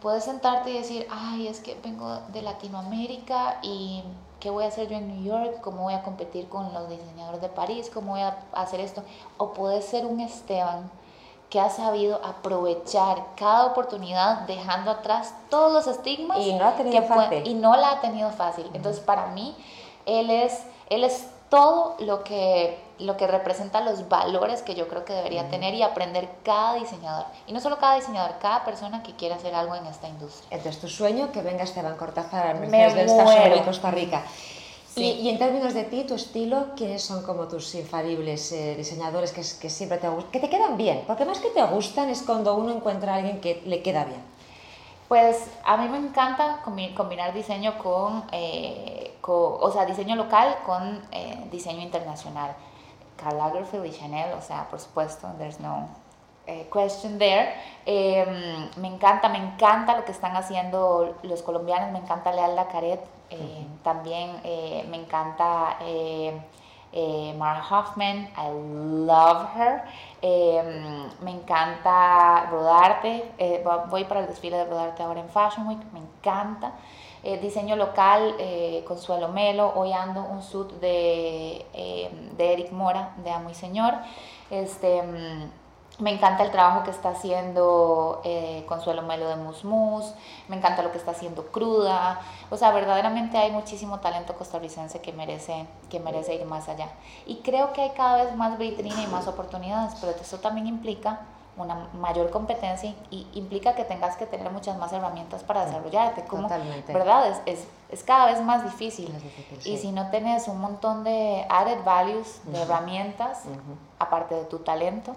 puedes 0.00 0.24
sentarte 0.24 0.70
y 0.70 0.74
decir, 0.74 1.08
ay, 1.10 1.48
es 1.48 1.60
que 1.60 1.76
vengo 1.82 2.20
de 2.28 2.42
Latinoamérica 2.42 3.58
y 3.62 4.04
¿qué 4.40 4.50
voy 4.50 4.64
a 4.64 4.68
hacer 4.68 4.88
yo 4.88 4.96
en 4.96 5.08
New 5.08 5.24
York? 5.24 5.60
¿Cómo 5.62 5.82
voy 5.82 5.94
a 5.94 6.02
competir 6.02 6.48
con 6.48 6.72
los 6.72 6.88
diseñadores 6.88 7.40
de 7.40 7.48
París? 7.48 7.90
¿Cómo 7.92 8.12
voy 8.12 8.20
a 8.20 8.36
hacer 8.52 8.80
esto? 8.80 9.02
O 9.38 9.52
puedes 9.52 9.84
ser 9.84 10.06
un 10.06 10.20
Esteban 10.20 10.90
que 11.50 11.60
ha 11.60 11.70
sabido 11.70 12.20
aprovechar 12.24 13.24
cada 13.36 13.66
oportunidad 13.66 14.40
dejando 14.40 14.90
atrás 14.90 15.34
todos 15.48 15.72
los 15.72 15.86
estigmas 15.86 16.38
y 16.38 16.54
no, 16.54 16.66
ha 16.66 16.74
tenido 16.74 17.02
fácil. 17.04 17.46
y 17.46 17.54
no 17.54 17.76
la 17.76 17.92
ha 17.92 18.00
tenido 18.00 18.30
fácil. 18.30 18.68
Entonces, 18.74 19.02
para 19.02 19.28
mí, 19.28 19.54
él 20.06 20.30
es, 20.30 20.64
él 20.90 21.04
es 21.04 21.28
todo 21.48 21.96
lo 22.00 22.24
que 22.24 22.78
lo 22.98 23.16
que 23.16 23.26
representa 23.26 23.82
los 23.82 24.08
valores 24.08 24.62
que 24.62 24.74
yo 24.74 24.88
creo 24.88 25.04
que 25.04 25.12
debería 25.12 25.50
tener 25.50 25.74
y 25.74 25.82
aprender 25.82 26.28
cada 26.42 26.74
diseñador. 26.74 27.26
Y 27.46 27.52
no 27.52 27.60
solo 27.60 27.78
cada 27.78 27.96
diseñador, 27.96 28.36
cada 28.40 28.64
persona 28.64 29.02
que 29.02 29.14
quiera 29.14 29.36
hacer 29.36 29.54
algo 29.54 29.74
en 29.74 29.86
esta 29.86 30.08
industria. 30.08 30.48
Entonces, 30.50 30.80
tu 30.80 30.88
sueño 30.88 31.30
que 31.30 31.42
venga 31.42 31.64
Esteban 31.64 31.96
Cortázar 31.96 32.46
al 32.46 32.60
Mercedes-Benz 32.60 33.66
Costa 33.66 33.90
Rica. 33.90 34.22
Y, 34.96 35.02
y, 35.02 35.28
en 35.28 35.38
términos 35.38 35.74
de 35.74 35.84
ti, 35.84 36.04
tu 36.04 36.14
estilo, 36.14 36.68
¿quiénes 36.74 37.02
son 37.02 37.22
como 37.22 37.48
tus 37.48 37.74
infalibles 37.74 38.50
eh, 38.52 38.74
diseñadores 38.78 39.30
que, 39.30 39.42
que 39.60 39.68
siempre 39.68 39.98
te 39.98 40.08
que 40.32 40.40
te 40.40 40.48
quedan 40.48 40.78
bien? 40.78 41.04
Porque 41.06 41.26
más 41.26 41.38
que 41.38 41.50
te 41.50 41.62
gustan 41.64 42.08
es 42.08 42.22
cuando 42.22 42.54
uno 42.54 42.72
encuentra 42.72 43.12
a 43.12 43.16
alguien 43.16 43.42
que 43.42 43.60
le 43.66 43.82
queda 43.82 44.06
bien. 44.06 44.35
Pues 45.08 45.50
a 45.64 45.76
mí 45.76 45.88
me 45.88 45.98
encanta 45.98 46.60
combinar 46.62 47.32
diseño 47.32 47.78
con, 47.78 48.24
eh, 48.32 49.16
o 49.22 49.70
sea, 49.72 49.86
diseño 49.86 50.16
local 50.16 50.58
con 50.64 51.06
eh, 51.12 51.46
diseño 51.50 51.82
internacional. 51.82 52.54
Karl 53.16 53.38
Lagerfeld 53.38 53.86
y 53.86 53.92
Chanel, 53.92 54.34
o 54.34 54.42
sea, 54.42 54.68
por 54.68 54.78
supuesto, 54.78 55.28
there's 55.38 55.58
no 55.60 55.88
eh, 56.46 56.68
question 56.70 57.18
there. 57.18 57.54
Em, 57.84 58.70
me 58.76 58.88
encanta, 58.88 59.28
me 59.28 59.38
encanta 59.38 59.96
lo 59.96 60.04
que 60.04 60.12
están 60.12 60.36
haciendo 60.36 61.16
los 61.22 61.42
colombianos, 61.42 61.92
me 61.92 61.98
encanta 61.98 62.32
Leal 62.32 62.54
Lacaret, 62.54 63.00
eh, 63.30 63.66
también 63.82 64.40
eh, 64.44 64.86
me 64.88 64.96
encanta 64.96 65.78
Mara 67.36 67.62
Hoffman, 67.62 68.28
I 68.36 68.50
love 68.50 69.48
her. 69.54 69.82
Em, 70.22 71.08
me 71.22 71.30
encanta 71.30 72.46
Rodarte, 72.50 73.30
voy 73.90 74.04
para 74.04 74.20
el 74.20 74.26
desfile 74.26 74.56
de 74.56 74.64
Rodarte 74.64 75.02
ahora 75.02 75.20
en 75.20 75.28
Fashion 75.28 75.66
Week, 75.68 75.80
me 75.92 76.00
encanta. 76.00 76.72
Eh, 77.26 77.38
diseño 77.38 77.74
local, 77.74 78.36
eh, 78.38 78.84
Consuelo 78.86 79.26
Melo, 79.26 79.72
hoy 79.74 79.92
ando 79.92 80.22
un 80.22 80.44
suit 80.44 80.70
de, 80.74 81.66
eh, 81.74 82.30
de 82.36 82.52
Eric 82.52 82.70
Mora, 82.70 83.14
de 83.24 83.32
Amo 83.32 83.50
y 83.50 83.54
Señor. 83.54 83.94
Este, 84.48 85.02
mm, 85.02 85.50
me 85.98 86.10
encanta 86.12 86.42
el 86.42 86.50
trabajo 86.50 86.84
que 86.84 86.90
está 86.90 87.10
haciendo 87.10 88.22
Consuelo 88.66 89.02
Melo 89.02 89.28
de 89.28 89.36
Musmus, 89.36 90.12
me 90.48 90.56
encanta 90.56 90.82
lo 90.82 90.92
que 90.92 90.98
está 90.98 91.12
haciendo 91.12 91.46
Cruda, 91.46 92.20
o 92.50 92.56
sea, 92.56 92.70
verdaderamente 92.72 93.38
hay 93.38 93.50
muchísimo 93.50 94.00
talento 94.00 94.34
costarricense 94.36 95.00
que 95.00 95.12
merece, 95.12 95.66
que 95.88 96.00
merece 96.00 96.34
ir 96.34 96.44
más 96.44 96.68
allá. 96.68 96.90
Y 97.26 97.36
creo 97.36 97.72
que 97.72 97.82
hay 97.82 97.90
cada 97.90 98.24
vez 98.24 98.36
más 98.36 98.58
vitrina 98.58 99.02
y 99.02 99.06
más 99.06 99.26
oportunidades, 99.26 99.94
pero 100.00 100.12
eso 100.12 100.38
también 100.38 100.66
implica 100.66 101.20
una 101.56 101.88
mayor 101.94 102.30
competencia 102.30 102.94
y 103.10 103.26
implica 103.32 103.74
que 103.74 103.84
tengas 103.84 104.16
que 104.16 104.26
tener 104.26 104.50
muchas 104.52 104.76
más 104.76 104.92
herramientas 104.92 105.42
para 105.42 105.64
desarrollarte. 105.64 106.24
Como, 106.24 106.42
Totalmente. 106.42 106.92
¿Verdad? 106.92 107.28
Es, 107.28 107.40
es, 107.46 107.68
es, 107.88 108.02
cada 108.02 108.26
vez 108.26 108.42
más 108.42 108.62
difícil. 108.64 109.10
Más 109.10 109.22
difícil, 109.22 109.72
Y 109.72 109.78
si 109.78 109.92
no 109.92 110.10
tienes 110.10 110.48
un 110.48 110.60
montón 110.60 111.02
de 111.02 111.46
added 111.48 111.82
values, 111.84 112.42
de 112.44 112.60
herramientas, 112.60 113.44
aparte 113.98 114.34
de 114.34 114.44
tu 114.44 114.58
talento. 114.58 115.16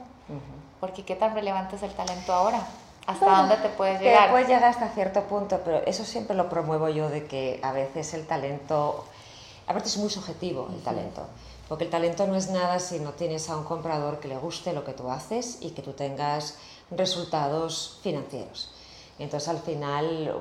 Porque 0.79 1.03
qué 1.03 1.15
tan 1.15 1.33
relevante 1.33 1.75
es 1.75 1.83
el 1.83 1.91
talento 1.93 2.33
ahora. 2.33 2.65
¿Hasta 3.07 3.25
Bueno, 3.25 3.39
dónde 3.41 3.55
te 3.57 3.69
puedes 3.69 3.97
Te 3.99 4.05
llegar? 4.05 4.29
puedes 4.31 4.47
llegar 4.47 4.65
hasta 4.65 4.87
cierto 4.89 5.23
punto, 5.23 5.59
pero 5.65 5.77
eso 5.85 6.05
siempre 6.05 6.35
lo 6.35 6.47
promuevo 6.49 6.89
yo 6.89 7.09
de 7.09 7.25
que 7.25 7.59
a 7.63 7.71
veces 7.71 8.13
el 8.13 8.27
talento, 8.27 9.03
aparte 9.67 9.87
es 9.89 9.97
muy 9.97 10.09
subjetivo 10.09 10.69
el 10.71 10.81
talento, 10.83 11.25
porque 11.67 11.85
el 11.85 11.89
talento 11.89 12.27
no 12.27 12.35
es 12.35 12.49
nada 12.51 12.79
si 12.79 12.99
no 12.99 13.11
tienes 13.13 13.49
a 13.49 13.57
un 13.57 13.63
comprador 13.63 14.19
que 14.19 14.27
le 14.27 14.37
guste 14.37 14.73
lo 14.73 14.83
que 14.83 14.93
tú 14.93 15.09
haces 15.09 15.57
y 15.61 15.71
que 15.71 15.81
tú 15.81 15.93
tengas 15.93 16.57
resultados 16.91 17.99
financieros. 18.03 18.71
Entonces 19.17 19.49
al 19.49 19.59
final 19.59 20.33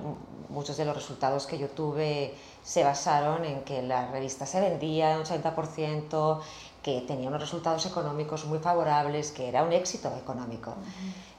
muchos 0.51 0.77
de 0.77 0.85
los 0.85 0.95
resultados 0.95 1.47
que 1.47 1.59
yo 1.59 1.69
tuve 1.69 2.35
se 2.63 2.85
basaron 2.85 3.45
en 3.45 3.63
que 3.65 3.83
la 3.83 4.11
revista 4.11 4.47
se 4.47 4.61
vendía 4.61 5.17
un 5.17 5.25
80%, 5.25 6.41
que 6.89 7.03
tenía 7.03 7.29
unos 7.29 7.43
resultados 7.43 7.85
económicos 7.85 8.47
muy 8.47 8.61
favorables, 8.61 9.31
que 9.31 9.47
era 9.47 9.63
un 9.63 9.73
éxito 9.73 10.09
económico. 10.17 10.73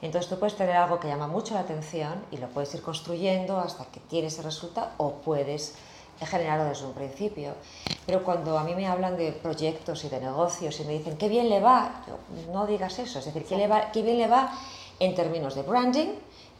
Entonces 0.00 0.30
tú 0.30 0.38
puedes 0.38 0.54
tener 0.54 0.76
algo 0.76 1.00
que 1.00 1.08
llama 1.08 1.26
mucho 1.26 1.54
la 1.54 1.60
atención 1.60 2.24
y 2.30 2.36
lo 2.36 2.46
puedes 2.48 2.72
ir 2.74 2.82
construyendo 2.82 3.58
hasta 3.58 3.84
que 3.86 3.98
tienes 3.98 4.34
ese 4.34 4.42
resultado 4.42 4.90
o 4.98 5.14
puedes 5.14 5.74
generarlo 6.20 6.66
desde 6.66 6.86
un 6.86 6.92
principio. 6.92 7.54
Pero 8.06 8.22
cuando 8.22 8.58
a 8.58 8.62
mí 8.62 8.76
me 8.76 8.86
hablan 8.86 9.16
de 9.16 9.32
proyectos 9.32 10.04
y 10.04 10.08
de 10.08 10.20
negocios 10.20 10.78
y 10.78 10.84
me 10.84 10.92
dicen 10.92 11.16
qué 11.16 11.28
bien 11.28 11.48
le 11.48 11.58
va, 11.58 12.04
yo, 12.06 12.52
no 12.52 12.66
digas 12.66 13.00
eso, 13.00 13.18
es 13.18 13.24
decir, 13.24 13.44
qué, 13.44 13.56
le 13.56 13.66
va, 13.66 13.90
qué 13.90 14.02
bien 14.02 14.18
le 14.18 14.28
va 14.28 14.52
en 15.00 15.16
términos 15.16 15.56
de 15.56 15.62
branding, 15.62 16.10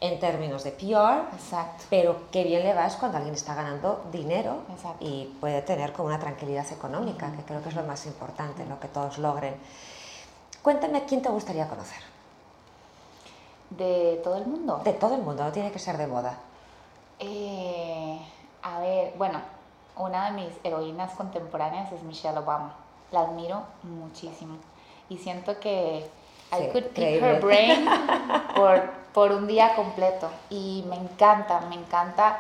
en 0.01 0.19
términos 0.19 0.65
de 0.65 0.71
PR, 0.73 1.35
Exacto. 1.35 1.85
pero 1.91 2.23
qué 2.33 2.43
bien 2.45 2.63
le 2.65 2.73
va 2.73 2.87
es 2.87 2.97
cuando 2.97 3.19
alguien 3.19 3.35
está 3.35 3.55
ganando 3.55 4.03
dinero 4.11 4.63
Exacto. 4.71 5.05
y 5.05 5.27
puede 5.41 5.61
tener 5.63 5.93
como 5.93 6.09
una 6.09 6.19
tranquilidad 6.19 6.67
económica, 6.73 7.31
que 7.33 7.43
creo 7.43 7.63
que 7.63 7.69
es 7.69 7.75
lo 7.75 7.83
más 7.83 8.07
importante, 8.07 8.65
lo 8.65 8.81
que 8.81 8.89
todos 8.89 9.19
logren. 9.19 9.55
Cuéntame 10.63 11.05
quién 11.05 11.21
te 11.21 11.29
gustaría 11.29 11.69
conocer. 11.69 12.03
De 13.71 14.21
todo 14.25 14.37
el 14.37 14.47
mundo. 14.47 14.81
De 14.85 14.95
todo 14.95 15.15
el 15.15 15.23
mundo, 15.23 15.45
no 15.45 15.53
tiene 15.53 15.71
que 15.71 15.79
ser 15.79 15.97
de 15.99 16.07
moda. 16.07 16.39
Eh, 17.19 18.19
a 18.63 18.81
ver, 18.81 19.13
bueno, 19.19 19.41
una 19.97 20.31
de 20.31 20.43
mis 20.43 20.53
heroínas 20.65 21.13
contemporáneas 21.13 21.93
es 21.93 22.03
Michelle 22.03 22.39
Obama. 22.39 22.75
La 23.13 23.21
admiro 23.21 23.63
muchísimo. 23.83 24.57
Y 25.09 25.19
siento 25.19 25.61
que 25.61 26.09
Sí, 26.51 26.65
I 26.65 26.69
could 26.73 26.87
pick 26.87 27.23
her 27.23 27.41
brain 27.41 27.87
por, 28.55 28.81
por 29.13 29.33
un 29.33 29.47
día 29.47 29.75
completo. 29.75 30.29
Y 30.51 30.85
me 30.89 30.97
encanta, 30.97 31.61
me 31.69 31.75
encanta. 31.77 32.39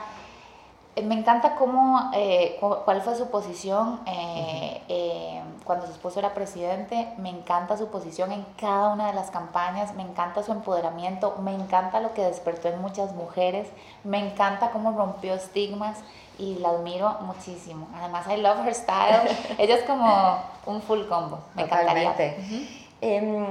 Me 1.03 1.15
encanta 1.15 1.55
cómo, 1.55 2.11
eh, 2.13 2.59
cu- 2.61 2.79
cuál 2.85 3.01
fue 3.01 3.15
su 3.17 3.31
posición 3.31 4.01
eh, 4.07 4.83
eh, 4.89 5.41
cuando 5.65 5.87
su 5.87 5.93
esposo 5.93 6.19
era 6.19 6.35
presidente. 6.35 7.15
Me 7.17 7.31
encanta 7.31 7.77
su 7.79 7.87
posición 7.89 8.33
en 8.33 8.45
cada 8.61 8.89
una 8.93 9.07
de 9.07 9.15
las 9.15 9.31
campañas. 9.31 9.95
Me 9.95 10.03
encanta 10.03 10.43
su 10.43 10.53
empoderamiento. 10.53 11.37
Me 11.43 11.55
encanta 11.55 12.01
lo 12.01 12.13
que 12.13 12.23
despertó 12.25 12.69
en 12.69 12.83
muchas 12.83 13.15
mujeres. 13.15 13.69
Me 14.05 14.19
encanta 14.19 14.71
cómo 14.73 14.91
rompió 14.93 15.33
estigmas 15.35 15.97
y 16.39 16.57
la 16.57 16.71
admiro 16.71 17.17
muchísimo. 17.21 17.87
Además, 17.97 18.27
I 18.29 18.37
love 18.39 18.59
her 18.67 18.75
style. 18.75 19.21
Ella 19.59 19.77
es 19.77 19.85
como 19.85 20.39
un 20.67 20.83
full 20.83 21.07
combo. 21.07 21.39
Me 21.55 21.63
encantaría. 21.63 22.11
Totalmente. 22.11 22.69
Em, 23.01 23.47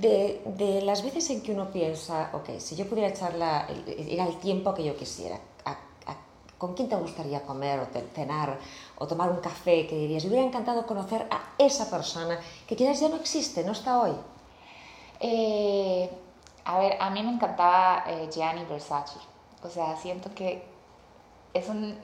de, 0.00 0.42
de 0.56 0.82
las 0.82 1.02
veces 1.02 1.28
en 1.30 1.42
que 1.42 1.52
uno 1.52 1.70
piensa, 1.70 2.30
ok, 2.32 2.58
si 2.58 2.76
yo 2.76 2.88
pudiera 2.88 3.08
echarla, 3.08 3.66
ir 3.86 4.20
al 4.20 4.38
tiempo 4.38 4.74
que 4.74 4.84
yo 4.84 4.96
quisiera, 4.96 5.38
¿con 6.58 6.74
quién 6.74 6.88
te 6.88 6.96
gustaría 6.96 7.42
comer 7.44 7.80
o 7.80 7.86
cenar 8.14 8.58
o 8.98 9.06
tomar 9.06 9.30
un 9.30 9.40
café? 9.40 9.86
Que 9.86 9.96
dirías, 9.96 10.24
me 10.24 10.30
hubiera 10.30 10.46
encantado 10.46 10.86
conocer 10.86 11.26
a 11.30 11.52
esa 11.58 11.90
persona 11.90 12.38
que 12.66 12.74
quizás 12.74 13.00
ya 13.00 13.08
no 13.08 13.16
existe, 13.16 13.64
no 13.64 13.72
está 13.72 14.00
hoy. 14.00 14.12
Eh, 15.20 16.10
a 16.64 16.78
ver, 16.78 16.96
a 17.00 17.10
mí 17.10 17.22
me 17.22 17.32
encantaba 17.32 18.04
eh, 18.06 18.28
Gianni 18.32 18.64
Versace. 18.64 19.18
O 19.62 19.68
sea, 19.68 19.96
siento 19.96 20.34
que 20.34 20.64
es 21.52 21.68
un... 21.68 21.98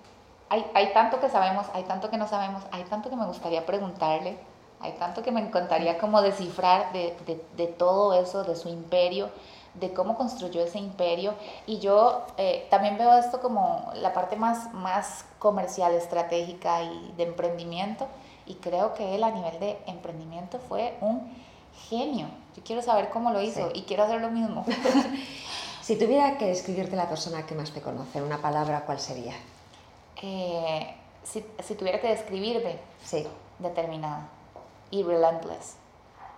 Hay, 0.48 0.66
hay 0.74 0.92
tanto 0.92 1.20
que 1.20 1.28
sabemos, 1.28 1.66
hay 1.72 1.84
tanto 1.84 2.10
que 2.10 2.18
no 2.18 2.26
sabemos, 2.28 2.62
hay 2.72 2.82
tanto 2.84 3.08
que 3.08 3.16
me 3.16 3.26
gustaría 3.26 3.64
preguntarle, 3.64 4.36
hay 4.80 4.92
tanto 4.92 5.22
que 5.22 5.30
me 5.32 5.40
encantaría 5.40 5.98
como 5.98 6.22
descifrar 6.22 6.92
de, 6.92 7.16
de, 7.26 7.44
de 7.56 7.66
todo 7.66 8.14
eso, 8.14 8.44
de 8.44 8.56
su 8.56 8.68
imperio, 8.68 9.28
de 9.74 9.92
cómo 9.92 10.16
construyó 10.16 10.62
ese 10.62 10.78
imperio. 10.78 11.34
Y 11.66 11.78
yo 11.78 12.22
eh, 12.38 12.66
también 12.70 12.96
veo 12.98 13.14
esto 13.18 13.40
como 13.40 13.90
la 13.94 14.12
parte 14.12 14.36
más, 14.36 14.72
más 14.74 15.24
comercial, 15.38 15.92
estratégica 15.94 16.82
y 16.82 17.12
de 17.16 17.24
emprendimiento. 17.24 18.06
Y 18.46 18.54
creo 18.54 18.94
que 18.94 19.14
él 19.14 19.22
a 19.22 19.30
nivel 19.30 19.60
de 19.60 19.78
emprendimiento 19.86 20.58
fue 20.68 20.96
un 21.00 21.30
genio. 21.88 22.26
Yo 22.56 22.62
quiero 22.64 22.82
saber 22.82 23.10
cómo 23.10 23.30
lo 23.30 23.40
hizo 23.40 23.70
Sí. 23.70 23.78
y 23.80 23.82
quiero 23.82 24.04
hacer 24.04 24.20
lo 24.20 24.30
mismo. 24.30 24.64
Si 25.82 25.96
tuviera 25.98 26.38
que 26.38 26.46
describirte 26.46 26.94
la 26.94 27.08
persona 27.08 27.46
que 27.46 27.54
más 27.56 27.72
te 27.72 27.80
conoce 27.80 28.22
una 28.22 28.38
palabra, 28.38 28.84
¿cuál 28.86 29.00
sería? 29.00 29.32
Eh, 30.22 30.94
si, 31.24 31.44
si 31.64 31.74
tuviera 31.74 32.00
que 32.00 32.08
describirme, 32.08 32.78
Sí. 33.02 33.26
determinada 33.58 34.28
y 34.90 35.02
relentless. 35.02 35.76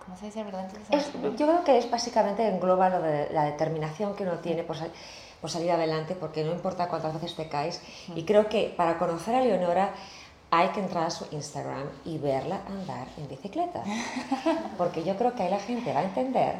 ¿Cómo 0.05 0.17
se 0.17 0.25
dice 0.25 0.43
relentless? 0.43 0.89
en 0.89 0.99
Es- 0.99 1.11
yo 1.37 1.47
creo 1.47 1.63
que 1.63 1.77
es 1.77 1.89
básicamente 1.89 2.47
engloba 2.47 2.89
lo 2.89 3.01
de 3.01 3.29
la 3.31 3.45
determinación 3.45 4.15
que 4.15 4.23
uno 4.23 4.39
tiene 4.39 4.63
por, 4.63 4.77
sal- 4.77 4.91
por 5.41 5.49
salir 5.49 5.71
adelante, 5.71 6.15
porque 6.15 6.43
no 6.43 6.51
importa 6.51 6.87
cuántas 6.89 7.13
veces 7.13 7.35
te 7.35 7.47
caes. 7.47 7.81
Y 8.15 8.23
creo 8.23 8.49
que 8.49 8.73
para 8.75 8.97
conocer 8.97 9.35
a 9.35 9.41
Leonora 9.41 9.91
hay 10.51 10.67
que 10.69 10.81
entrar 10.81 11.05
a 11.05 11.09
su 11.09 11.25
Instagram 11.31 11.87
y 12.05 12.17
verla 12.19 12.59
andar 12.67 13.07
en 13.17 13.27
bicicleta. 13.27 13.83
Porque 14.77 15.03
yo 15.03 15.15
creo 15.17 15.33
que 15.33 15.43
ahí 15.43 15.49
la 15.49 15.59
gente 15.59 15.91
va 15.93 16.01
a 16.01 16.03
entender 16.03 16.55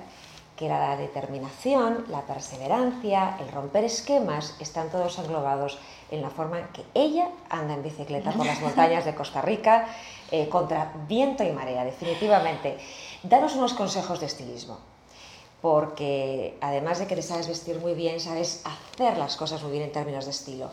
que 0.55 0.67
la 0.67 0.95
determinación, 0.95 2.05
la 2.09 2.21
perseverancia, 2.21 3.37
el 3.39 3.51
romper 3.51 3.83
esquemas 3.85 4.55
están 4.59 4.89
todos 4.89 5.17
englobados 5.17 5.79
en 6.11 6.21
la 6.21 6.29
forma 6.29 6.69
que 6.71 6.83
ella 6.93 7.29
anda 7.49 7.73
en 7.73 7.81
bicicleta 7.81 8.31
por 8.31 8.45
las 8.45 8.61
montañas 8.61 9.03
de 9.03 9.15
Costa 9.15 9.41
Rica 9.41 9.87
eh, 10.31 10.47
contra 10.49 10.93
viento 11.07 11.43
y 11.43 11.51
marea, 11.51 11.83
definitivamente. 11.83 12.77
Danos 13.23 13.55
unos 13.55 13.73
consejos 13.73 14.19
de 14.19 14.27
estilismo, 14.27 14.77
porque 15.61 16.57
además 16.61 16.99
de 16.99 17.07
que 17.07 17.15
te 17.15 17.23
sabes 17.23 17.47
vestir 17.47 17.79
muy 17.79 17.95
bien, 17.95 18.19
sabes 18.19 18.63
hacer 18.65 19.17
las 19.17 19.35
cosas 19.37 19.63
muy 19.63 19.71
bien 19.71 19.85
en 19.85 19.91
términos 19.91 20.25
de 20.25 20.31
estilo. 20.31 20.69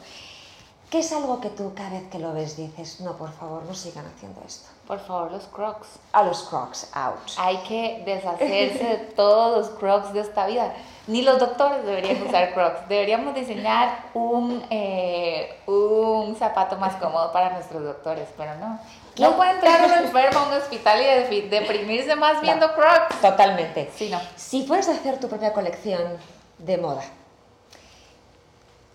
¿Qué 0.91 0.99
es 0.99 1.13
algo 1.13 1.41
que 1.41 1.51
tú 1.51 1.73
cada 1.73 1.91
vez 1.91 2.03
que 2.11 2.19
lo 2.19 2.33
ves 2.33 2.57
dices, 2.57 3.01
no, 3.01 3.17
por 3.17 3.31
favor, 3.31 3.63
no 3.63 3.75
sigan 3.75 4.05
haciendo 4.07 4.43
esto? 4.45 4.69
Por 4.89 4.99
favor, 4.99 5.31
los 5.31 5.45
crocs. 5.45 5.87
A 6.13 6.25
los 6.25 6.43
crocs, 6.43 6.91
out. 6.93 7.15
Hay 7.39 7.59
que 7.59 8.03
deshacerse 8.05 8.85
de 8.85 8.97
todos 9.15 9.57
los 9.57 9.79
crocs 9.79 10.13
de 10.13 10.19
esta 10.19 10.49
vida. 10.49 10.75
Ni 11.07 11.23
los 11.23 11.39
doctores 11.39 11.87
deberían 11.87 12.21
usar 12.27 12.53
crocs. 12.55 12.89
Deberíamos 12.89 13.37
diseñar 13.37 14.07
un, 14.15 14.67
eh, 14.69 15.61
un 15.67 16.35
zapato 16.35 16.77
más 16.77 16.97
cómodo 16.97 17.31
para 17.31 17.51
nuestros 17.51 17.85
doctores, 17.85 18.27
pero 18.37 18.57
no. 18.57 18.81
¿Quién? 19.15 19.31
No 19.31 19.37
puede 19.37 19.53
entrar 19.53 19.85
un 19.87 19.93
enfermo 19.93 20.41
a 20.41 20.49
un 20.49 20.55
hospital 20.55 21.01
y 21.31 21.43
deprimirse 21.43 22.17
más 22.17 22.41
viendo 22.41 22.75
crocs. 22.75 23.21
Totalmente. 23.23 23.93
Sí, 23.95 24.11
no. 24.11 24.21
Si 24.35 24.67
fueras 24.67 24.89
a 24.89 24.93
hacer 24.95 25.21
tu 25.21 25.29
propia 25.29 25.53
colección 25.53 26.19
de 26.59 26.79
moda, 26.79 27.05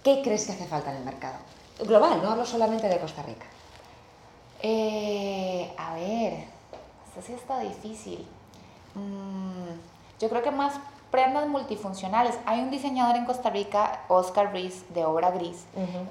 ¿qué 0.03 0.21
crees 0.21 0.45
que 0.45 0.51
hace 0.51 0.65
falta 0.65 0.91
en 0.91 0.97
el 0.97 1.03
mercado? 1.05 1.54
Global, 1.79 2.21
no 2.21 2.31
hablo 2.31 2.45
solamente 2.45 2.87
de 2.87 2.99
Costa 2.99 3.21
Rica. 3.23 3.45
Eh, 4.61 5.73
a 5.77 5.93
ver, 5.95 6.45
esto 7.07 7.21
sí 7.25 7.33
está 7.33 7.59
difícil. 7.59 8.25
Mm, 8.95 10.19
yo 10.19 10.29
creo 10.29 10.41
que 10.41 10.51
más 10.51 10.73
prendas 11.11 11.47
multifuncionales. 11.47 12.37
Hay 12.45 12.59
un 12.61 12.71
diseñador 12.71 13.15
en 13.15 13.25
Costa 13.25 13.49
Rica, 13.49 14.01
Oscar 14.09 14.51
Rees, 14.51 14.83
de 14.93 15.05
Obra 15.05 15.31
Gris, 15.31 15.65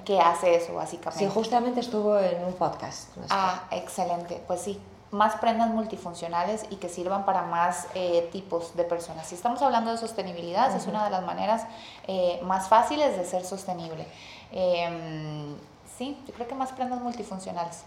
que 0.04 0.18
hace 0.20 0.54
eso 0.54 0.74
básicamente. 0.74 1.24
Sí, 1.24 1.30
justamente 1.32 1.80
estuvo 1.80 2.18
en 2.18 2.44
un 2.44 2.54
podcast. 2.54 3.14
nuestro. 3.16 3.36
Ah, 3.38 3.64
excelente. 3.70 4.42
Pues 4.46 4.60
sí, 4.60 4.80
más 5.14 5.36
prendas 5.36 5.70
multifuncionales 5.70 6.66
y 6.70 6.76
que 6.76 6.88
sirvan 6.88 7.24
para 7.24 7.42
más 7.42 7.86
eh, 7.94 8.28
tipos 8.32 8.76
de 8.76 8.82
personas. 8.82 9.28
Si 9.28 9.36
estamos 9.36 9.62
hablando 9.62 9.92
de 9.92 9.96
sostenibilidad, 9.96 10.74
es 10.74 10.88
una 10.88 11.04
de 11.04 11.10
las 11.10 11.24
maneras 11.24 11.66
eh, 12.08 12.40
más 12.42 12.68
fáciles 12.68 13.16
de 13.16 13.24
ser 13.24 13.44
sostenible. 13.44 14.06
Em, 14.50 15.54
sí, 15.96 16.18
yo 16.26 16.34
creo 16.34 16.48
que 16.48 16.56
más 16.56 16.72
prendas 16.72 17.00
multifuncionales. 17.00 17.84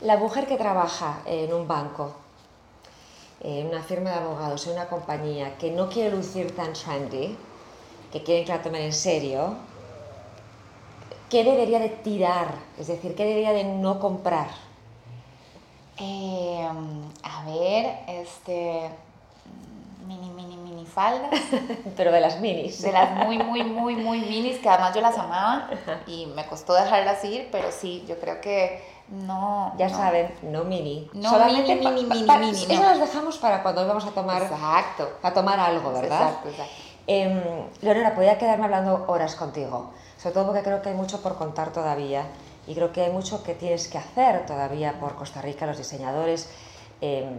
La 0.00 0.16
mujer 0.16 0.48
que 0.48 0.56
trabaja 0.56 1.20
en 1.26 1.54
un 1.54 1.68
banco, 1.68 2.12
en 3.40 3.68
una 3.68 3.82
firma 3.82 4.10
de 4.10 4.16
abogados, 4.16 4.66
en 4.66 4.72
una 4.72 4.88
compañía 4.88 5.56
que 5.58 5.70
no 5.70 5.88
quiere 5.88 6.10
lucir 6.10 6.56
tan 6.56 6.72
trendy, 6.72 7.38
que 8.10 8.24
quiere 8.24 8.44
que 8.44 8.52
la 8.52 8.62
tomen 8.62 8.82
en 8.82 8.92
serio, 8.92 9.54
¿qué 11.30 11.44
debería 11.44 11.78
de 11.78 11.90
tirar? 11.90 12.52
Es 12.76 12.88
decir, 12.88 13.14
¿qué 13.14 13.24
debería 13.24 13.52
de 13.52 13.62
no 13.62 14.00
comprar? 14.00 14.67
Em, 15.98 17.02
a 17.22 17.44
ver, 17.44 17.98
este. 18.06 18.90
Mini, 20.06 20.30
mini, 20.30 20.56
mini 20.56 20.86
faldas. 20.86 21.30
Pero 21.96 22.12
de 22.12 22.20
las 22.20 22.40
minis. 22.40 22.80
De 22.82 22.92
las 22.92 23.10
muy, 23.26 23.38
muy, 23.38 23.62
muy, 23.64 23.96
muy 23.96 24.20
minis, 24.20 24.58
que 24.58 24.68
además 24.68 24.94
yo 24.94 25.00
las 25.02 25.18
amaba 25.18 25.68
y 26.06 26.26
me 26.26 26.46
costó 26.46 26.72
dejarlas 26.74 27.22
ir, 27.24 27.48
pero 27.52 27.70
sí, 27.70 28.04
yo 28.08 28.18
creo 28.18 28.40
que 28.40 28.82
no. 29.08 29.74
Ya 29.76 29.88
no. 29.88 29.96
saben, 29.96 30.32
no 30.42 30.64
mini. 30.64 31.10
No 31.12 31.28
Solamente 31.30 31.74
mini, 31.76 31.90
mini, 31.90 32.04
mini, 32.08 32.26
pa- 32.26 32.38
mini, 32.38 32.52
Eso 32.64 32.74
no. 32.74 32.88
las 32.88 33.00
dejamos 33.00 33.36
para 33.38 33.62
cuando 33.62 33.86
vamos 33.86 34.06
a 34.06 34.10
tomar, 34.12 34.42
Exacto. 34.42 35.10
a 35.22 35.32
tomar 35.34 35.60
algo, 35.60 35.92
¿verdad? 35.92 36.22
Exacto, 36.28 36.48
exacto. 36.48 36.72
Em, 37.06 37.42
Leonora, 37.82 38.14
podría 38.14 38.38
quedarme 38.38 38.64
hablando 38.66 39.04
horas 39.08 39.34
contigo, 39.34 39.90
sobre 40.16 40.34
todo 40.34 40.46
porque 40.46 40.62
creo 40.62 40.80
que 40.80 40.90
hay 40.90 40.94
mucho 40.94 41.20
por 41.22 41.36
contar 41.36 41.70
todavía 41.72 42.24
y 42.68 42.74
creo 42.74 42.92
que 42.92 43.00
hay 43.00 43.10
mucho 43.10 43.42
que 43.42 43.54
tienes 43.54 43.88
que 43.88 43.96
hacer 43.96 44.44
todavía 44.44 45.00
por 45.00 45.14
Costa 45.14 45.40
Rica, 45.40 45.64
los 45.64 45.78
diseñadores. 45.78 46.50
Em, 47.00 47.34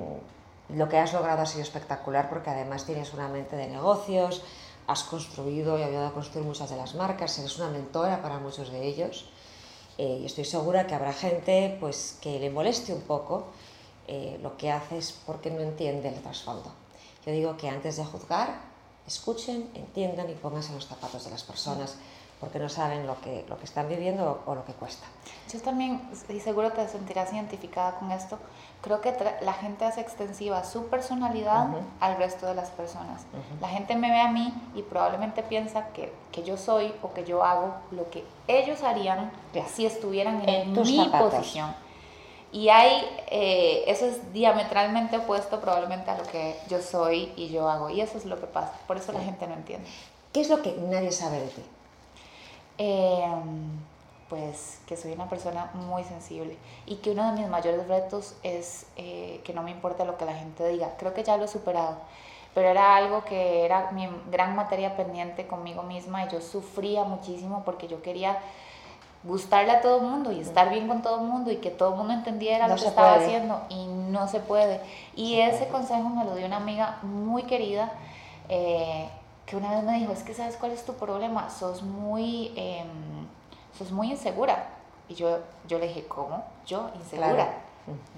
lo 0.69 0.89
que 0.89 0.97
has 0.97 1.13
logrado 1.13 1.43
ha 1.43 1.45
sido 1.45 1.61
espectacular 1.61 2.29
porque 2.29 2.49
además 2.49 2.85
tienes 2.85 3.13
una 3.13 3.27
mente 3.27 3.55
de 3.55 3.67
negocios, 3.67 4.41
has 4.87 5.03
construido 5.03 5.77
y 5.77 5.83
ayudado 5.83 6.07
a 6.07 6.13
construir 6.13 6.45
muchas 6.45 6.71
de 6.71 6.77
las 6.77 6.95
marcas, 6.95 7.37
eres 7.37 7.57
una 7.57 7.69
mentora 7.69 8.23
para 8.23 8.39
muchos 8.39 8.71
de 8.71 8.87
ellos 8.87 9.29
eh, 9.99 10.19
y 10.21 10.25
estoy 10.25 10.45
segura 10.45 10.87
que 10.87 10.95
habrá 10.95 11.13
gente 11.13 11.77
pues, 11.79 12.17
que 12.21 12.39
le 12.39 12.49
moleste 12.49 12.93
un 12.93 13.01
poco 13.01 13.47
eh, 14.07 14.39
lo 14.41 14.57
que 14.57 14.71
haces 14.71 15.15
porque 15.27 15.51
no 15.51 15.61
entiende 15.61 16.09
el 16.09 16.21
trasfondo. 16.21 16.71
Yo 17.25 17.31
digo 17.31 17.55
que 17.55 17.69
antes 17.69 17.97
de 17.97 18.05
juzgar, 18.05 18.61
escuchen, 19.05 19.69
entiendan 19.75 20.29
y 20.29 20.33
pónganse 20.33 20.69
en 20.69 20.75
los 20.75 20.87
zapatos 20.87 21.25
de 21.25 21.31
las 21.31 21.43
personas 21.43 21.97
porque 22.39 22.57
no 22.59 22.69
saben 22.69 23.05
lo 23.05 23.19
que, 23.21 23.45
lo 23.49 23.57
que 23.57 23.65
están 23.65 23.89
viviendo 23.89 24.41
o, 24.45 24.51
o 24.51 24.55
lo 24.55 24.63
que 24.65 24.71
cuesta. 24.73 25.05
Yo 25.51 25.59
también, 25.61 26.01
y 26.29 26.39
seguro 26.39 26.71
te 26.71 26.87
sentirás 26.87 27.33
identificada 27.33 27.99
con 27.99 28.11
esto, 28.11 28.39
creo 28.81 29.01
que 29.01 29.13
la 29.41 29.53
gente 29.53 29.83
hace 29.83 29.99
extensiva 29.99 30.63
su 30.63 30.87
personalidad 30.87 31.69
Ujú. 31.69 31.79
al 31.99 32.15
resto 32.17 32.45
de 32.45 32.55
las 32.55 32.69
personas. 32.69 33.23
Ujú. 33.33 33.59
La 33.61 33.67
gente 33.67 33.95
me 33.95 34.09
ve 34.09 34.21
a 34.21 34.31
mí 34.31 34.53
y 34.75 34.83
probablemente 34.83 35.43
piensa 35.43 35.87
que, 35.89 36.13
que 36.31 36.43
yo 36.43 36.55
soy 36.55 36.93
o 37.01 37.11
que 37.13 37.25
yo 37.25 37.43
hago 37.43 37.73
lo 37.91 38.09
que 38.09 38.23
ellos 38.47 38.83
harían 38.83 39.31
Claro. 39.51 39.67
si 39.73 39.85
estuvieran 39.85 40.41
en, 40.47 40.49
En 40.49 40.81
mi 40.81 40.97
zapatos. 41.05 41.33
posición. 41.33 41.75
Y 42.51 42.69
hay, 42.69 43.05
eh, 43.29 43.83
eso 43.87 44.05
es 44.05 44.33
diametralmente 44.33 45.17
opuesto 45.17 45.59
probablemente 45.59 46.09
a 46.09 46.17
lo 46.17 46.23
que 46.23 46.55
yo 46.67 46.81
soy 46.81 47.31
y 47.35 47.49
yo 47.49 47.69
hago. 47.69 47.89
Y 47.91 48.01
eso 48.01 48.17
es 48.17 48.25
lo 48.25 48.39
que 48.39 48.47
pasa. 48.47 48.71
Por 48.87 48.97
eso 48.97 49.11
la 49.11 49.19
gente 49.19 49.45
no 49.45 49.53
entiende. 49.53 49.87
¿Qué 50.33 50.41
es 50.41 50.49
lo 50.49 50.61
que 50.63 50.71
nadie 50.89 51.11
sabe 51.11 51.41
de 51.41 51.47
ti? 51.47 51.63
Eh, 52.79 53.25
pues 54.29 54.79
que 54.85 54.95
soy 54.95 55.11
una 55.13 55.27
persona 55.27 55.71
muy 55.73 56.03
sensible 56.03 56.55
y 56.85 56.97
que 56.97 57.11
uno 57.11 57.31
de 57.31 57.41
mis 57.41 57.49
mayores 57.49 57.87
retos 57.87 58.35
es 58.43 58.85
eh, 58.95 59.41
que 59.43 59.53
no 59.53 59.63
me 59.63 59.71
importa 59.71 60.05
lo 60.05 60.17
que 60.17 60.25
la 60.25 60.33
gente 60.35 60.67
diga. 60.69 60.93
Creo 60.97 61.13
que 61.15 61.23
ya 61.23 61.35
lo 61.35 61.45
he 61.45 61.47
superado, 61.47 61.97
pero 62.53 62.69
era 62.69 62.95
algo 62.95 63.25
que 63.25 63.65
era 63.65 63.89
mi 63.91 64.07
gran 64.31 64.55
materia 64.55 64.95
pendiente 64.95 65.47
conmigo 65.47 65.81
misma 65.83 66.25
y 66.25 66.29
yo 66.29 66.41
sufría 66.41 67.03
muchísimo 67.05 67.63
porque 67.65 67.87
yo 67.87 68.01
quería 68.03 68.37
gustarle 69.23 69.71
a 69.71 69.81
todo 69.81 69.97
el 69.97 70.03
mundo 70.03 70.31
y 70.31 70.39
estar 70.39 70.69
bien 70.69 70.87
con 70.87 71.01
todo 71.01 71.19
el 71.21 71.25
mundo 71.27 71.51
y 71.51 71.57
que 71.57 71.71
todo 71.71 71.89
el 71.89 71.95
mundo 71.97 72.13
entendiera 72.13 72.67
No 72.67 72.75
lo 72.75 72.81
que 72.81 72.87
estaba 72.87 73.15
puede. 73.15 73.25
haciendo 73.25 73.61
y 73.69 73.87
no 73.87 74.27
se 74.27 74.39
puede. 74.41 74.79
Y 75.15 75.35
Se 75.35 75.47
ese 75.47 75.57
puede. 75.65 75.71
consejo 75.71 76.07
me 76.09 76.23
lo 76.23 76.35
dio 76.35 76.45
una 76.45 76.57
amiga 76.57 76.99
muy 77.01 77.43
querida 77.43 77.91
eh, 78.47 79.09
que 79.49 79.55
una 79.55 79.71
vez 79.71 79.83
me 79.83 79.97
dijo, 79.97 80.13
es 80.13 80.21
que 80.21 80.35
sabes 80.35 80.55
cuál 80.57 80.73
es 80.73 80.85
tu 80.85 80.93
problema, 80.93 81.49
sos 81.49 81.81
muy, 81.81 82.53
em, 82.55 83.25
sos 83.75 83.91
muy 83.91 84.11
insegura. 84.11 84.67
Y 85.07 85.15
yo, 85.15 85.39
yo 85.67 85.79
le 85.79 85.87
dije, 85.87 86.05
¿cómo? 86.07 86.43
Yo 86.67 86.91
insegura. 86.95 87.33
Claro. 87.33 87.51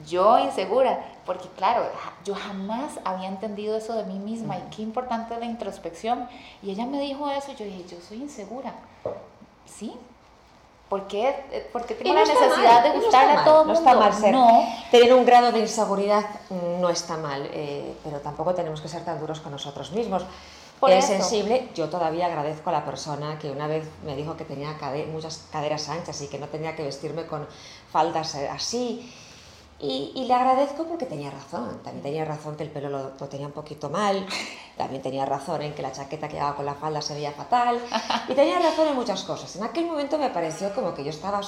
Yo 0.05 0.39
insegura, 0.39 0.99
porque 1.25 1.47
claro, 1.55 1.85
yo 2.25 2.35
jamás 2.35 2.99
había 3.05 3.29
entendido 3.29 3.77
eso 3.77 3.95
de 3.95 4.03
mí 4.03 4.19
misma 4.19 4.57
y 4.57 4.61
qué 4.75 4.81
importante 4.81 5.33
es 5.33 5.39
la 5.39 5.45
introspección. 5.45 6.27
Y 6.61 6.71
ella 6.71 6.85
me 6.85 6.99
dijo 6.99 7.29
eso 7.29 7.53
y 7.53 7.55
yo 7.55 7.63
dije, 7.63 7.85
yo 7.87 7.97
soy 8.01 8.17
insegura. 8.17 8.73
Sí. 9.65 9.93
¿Por 10.89 11.07
qué? 11.07 11.29
Eh, 11.53 11.69
Porque 11.71 11.95
tengo 11.95 12.13
la 12.13 12.25
no 12.25 12.25
está 12.25 12.45
necesidad 12.45 12.73
mal, 12.73 12.83
de 12.83 12.89
no 12.89 12.95
gustarle 12.95 13.29
está 13.29 13.41
a 13.41 13.45
todo 13.45 13.61
el 13.61 13.67
mundo. 13.67 13.81
No 13.81 13.89
está 13.89 13.99
mal 14.01 14.13
ser. 14.13 14.33
No. 14.33 14.65
Tener 14.91 15.13
un 15.13 15.25
grado 15.25 15.53
de 15.53 15.59
inseguridad 15.59 16.25
mm, 16.49 16.81
no 16.81 16.89
está 16.89 17.15
mal, 17.15 17.49
eh, 17.53 17.95
pero 18.03 18.19
tampoco 18.19 18.53
tenemos 18.53 18.81
que 18.81 18.89
ser 18.89 19.05
tan 19.05 19.17
duros 19.17 19.39
con 19.39 19.53
nosotros 19.53 19.93
mismos. 19.93 20.25
Por 20.81 20.89
es 20.91 21.05
eso. 21.05 21.13
sensible, 21.13 21.69
yo 21.75 21.87
todavía 21.89 22.25
agradezco 22.25 22.69
a 22.71 22.73
la 22.73 22.83
persona 22.83 23.39
que 23.39 23.49
una 23.51 23.67
vez 23.67 23.85
me 24.03 24.15
dijo 24.17 24.35
que 24.35 24.43
tenía 24.43 24.77
cade- 24.77 25.05
muchas 25.07 25.45
caderas 25.51 25.87
anchas 25.87 26.21
y 26.21 26.27
que 26.27 26.39
no 26.39 26.47
tenía 26.49 26.75
que 26.75 26.83
vestirme 26.83 27.25
con 27.27 27.47
faldas 27.89 28.35
eh, 28.35 28.49
así. 28.49 29.13
Y, 29.79 30.11
y 30.15 30.25
le 30.25 30.33
agradezco 30.33 30.83
porque 30.85 31.05
tenía 31.05 31.31
razón. 31.31 31.79
También 31.83 32.03
tenía 32.03 32.25
razón 32.25 32.55
que 32.55 32.63
el 32.63 32.69
pelo 32.69 32.89
lo, 32.89 33.11
lo 33.19 33.27
tenía 33.29 33.47
un 33.47 33.53
poquito 33.53 33.89
mal. 33.89 34.25
También 34.77 35.01
tenía 35.01 35.25
razón 35.25 35.61
en 35.63 35.73
que 35.73 35.81
la 35.81 35.91
chaqueta 35.91 36.27
que 36.27 36.35
llevaba 36.35 36.55
con 36.55 36.65
la 36.65 36.75
falda 36.75 37.01
se 37.01 37.13
veía 37.15 37.31
fatal. 37.31 37.79
Y 38.27 38.33
tenía 38.33 38.59
razón 38.59 38.87
en 38.89 38.95
muchas 38.95 39.23
cosas. 39.23 39.55
En 39.55 39.63
aquel 39.63 39.85
momento 39.85 40.17
me 40.19 40.29
pareció 40.29 40.73
como 40.75 40.93
que 40.93 41.03
yo 41.03 41.09
estaba 41.09 41.41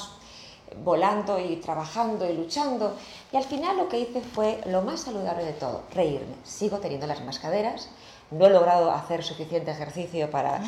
volando 0.83 1.39
y 1.39 1.57
trabajando 1.57 2.27
y 2.29 2.33
luchando. 2.33 2.95
Y 3.31 3.37
al 3.37 3.43
final 3.43 3.77
lo 3.77 3.87
que 3.87 3.99
hice 3.99 4.21
fue 4.21 4.61
lo 4.65 4.81
más 4.81 5.01
saludable 5.01 5.45
de 5.45 5.53
todo, 5.53 5.83
reírme. 5.93 6.35
Sigo 6.43 6.77
teniendo 6.79 7.05
las 7.05 7.17
mismas 7.19 7.37
caderas, 7.39 7.89
no 8.31 8.45
he 8.45 8.49
logrado 8.49 8.91
hacer 8.91 9.23
suficiente 9.23 9.71
ejercicio 9.71 10.29
para, 10.31 10.61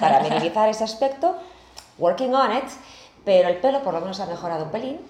para 0.00 0.20
minimizar 0.20 0.68
ese 0.68 0.84
aspecto, 0.84 1.36
working 1.98 2.34
on 2.34 2.56
it, 2.56 2.64
pero 3.24 3.48
el 3.48 3.58
pelo 3.58 3.82
por 3.82 3.94
lo 3.94 4.00
menos 4.00 4.18
ha 4.20 4.26
mejorado 4.26 4.64
un 4.64 4.70
pelín 4.70 5.00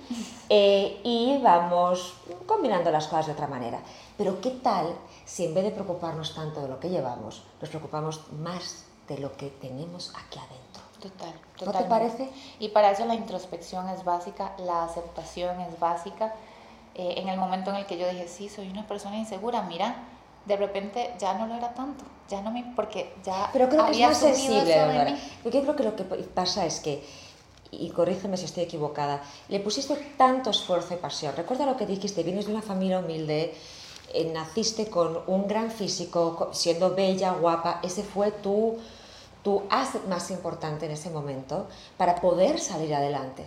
eh, 0.49 1.01
y 1.03 1.41
vamos 1.43 2.15
combinando 2.47 2.91
las 2.91 3.07
cosas 3.07 3.27
de 3.27 3.33
otra 3.33 3.47
manera. 3.47 3.81
Pero 4.19 4.41
¿qué 4.41 4.51
tal 4.51 4.95
si 5.25 5.47
en 5.47 5.55
vez 5.55 5.65
de 5.65 5.71
preocuparnos 5.71 6.35
tanto 6.35 6.61
de 6.61 6.69
lo 6.69 6.79
que 6.79 6.91
llevamos, 6.91 7.45
nos 7.61 7.71
preocupamos 7.71 8.31
más 8.33 8.85
de 9.09 9.19
lo 9.19 9.37
que 9.37 9.49
tenemos 9.49 10.13
aquí 10.15 10.39
adentro? 10.39 10.83
Total, 11.01 11.35
¿No 11.67 11.73
te 11.73 11.85
parece? 11.85 12.31
Y 12.61 12.69
para 12.69 12.91
eso 12.93 13.05
la 13.07 13.15
introspección 13.15 13.89
es 13.89 14.05
básica, 14.05 14.53
la 14.59 14.85
aceptación 14.85 15.61
es 15.61 15.81
básica. 15.81 16.35
Eh, 16.95 17.15
en 17.17 17.29
el 17.29 17.39
momento 17.39 17.71
en 17.71 17.77
el 17.77 17.87
que 17.87 17.99
yo 17.99 18.09
dije, 18.09 18.29
sí, 18.29 18.49
soy 18.49 18.69
una 18.69 18.87
persona 18.87 19.17
insegura, 19.17 19.63
mira, 19.63 19.97
de 20.47 20.57
repente 20.57 21.15
ya 21.19 21.35
no 21.35 21.47
lo 21.47 21.55
era 21.55 21.73
tanto, 21.75 22.05
ya 22.29 22.41
no 22.43 22.51
me, 22.51 22.73
porque 22.77 23.13
ya 23.25 23.49
Pero 23.53 23.69
creo 23.69 23.85
que 23.85 23.91
es 23.91 23.97
había 23.97 24.09
más 24.09 24.19
sensible, 24.19 24.65
de. 24.75 25.17
Porque 25.43 25.59
yo 25.59 25.63
creo 25.65 25.77
que 25.77 25.83
lo 25.85 25.97
que 25.97 26.05
pasa 26.05 26.67
es 26.67 26.81
que, 26.81 27.05
y 27.71 27.91
corrígeme 27.91 28.37
si 28.37 28.45
estoy 28.47 28.65
equivocada, 28.65 29.23
le 29.49 29.61
pusiste 29.61 29.95
tanto 30.17 30.51
esfuerzo 30.51 30.95
y 30.95 30.97
pasión. 30.99 31.35
Recuerda 31.37 31.65
lo 31.67 31.77
que 31.77 31.87
dijiste, 31.87 32.23
vienes 32.23 32.47
de 32.47 32.53
una 32.53 32.63
familia 32.63 32.99
humilde, 32.99 33.55
eh, 34.15 34.31
naciste 34.33 34.89
con 34.91 35.21
un 35.27 35.47
gran 35.49 35.71
físico, 35.71 36.37
co- 36.37 36.53
siendo 36.53 36.95
bella, 36.95 37.33
guapa, 37.33 37.81
ese 37.83 38.03
fue 38.03 38.31
tu, 38.31 38.79
tu 39.43 39.63
asset 39.71 40.05
más 40.07 40.31
importante 40.31 40.85
en 40.87 40.93
ese 40.93 41.09
momento 41.11 41.67
para 41.97 42.17
poder 42.17 42.61
salir 42.61 42.95
adelante. 42.95 43.45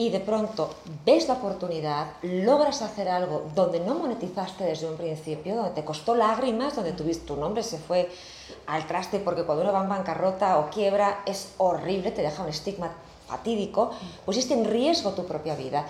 Y 0.00 0.10
de 0.10 0.20
pronto 0.20 0.70
ves 1.04 1.26
la 1.26 1.34
oportunidad, 1.34 2.12
logras 2.22 2.82
hacer 2.82 3.08
algo 3.08 3.50
donde 3.56 3.80
no 3.80 3.96
monetizaste 3.96 4.62
desde 4.62 4.88
un 4.88 4.96
principio, 4.96 5.56
donde 5.56 5.72
te 5.72 5.84
costó 5.84 6.14
lágrimas, 6.14 6.76
donde 6.76 6.92
tuviste, 6.92 7.26
tu 7.26 7.34
nombre 7.34 7.64
se 7.64 7.78
fue 7.78 8.08
al 8.68 8.86
traste 8.86 9.18
porque 9.18 9.42
cuando 9.42 9.64
uno 9.64 9.72
va 9.72 9.82
en 9.82 9.88
bancarrota 9.88 10.58
o 10.60 10.70
quiebra 10.70 11.22
es 11.26 11.52
horrible, 11.58 12.12
te 12.12 12.22
deja 12.22 12.44
un 12.44 12.48
estigma 12.48 12.92
fatídico, 13.26 13.90
pusiste 14.24 14.54
en 14.54 14.66
riesgo 14.66 15.14
tu 15.14 15.26
propia 15.26 15.56
vida. 15.56 15.84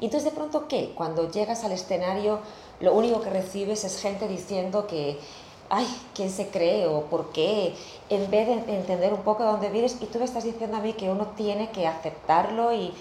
Y 0.00 0.06
entonces 0.06 0.32
de 0.32 0.36
pronto, 0.36 0.66
¿qué? 0.66 0.92
Cuando 0.96 1.30
llegas 1.30 1.62
al 1.62 1.70
escenario, 1.70 2.40
lo 2.80 2.92
único 2.94 3.20
que 3.20 3.30
recibes 3.30 3.84
es 3.84 4.00
gente 4.00 4.26
diciendo 4.26 4.88
que, 4.88 5.20
ay, 5.70 5.86
¿quién 6.16 6.30
se 6.30 6.48
cree 6.48 6.88
o 6.88 7.02
por 7.02 7.30
qué? 7.30 7.76
En 8.08 8.28
vez 8.28 8.48
de 8.48 8.74
entender 8.74 9.12
un 9.12 9.22
poco 9.22 9.44
de 9.44 9.52
dónde 9.52 9.68
vienes 9.68 9.98
y 10.00 10.06
tú 10.06 10.18
me 10.18 10.24
estás 10.24 10.42
diciendo 10.42 10.78
a 10.78 10.80
mí 10.80 10.94
que 10.94 11.08
uno 11.08 11.28
tiene 11.36 11.70
que 11.70 11.86
aceptarlo 11.86 12.72
y 12.72 12.92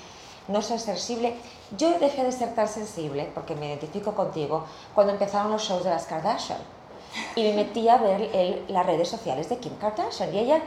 no 0.51 0.61
ser 0.61 0.79
sensible. 0.79 1.35
Yo 1.77 1.97
dejé 1.99 2.23
de 2.23 2.31
ser 2.31 2.53
tan 2.55 2.67
sensible, 2.67 3.29
porque 3.33 3.55
me 3.55 3.67
identifico 3.67 4.13
contigo, 4.13 4.65
cuando 4.93 5.13
empezaron 5.13 5.51
los 5.51 5.63
shows 5.63 5.83
de 5.83 5.89
las 5.89 6.05
Kardashian. 6.05 6.59
Y 7.35 7.43
me 7.43 7.53
metí 7.53 7.87
a 7.89 7.97
ver 7.97 8.21
el- 8.33 8.65
las 8.67 8.85
redes 8.85 9.09
sociales 9.09 9.49
de 9.49 9.57
Kim 9.57 9.75
Kardashian. 9.77 10.33
Y 10.33 10.39
ella, 10.39 10.61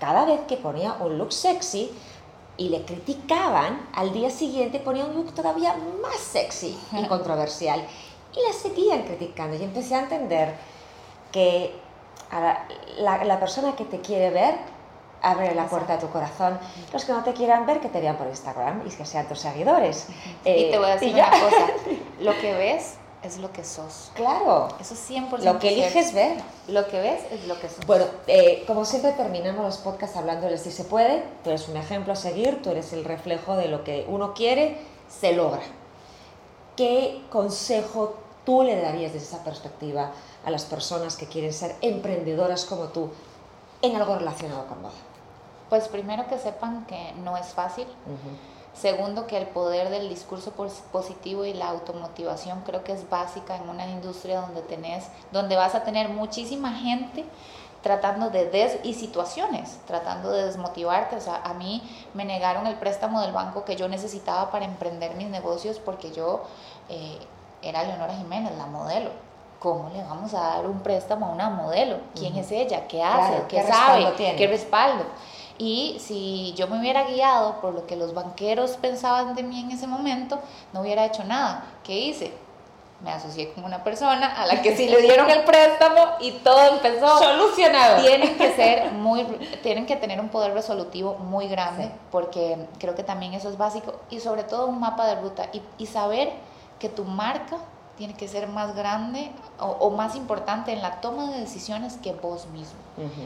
cada 0.00 0.24
vez 0.24 0.40
que 0.48 0.56
ponía 0.56 0.94
un 1.00 1.18
look 1.18 1.32
sexy 1.32 1.90
y 2.56 2.68
le 2.70 2.82
criticaban, 2.84 3.88
al 3.94 4.12
día 4.12 4.30
siguiente 4.30 4.78
ponía 4.80 5.04
un 5.04 5.14
look 5.14 5.34
todavía 5.34 5.74
más 6.02 6.16
sexy 6.16 6.78
y 6.92 7.04
controversial. 7.08 7.84
Y 8.34 8.40
la 8.46 8.52
seguían 8.52 9.02
criticando. 9.02 9.56
Y 9.56 9.62
empecé 9.62 9.94
a 9.94 10.00
entender 10.00 10.54
que 11.32 11.74
a 12.30 12.40
la, 12.40 12.66
la- 12.98 13.24
la 13.24 13.38
persona 13.40 13.76
que 13.76 13.84
te 13.84 14.00
quiere 14.00 14.30
ver, 14.30 14.56
abre 15.22 15.54
la 15.54 15.66
puerta 15.66 15.94
de 15.94 16.00
tu 16.00 16.08
corazón. 16.10 16.58
Los 16.92 17.04
que 17.04 17.12
no 17.12 17.22
te 17.24 17.32
quieran 17.32 17.66
ver, 17.66 17.80
que 17.80 17.88
te 17.88 18.00
vean 18.00 18.16
por 18.16 18.26
Instagram 18.28 18.82
y 18.86 18.90
que 18.90 19.04
sean 19.04 19.26
tus 19.28 19.40
seguidores. 19.40 20.06
y 20.44 20.48
Eh, 20.48 20.68
te 20.70 20.78
voy 20.78 20.88
a 20.90 20.92
decir 20.94 21.14
ya. 21.14 21.28
una 21.28 21.40
cosa, 21.40 21.66
lo 22.20 22.32
que 22.40 22.54
ves 22.54 22.94
es 23.22 23.38
lo 23.38 23.50
que 23.52 23.64
sos. 23.64 24.12
Claro, 24.14 24.68
Eso 24.80 24.94
es 24.94 25.10
100% 25.10 25.38
lo 25.40 25.58
que 25.58 25.68
eliges 25.70 26.12
ver. 26.14 26.36
Lo 26.68 26.86
que 26.86 27.00
ves 27.00 27.22
es 27.32 27.46
lo 27.48 27.58
que 27.58 27.68
sos. 27.68 27.84
Bueno, 27.86 28.04
eh, 28.28 28.62
como 28.66 28.84
siempre 28.84 29.12
terminamos 29.12 29.64
los 29.64 29.78
podcasts 29.78 30.16
hablando 30.16 30.46
del 30.46 30.58
si 30.58 30.70
se 30.70 30.84
puede, 30.84 31.24
tú 31.42 31.50
eres 31.50 31.68
un 31.68 31.76
ejemplo 31.76 32.12
a 32.12 32.16
seguir, 32.16 32.62
tú 32.62 32.70
eres 32.70 32.92
el 32.92 33.04
reflejo 33.04 33.56
de 33.56 33.68
lo 33.68 33.82
que 33.82 34.04
uno 34.08 34.32
quiere, 34.34 34.78
se 35.08 35.32
logra. 35.32 35.62
¿Qué 36.76 37.22
consejo 37.30 38.16
tú 38.44 38.62
le 38.62 38.80
darías 38.80 39.12
desde 39.12 39.26
esa 39.26 39.42
perspectiva 39.42 40.12
a 40.44 40.50
las 40.50 40.64
personas 40.64 41.16
que 41.16 41.26
quieren 41.26 41.52
ser 41.52 41.74
emprendedoras 41.80 42.64
como 42.64 42.84
tú 42.88 43.10
en 43.86 43.96
algo 43.96 44.16
relacionado 44.16 44.66
con 44.66 44.82
moda? 44.82 44.94
Pues 45.68 45.88
primero 45.88 46.26
que 46.28 46.38
sepan 46.38 46.86
que 46.86 47.12
no 47.24 47.36
es 47.36 47.48
fácil. 47.48 47.86
Segundo, 48.74 49.26
que 49.26 49.38
el 49.38 49.46
poder 49.46 49.88
del 49.88 50.08
discurso 50.08 50.52
positivo 50.92 51.46
y 51.46 51.54
la 51.54 51.70
automotivación 51.70 52.60
creo 52.60 52.84
que 52.84 52.92
es 52.92 53.08
básica 53.08 53.56
en 53.56 53.68
una 53.68 53.86
industria 53.86 54.42
donde 54.42 54.60
tenés, 54.60 55.06
donde 55.32 55.56
vas 55.56 55.74
a 55.74 55.82
tener 55.82 56.10
muchísima 56.10 56.72
gente 56.74 57.24
tratando 57.82 58.30
de 58.30 58.50
des 58.50 58.78
y 58.82 58.94
situaciones, 58.94 59.78
tratando 59.86 60.30
de 60.30 60.44
desmotivarte. 60.44 61.16
O 61.16 61.20
sea, 61.20 61.40
a 61.42 61.54
mí 61.54 61.82
me 62.14 62.24
negaron 62.24 62.66
el 62.66 62.76
préstamo 62.76 63.20
del 63.22 63.32
banco 63.32 63.64
que 63.64 63.76
yo 63.76 63.88
necesitaba 63.88 64.50
para 64.50 64.64
emprender 64.64 65.14
mis 65.14 65.28
negocios 65.28 65.78
porque 65.78 66.12
yo 66.12 66.42
eh, 66.88 67.18
era 67.62 67.84
Leonora 67.84 68.14
Jiménez, 68.14 68.56
la 68.58 68.66
modelo. 68.66 69.10
¿Cómo 69.58 69.88
le 69.90 70.02
vamos 70.02 70.34
a 70.34 70.40
dar 70.40 70.66
un 70.66 70.80
préstamo 70.80 71.26
a 71.26 71.30
una 71.30 71.48
modelo? 71.48 71.98
¿Quién 72.14 72.36
es 72.36 72.52
ella? 72.52 72.86
¿Qué 72.86 73.02
hace? 73.02 73.42
¿Qué, 73.48 73.62
sabe? 73.62 74.12
¿Qué 74.16 74.46
respaldo? 74.46 75.04
Y 75.58 75.96
si 76.00 76.52
yo 76.54 76.68
me 76.68 76.78
hubiera 76.78 77.04
guiado 77.04 77.60
por 77.60 77.74
lo 77.74 77.86
que 77.86 77.96
los 77.96 78.12
banqueros 78.12 78.72
pensaban 78.72 79.34
de 79.34 79.42
mí 79.42 79.60
en 79.60 79.70
ese 79.70 79.86
momento, 79.86 80.38
no 80.72 80.82
hubiera 80.82 81.06
hecho 81.06 81.24
nada. 81.24 81.64
¿Qué 81.82 81.98
hice? 81.98 82.32
Me 83.00 83.10
asocié 83.10 83.52
con 83.52 83.64
una 83.64 83.84
persona 83.84 84.40
a 84.40 84.46
la 84.46 84.62
que 84.62 84.76
sí 84.76 84.88
le 84.88 85.00
dieron 85.02 85.30
el 85.30 85.44
préstamo 85.44 86.02
y 86.20 86.32
todo 86.32 86.74
empezó 86.74 87.18
solucionado. 87.18 88.02
Tienen 88.02 88.36
que 88.36 88.52
ser 88.54 88.92
muy, 88.92 89.24
tienen 89.62 89.86
que 89.86 89.96
tener 89.96 90.20
un 90.20 90.28
poder 90.28 90.52
resolutivo 90.52 91.14
muy 91.14 91.48
grande 91.48 91.90
porque 92.10 92.66
creo 92.78 92.94
que 92.94 93.02
también 93.02 93.34
eso 93.34 93.48
es 93.48 93.56
básico 93.56 93.94
y 94.10 94.20
sobre 94.20 94.44
todo 94.44 94.66
un 94.66 94.80
mapa 94.80 95.06
de 95.06 95.14
ruta 95.16 95.48
y, 95.52 95.62
y 95.78 95.86
saber 95.86 96.32
que 96.78 96.88
tu 96.88 97.04
marca 97.04 97.58
tiene 97.96 98.14
que 98.14 98.28
ser 98.28 98.48
más 98.48 98.74
grande 98.74 99.30
o, 99.58 99.90
más 99.90 100.14
importante 100.16 100.72
en 100.72 100.82
la 100.82 101.00
toma 101.00 101.30
de 101.30 101.40
decisiones 101.40 101.94
que 101.96 102.12
vos 102.12 102.46
mismo. 102.48 102.78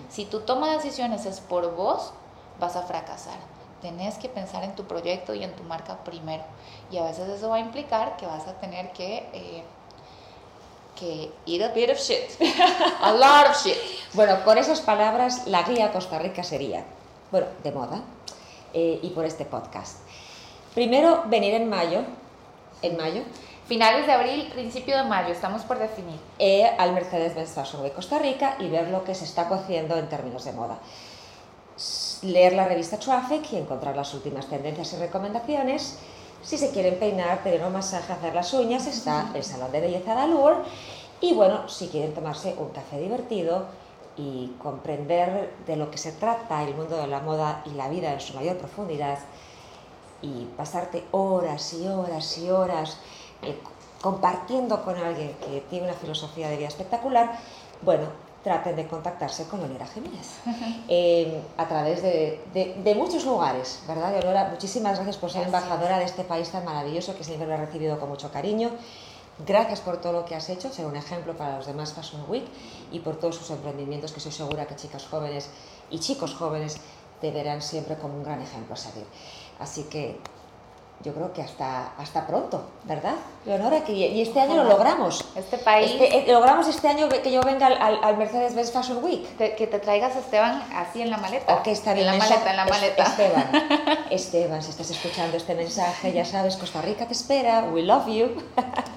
Si 0.08 0.24
tu 0.24 0.40
toma 0.40 0.70
de 0.70 0.76
decisiones 0.76 1.26
es 1.26 1.40
por 1.40 1.74
vos, 1.74 2.12
vas 2.58 2.76
a 2.76 2.82
fracasar. 2.82 3.38
Tenés 3.82 4.16
que 4.18 4.28
pensar 4.28 4.62
en 4.62 4.74
tu 4.74 4.84
proyecto 4.84 5.34
y 5.34 5.42
en 5.42 5.54
tu 5.56 5.62
marca 5.64 5.98
primero. 6.04 6.44
Y 6.90 6.98
a 6.98 7.04
veces 7.04 7.28
eso 7.28 7.48
va 7.48 7.56
a 7.56 7.60
implicar 7.60 8.16
que 8.16 8.26
vas 8.26 8.46
a 8.46 8.54
tener 8.54 8.92
que, 8.92 9.28
eh, 9.32 9.64
que 10.94 11.32
eat 11.46 11.62
a 11.62 11.72
bit 11.72 11.90
of 11.90 11.98
shit. 11.98 12.30
a 13.00 13.12
lot 13.12 13.50
of 13.50 13.64
shit. 13.64 13.76
Bueno, 14.12 14.44
con 14.44 14.58
esas 14.58 14.80
palabras, 14.80 15.46
la 15.46 15.62
guía 15.62 15.92
Costa 15.92 16.18
Rica 16.18 16.44
sería, 16.44 16.84
bueno, 17.30 17.46
de 17.62 17.72
moda, 17.72 18.02
eh, 18.74 19.00
y 19.02 19.10
por 19.10 19.24
este 19.24 19.44
podcast. 19.44 19.98
Primero, 20.74 21.24
venir 21.26 21.54
en 21.54 21.68
mayo, 21.68 22.02
en 22.82 22.96
mayo, 22.96 23.22
Finales 23.70 24.04
de 24.04 24.12
abril, 24.12 24.48
principio 24.52 24.96
de 24.96 25.04
mayo, 25.04 25.32
estamos 25.32 25.62
por 25.62 25.78
definir. 25.78 26.18
Eh, 26.40 26.68
al 26.76 26.92
Mercedes-Benz 26.92 27.50
Fashion 27.52 27.84
Week 27.84 27.94
Costa 27.94 28.18
Rica 28.18 28.56
y 28.58 28.68
ver 28.68 28.88
lo 28.88 29.04
que 29.04 29.14
se 29.14 29.24
está 29.24 29.48
cociendo 29.48 29.96
en 29.96 30.08
términos 30.08 30.44
de 30.44 30.50
moda. 30.50 30.76
Leer 32.22 32.54
la 32.54 32.64
revista 32.64 32.98
Traffic 32.98 33.52
y 33.52 33.58
encontrar 33.58 33.94
las 33.94 34.12
últimas 34.12 34.48
tendencias 34.48 34.92
y 34.94 34.96
recomendaciones. 34.96 35.98
Si 36.42 36.58
se 36.58 36.72
quieren 36.72 36.98
peinar, 36.98 37.44
tener 37.44 37.62
un 37.62 37.72
masaje, 37.72 38.12
hacer 38.12 38.34
las 38.34 38.52
uñas, 38.54 38.88
está 38.88 39.30
el 39.34 39.44
Salón 39.44 39.70
de 39.70 39.82
Belleza 39.82 40.16
de 40.16 40.20
Allure. 40.22 40.56
Y 41.20 41.34
bueno, 41.34 41.68
si 41.68 41.86
quieren 41.86 42.12
tomarse 42.12 42.56
un 42.58 42.70
café 42.70 42.98
divertido 42.98 43.66
y 44.16 44.48
comprender 44.60 45.54
de 45.68 45.76
lo 45.76 45.92
que 45.92 45.98
se 45.98 46.10
trata 46.10 46.64
el 46.64 46.74
mundo 46.74 46.96
de 46.96 47.06
la 47.06 47.20
moda 47.20 47.62
y 47.64 47.70
la 47.74 47.88
vida 47.88 48.12
en 48.12 48.20
su 48.20 48.34
mayor 48.34 48.56
profundidad, 48.56 49.20
y 50.22 50.46
pasarte 50.56 51.04
horas 51.12 51.72
y 51.72 51.86
horas 51.86 52.36
y 52.38 52.50
horas 52.50 52.98
eh, 53.42 53.58
compartiendo 54.00 54.82
con 54.84 54.96
alguien 54.96 55.34
que 55.44 55.62
tiene 55.68 55.86
una 55.86 55.94
filosofía 55.94 56.48
de 56.48 56.56
vida 56.56 56.68
espectacular, 56.68 57.38
bueno, 57.82 58.06
traten 58.42 58.74
de 58.76 58.86
contactarse 58.86 59.46
con 59.46 59.60
Leonora 59.60 59.86
Jiménez 59.86 60.38
eh, 60.88 61.42
a 61.58 61.68
través 61.68 62.02
de, 62.02 62.40
de, 62.54 62.94
muchos 62.94 63.24
lugares, 63.26 63.82
¿verdad, 63.86 64.12
Leonora? 64.12 64.48
Muchísimas 64.48 64.94
gracias 64.94 65.18
por 65.18 65.30
ser 65.30 65.46
embajadora 65.46 65.98
de 65.98 66.04
este 66.04 66.24
país 66.24 66.50
tan 66.50 66.64
maravilloso 66.64 67.14
que 67.16 67.24
siempre 67.24 67.46
lo 67.46 67.54
ha 67.54 67.58
recibido 67.58 67.98
con 68.00 68.08
mucho 68.08 68.30
cariño. 68.32 68.70
Gracias 69.46 69.80
por 69.80 69.98
todo 69.98 70.12
lo 70.12 70.24
que 70.24 70.34
has 70.34 70.48
hecho, 70.48 70.70
ser 70.70 70.86
un 70.86 70.96
ejemplo 70.96 71.36
para 71.36 71.56
los 71.56 71.66
demás 71.66 71.92
Fashion 71.92 72.24
Week 72.28 72.44
y 72.92 73.00
por 73.00 73.16
todos 73.16 73.36
sus 73.36 73.50
emprendimientos 73.50 74.12
que 74.12 74.20
soy 74.20 74.32
segura 74.32 74.66
que 74.66 74.76
chicas 74.76 75.06
jóvenes 75.06 75.50
y 75.90 75.98
chicos 75.98 76.34
jóvenes 76.34 76.78
te 77.20 77.30
verán 77.30 77.62
siempre 77.62 77.96
como 77.96 78.14
un 78.14 78.22
gran 78.22 78.40
ejemplo 78.40 78.74
a 78.74 78.76
seguir. 78.76 79.06
Así 79.58 79.84
que 79.84 80.18
yo 81.02 81.14
creo 81.14 81.32
que 81.32 81.40
hasta, 81.40 81.92
hasta 81.96 82.26
pronto, 82.26 82.62
¿verdad? 82.84 83.14
Leonora, 83.46 83.82
que 83.84 83.92
y 83.92 84.20
este 84.20 84.38
año 84.38 84.56
lo 84.56 84.64
logramos. 84.64 85.24
Este 85.34 85.56
país. 85.56 85.92
Este, 85.92 86.18
eh, 86.18 86.24
logramos 86.32 86.68
este 86.68 86.88
año 86.88 87.08
que 87.08 87.32
yo 87.32 87.40
venga 87.40 87.68
al, 87.68 88.04
al 88.04 88.16
Mercedes-Benz 88.18 88.70
Fashion 88.70 89.02
Week. 89.02 89.36
que 89.36 89.66
te 89.66 89.78
traigas 89.78 90.14
a 90.16 90.18
Esteban 90.18 90.62
así 90.74 91.00
en 91.00 91.10
la 91.10 91.16
maleta. 91.16 91.54
Ok, 91.54 91.68
está 91.68 91.94
bien. 91.94 92.06
En 92.06 92.18
la 92.18 92.24
maleta, 92.24 92.50
en 92.50 92.56
la 92.56 92.64
maleta. 92.66 93.02
Esteban, 93.02 93.50
Esteban, 94.10 94.62
si 94.62 94.70
estás 94.70 94.90
escuchando 94.90 95.38
este 95.38 95.54
mensaje, 95.54 96.12
ya 96.12 96.26
sabes, 96.26 96.58
Costa 96.58 96.82
Rica 96.82 97.06
te 97.06 97.14
espera, 97.14 97.64
we 97.72 97.82
love 97.82 98.06
you. 98.06 98.36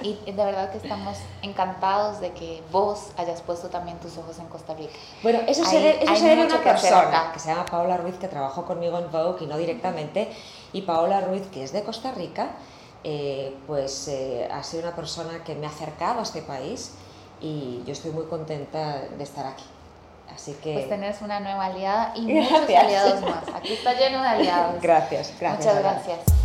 y 0.02 0.16
de 0.26 0.44
verdad 0.44 0.72
que 0.72 0.80
estamos 0.80 1.18
encantados 1.42 2.20
de 2.20 2.32
que 2.32 2.62
vos 2.70 3.12
hayas 3.16 3.42
puesto 3.42 3.70
también 3.70 3.98
tus 4.00 4.18
ojos 4.18 4.38
en 4.40 4.48
Costa 4.48 4.74
Rica. 4.74 4.92
Bueno, 5.22 5.40
eso 5.48 5.64
se 5.64 6.04
eso 6.04 6.16
se 6.16 6.34
una 6.34 6.62
persona 6.62 7.32
que 7.34 7.40
se 7.40 7.48
llama 7.48 7.66
Paula 7.66 7.96
Ruiz, 7.96 8.16
que 8.16 8.28
trabajó 8.28 8.66
conmigo 8.66 8.98
en 9.00 9.10
Vogue 9.10 9.46
y 9.46 9.48
no 9.48 9.58
directamente 9.58 10.30
y 10.74 10.82
Paola 10.82 11.22
Ruiz, 11.22 11.44
que 11.54 11.64
es 11.64 11.72
de 11.72 11.84
Costa 11.84 12.12
Rica, 12.12 12.50
eh, 13.04 13.56
pues 13.68 14.08
eh, 14.08 14.48
ha 14.52 14.64
sido 14.64 14.84
una 14.84 14.96
persona 14.96 15.44
que 15.44 15.56
me 15.56 15.68
ha 15.68 15.70
acercado 15.70 16.20
a 16.20 16.24
este 16.24 16.42
país 16.42 16.94
y 17.42 17.84
yo 17.86 17.94
estoy 17.94 18.12
muy 18.12 18.26
contenta 18.26 19.02
de 19.18 19.24
estar 19.24 19.46
aquí. 19.46 19.66
Así 20.34 20.54
que... 20.64 20.74
Pues 20.74 20.90
tenés 20.90 21.22
una 21.22 21.40
nueva 21.40 21.66
aliada 21.66 22.14
y 22.16 22.22
muchos 22.22 22.62
aliados 22.62 23.22
más. 23.22 23.44
Aquí 23.54 23.74
está 23.74 23.94
lleno 23.94 24.22
de 24.22 24.28
aliados. 24.28 24.82
Gracias, 24.82 25.34
gracias. 25.40 25.76
Muchas 25.76 25.80
gracias. 25.80 26.43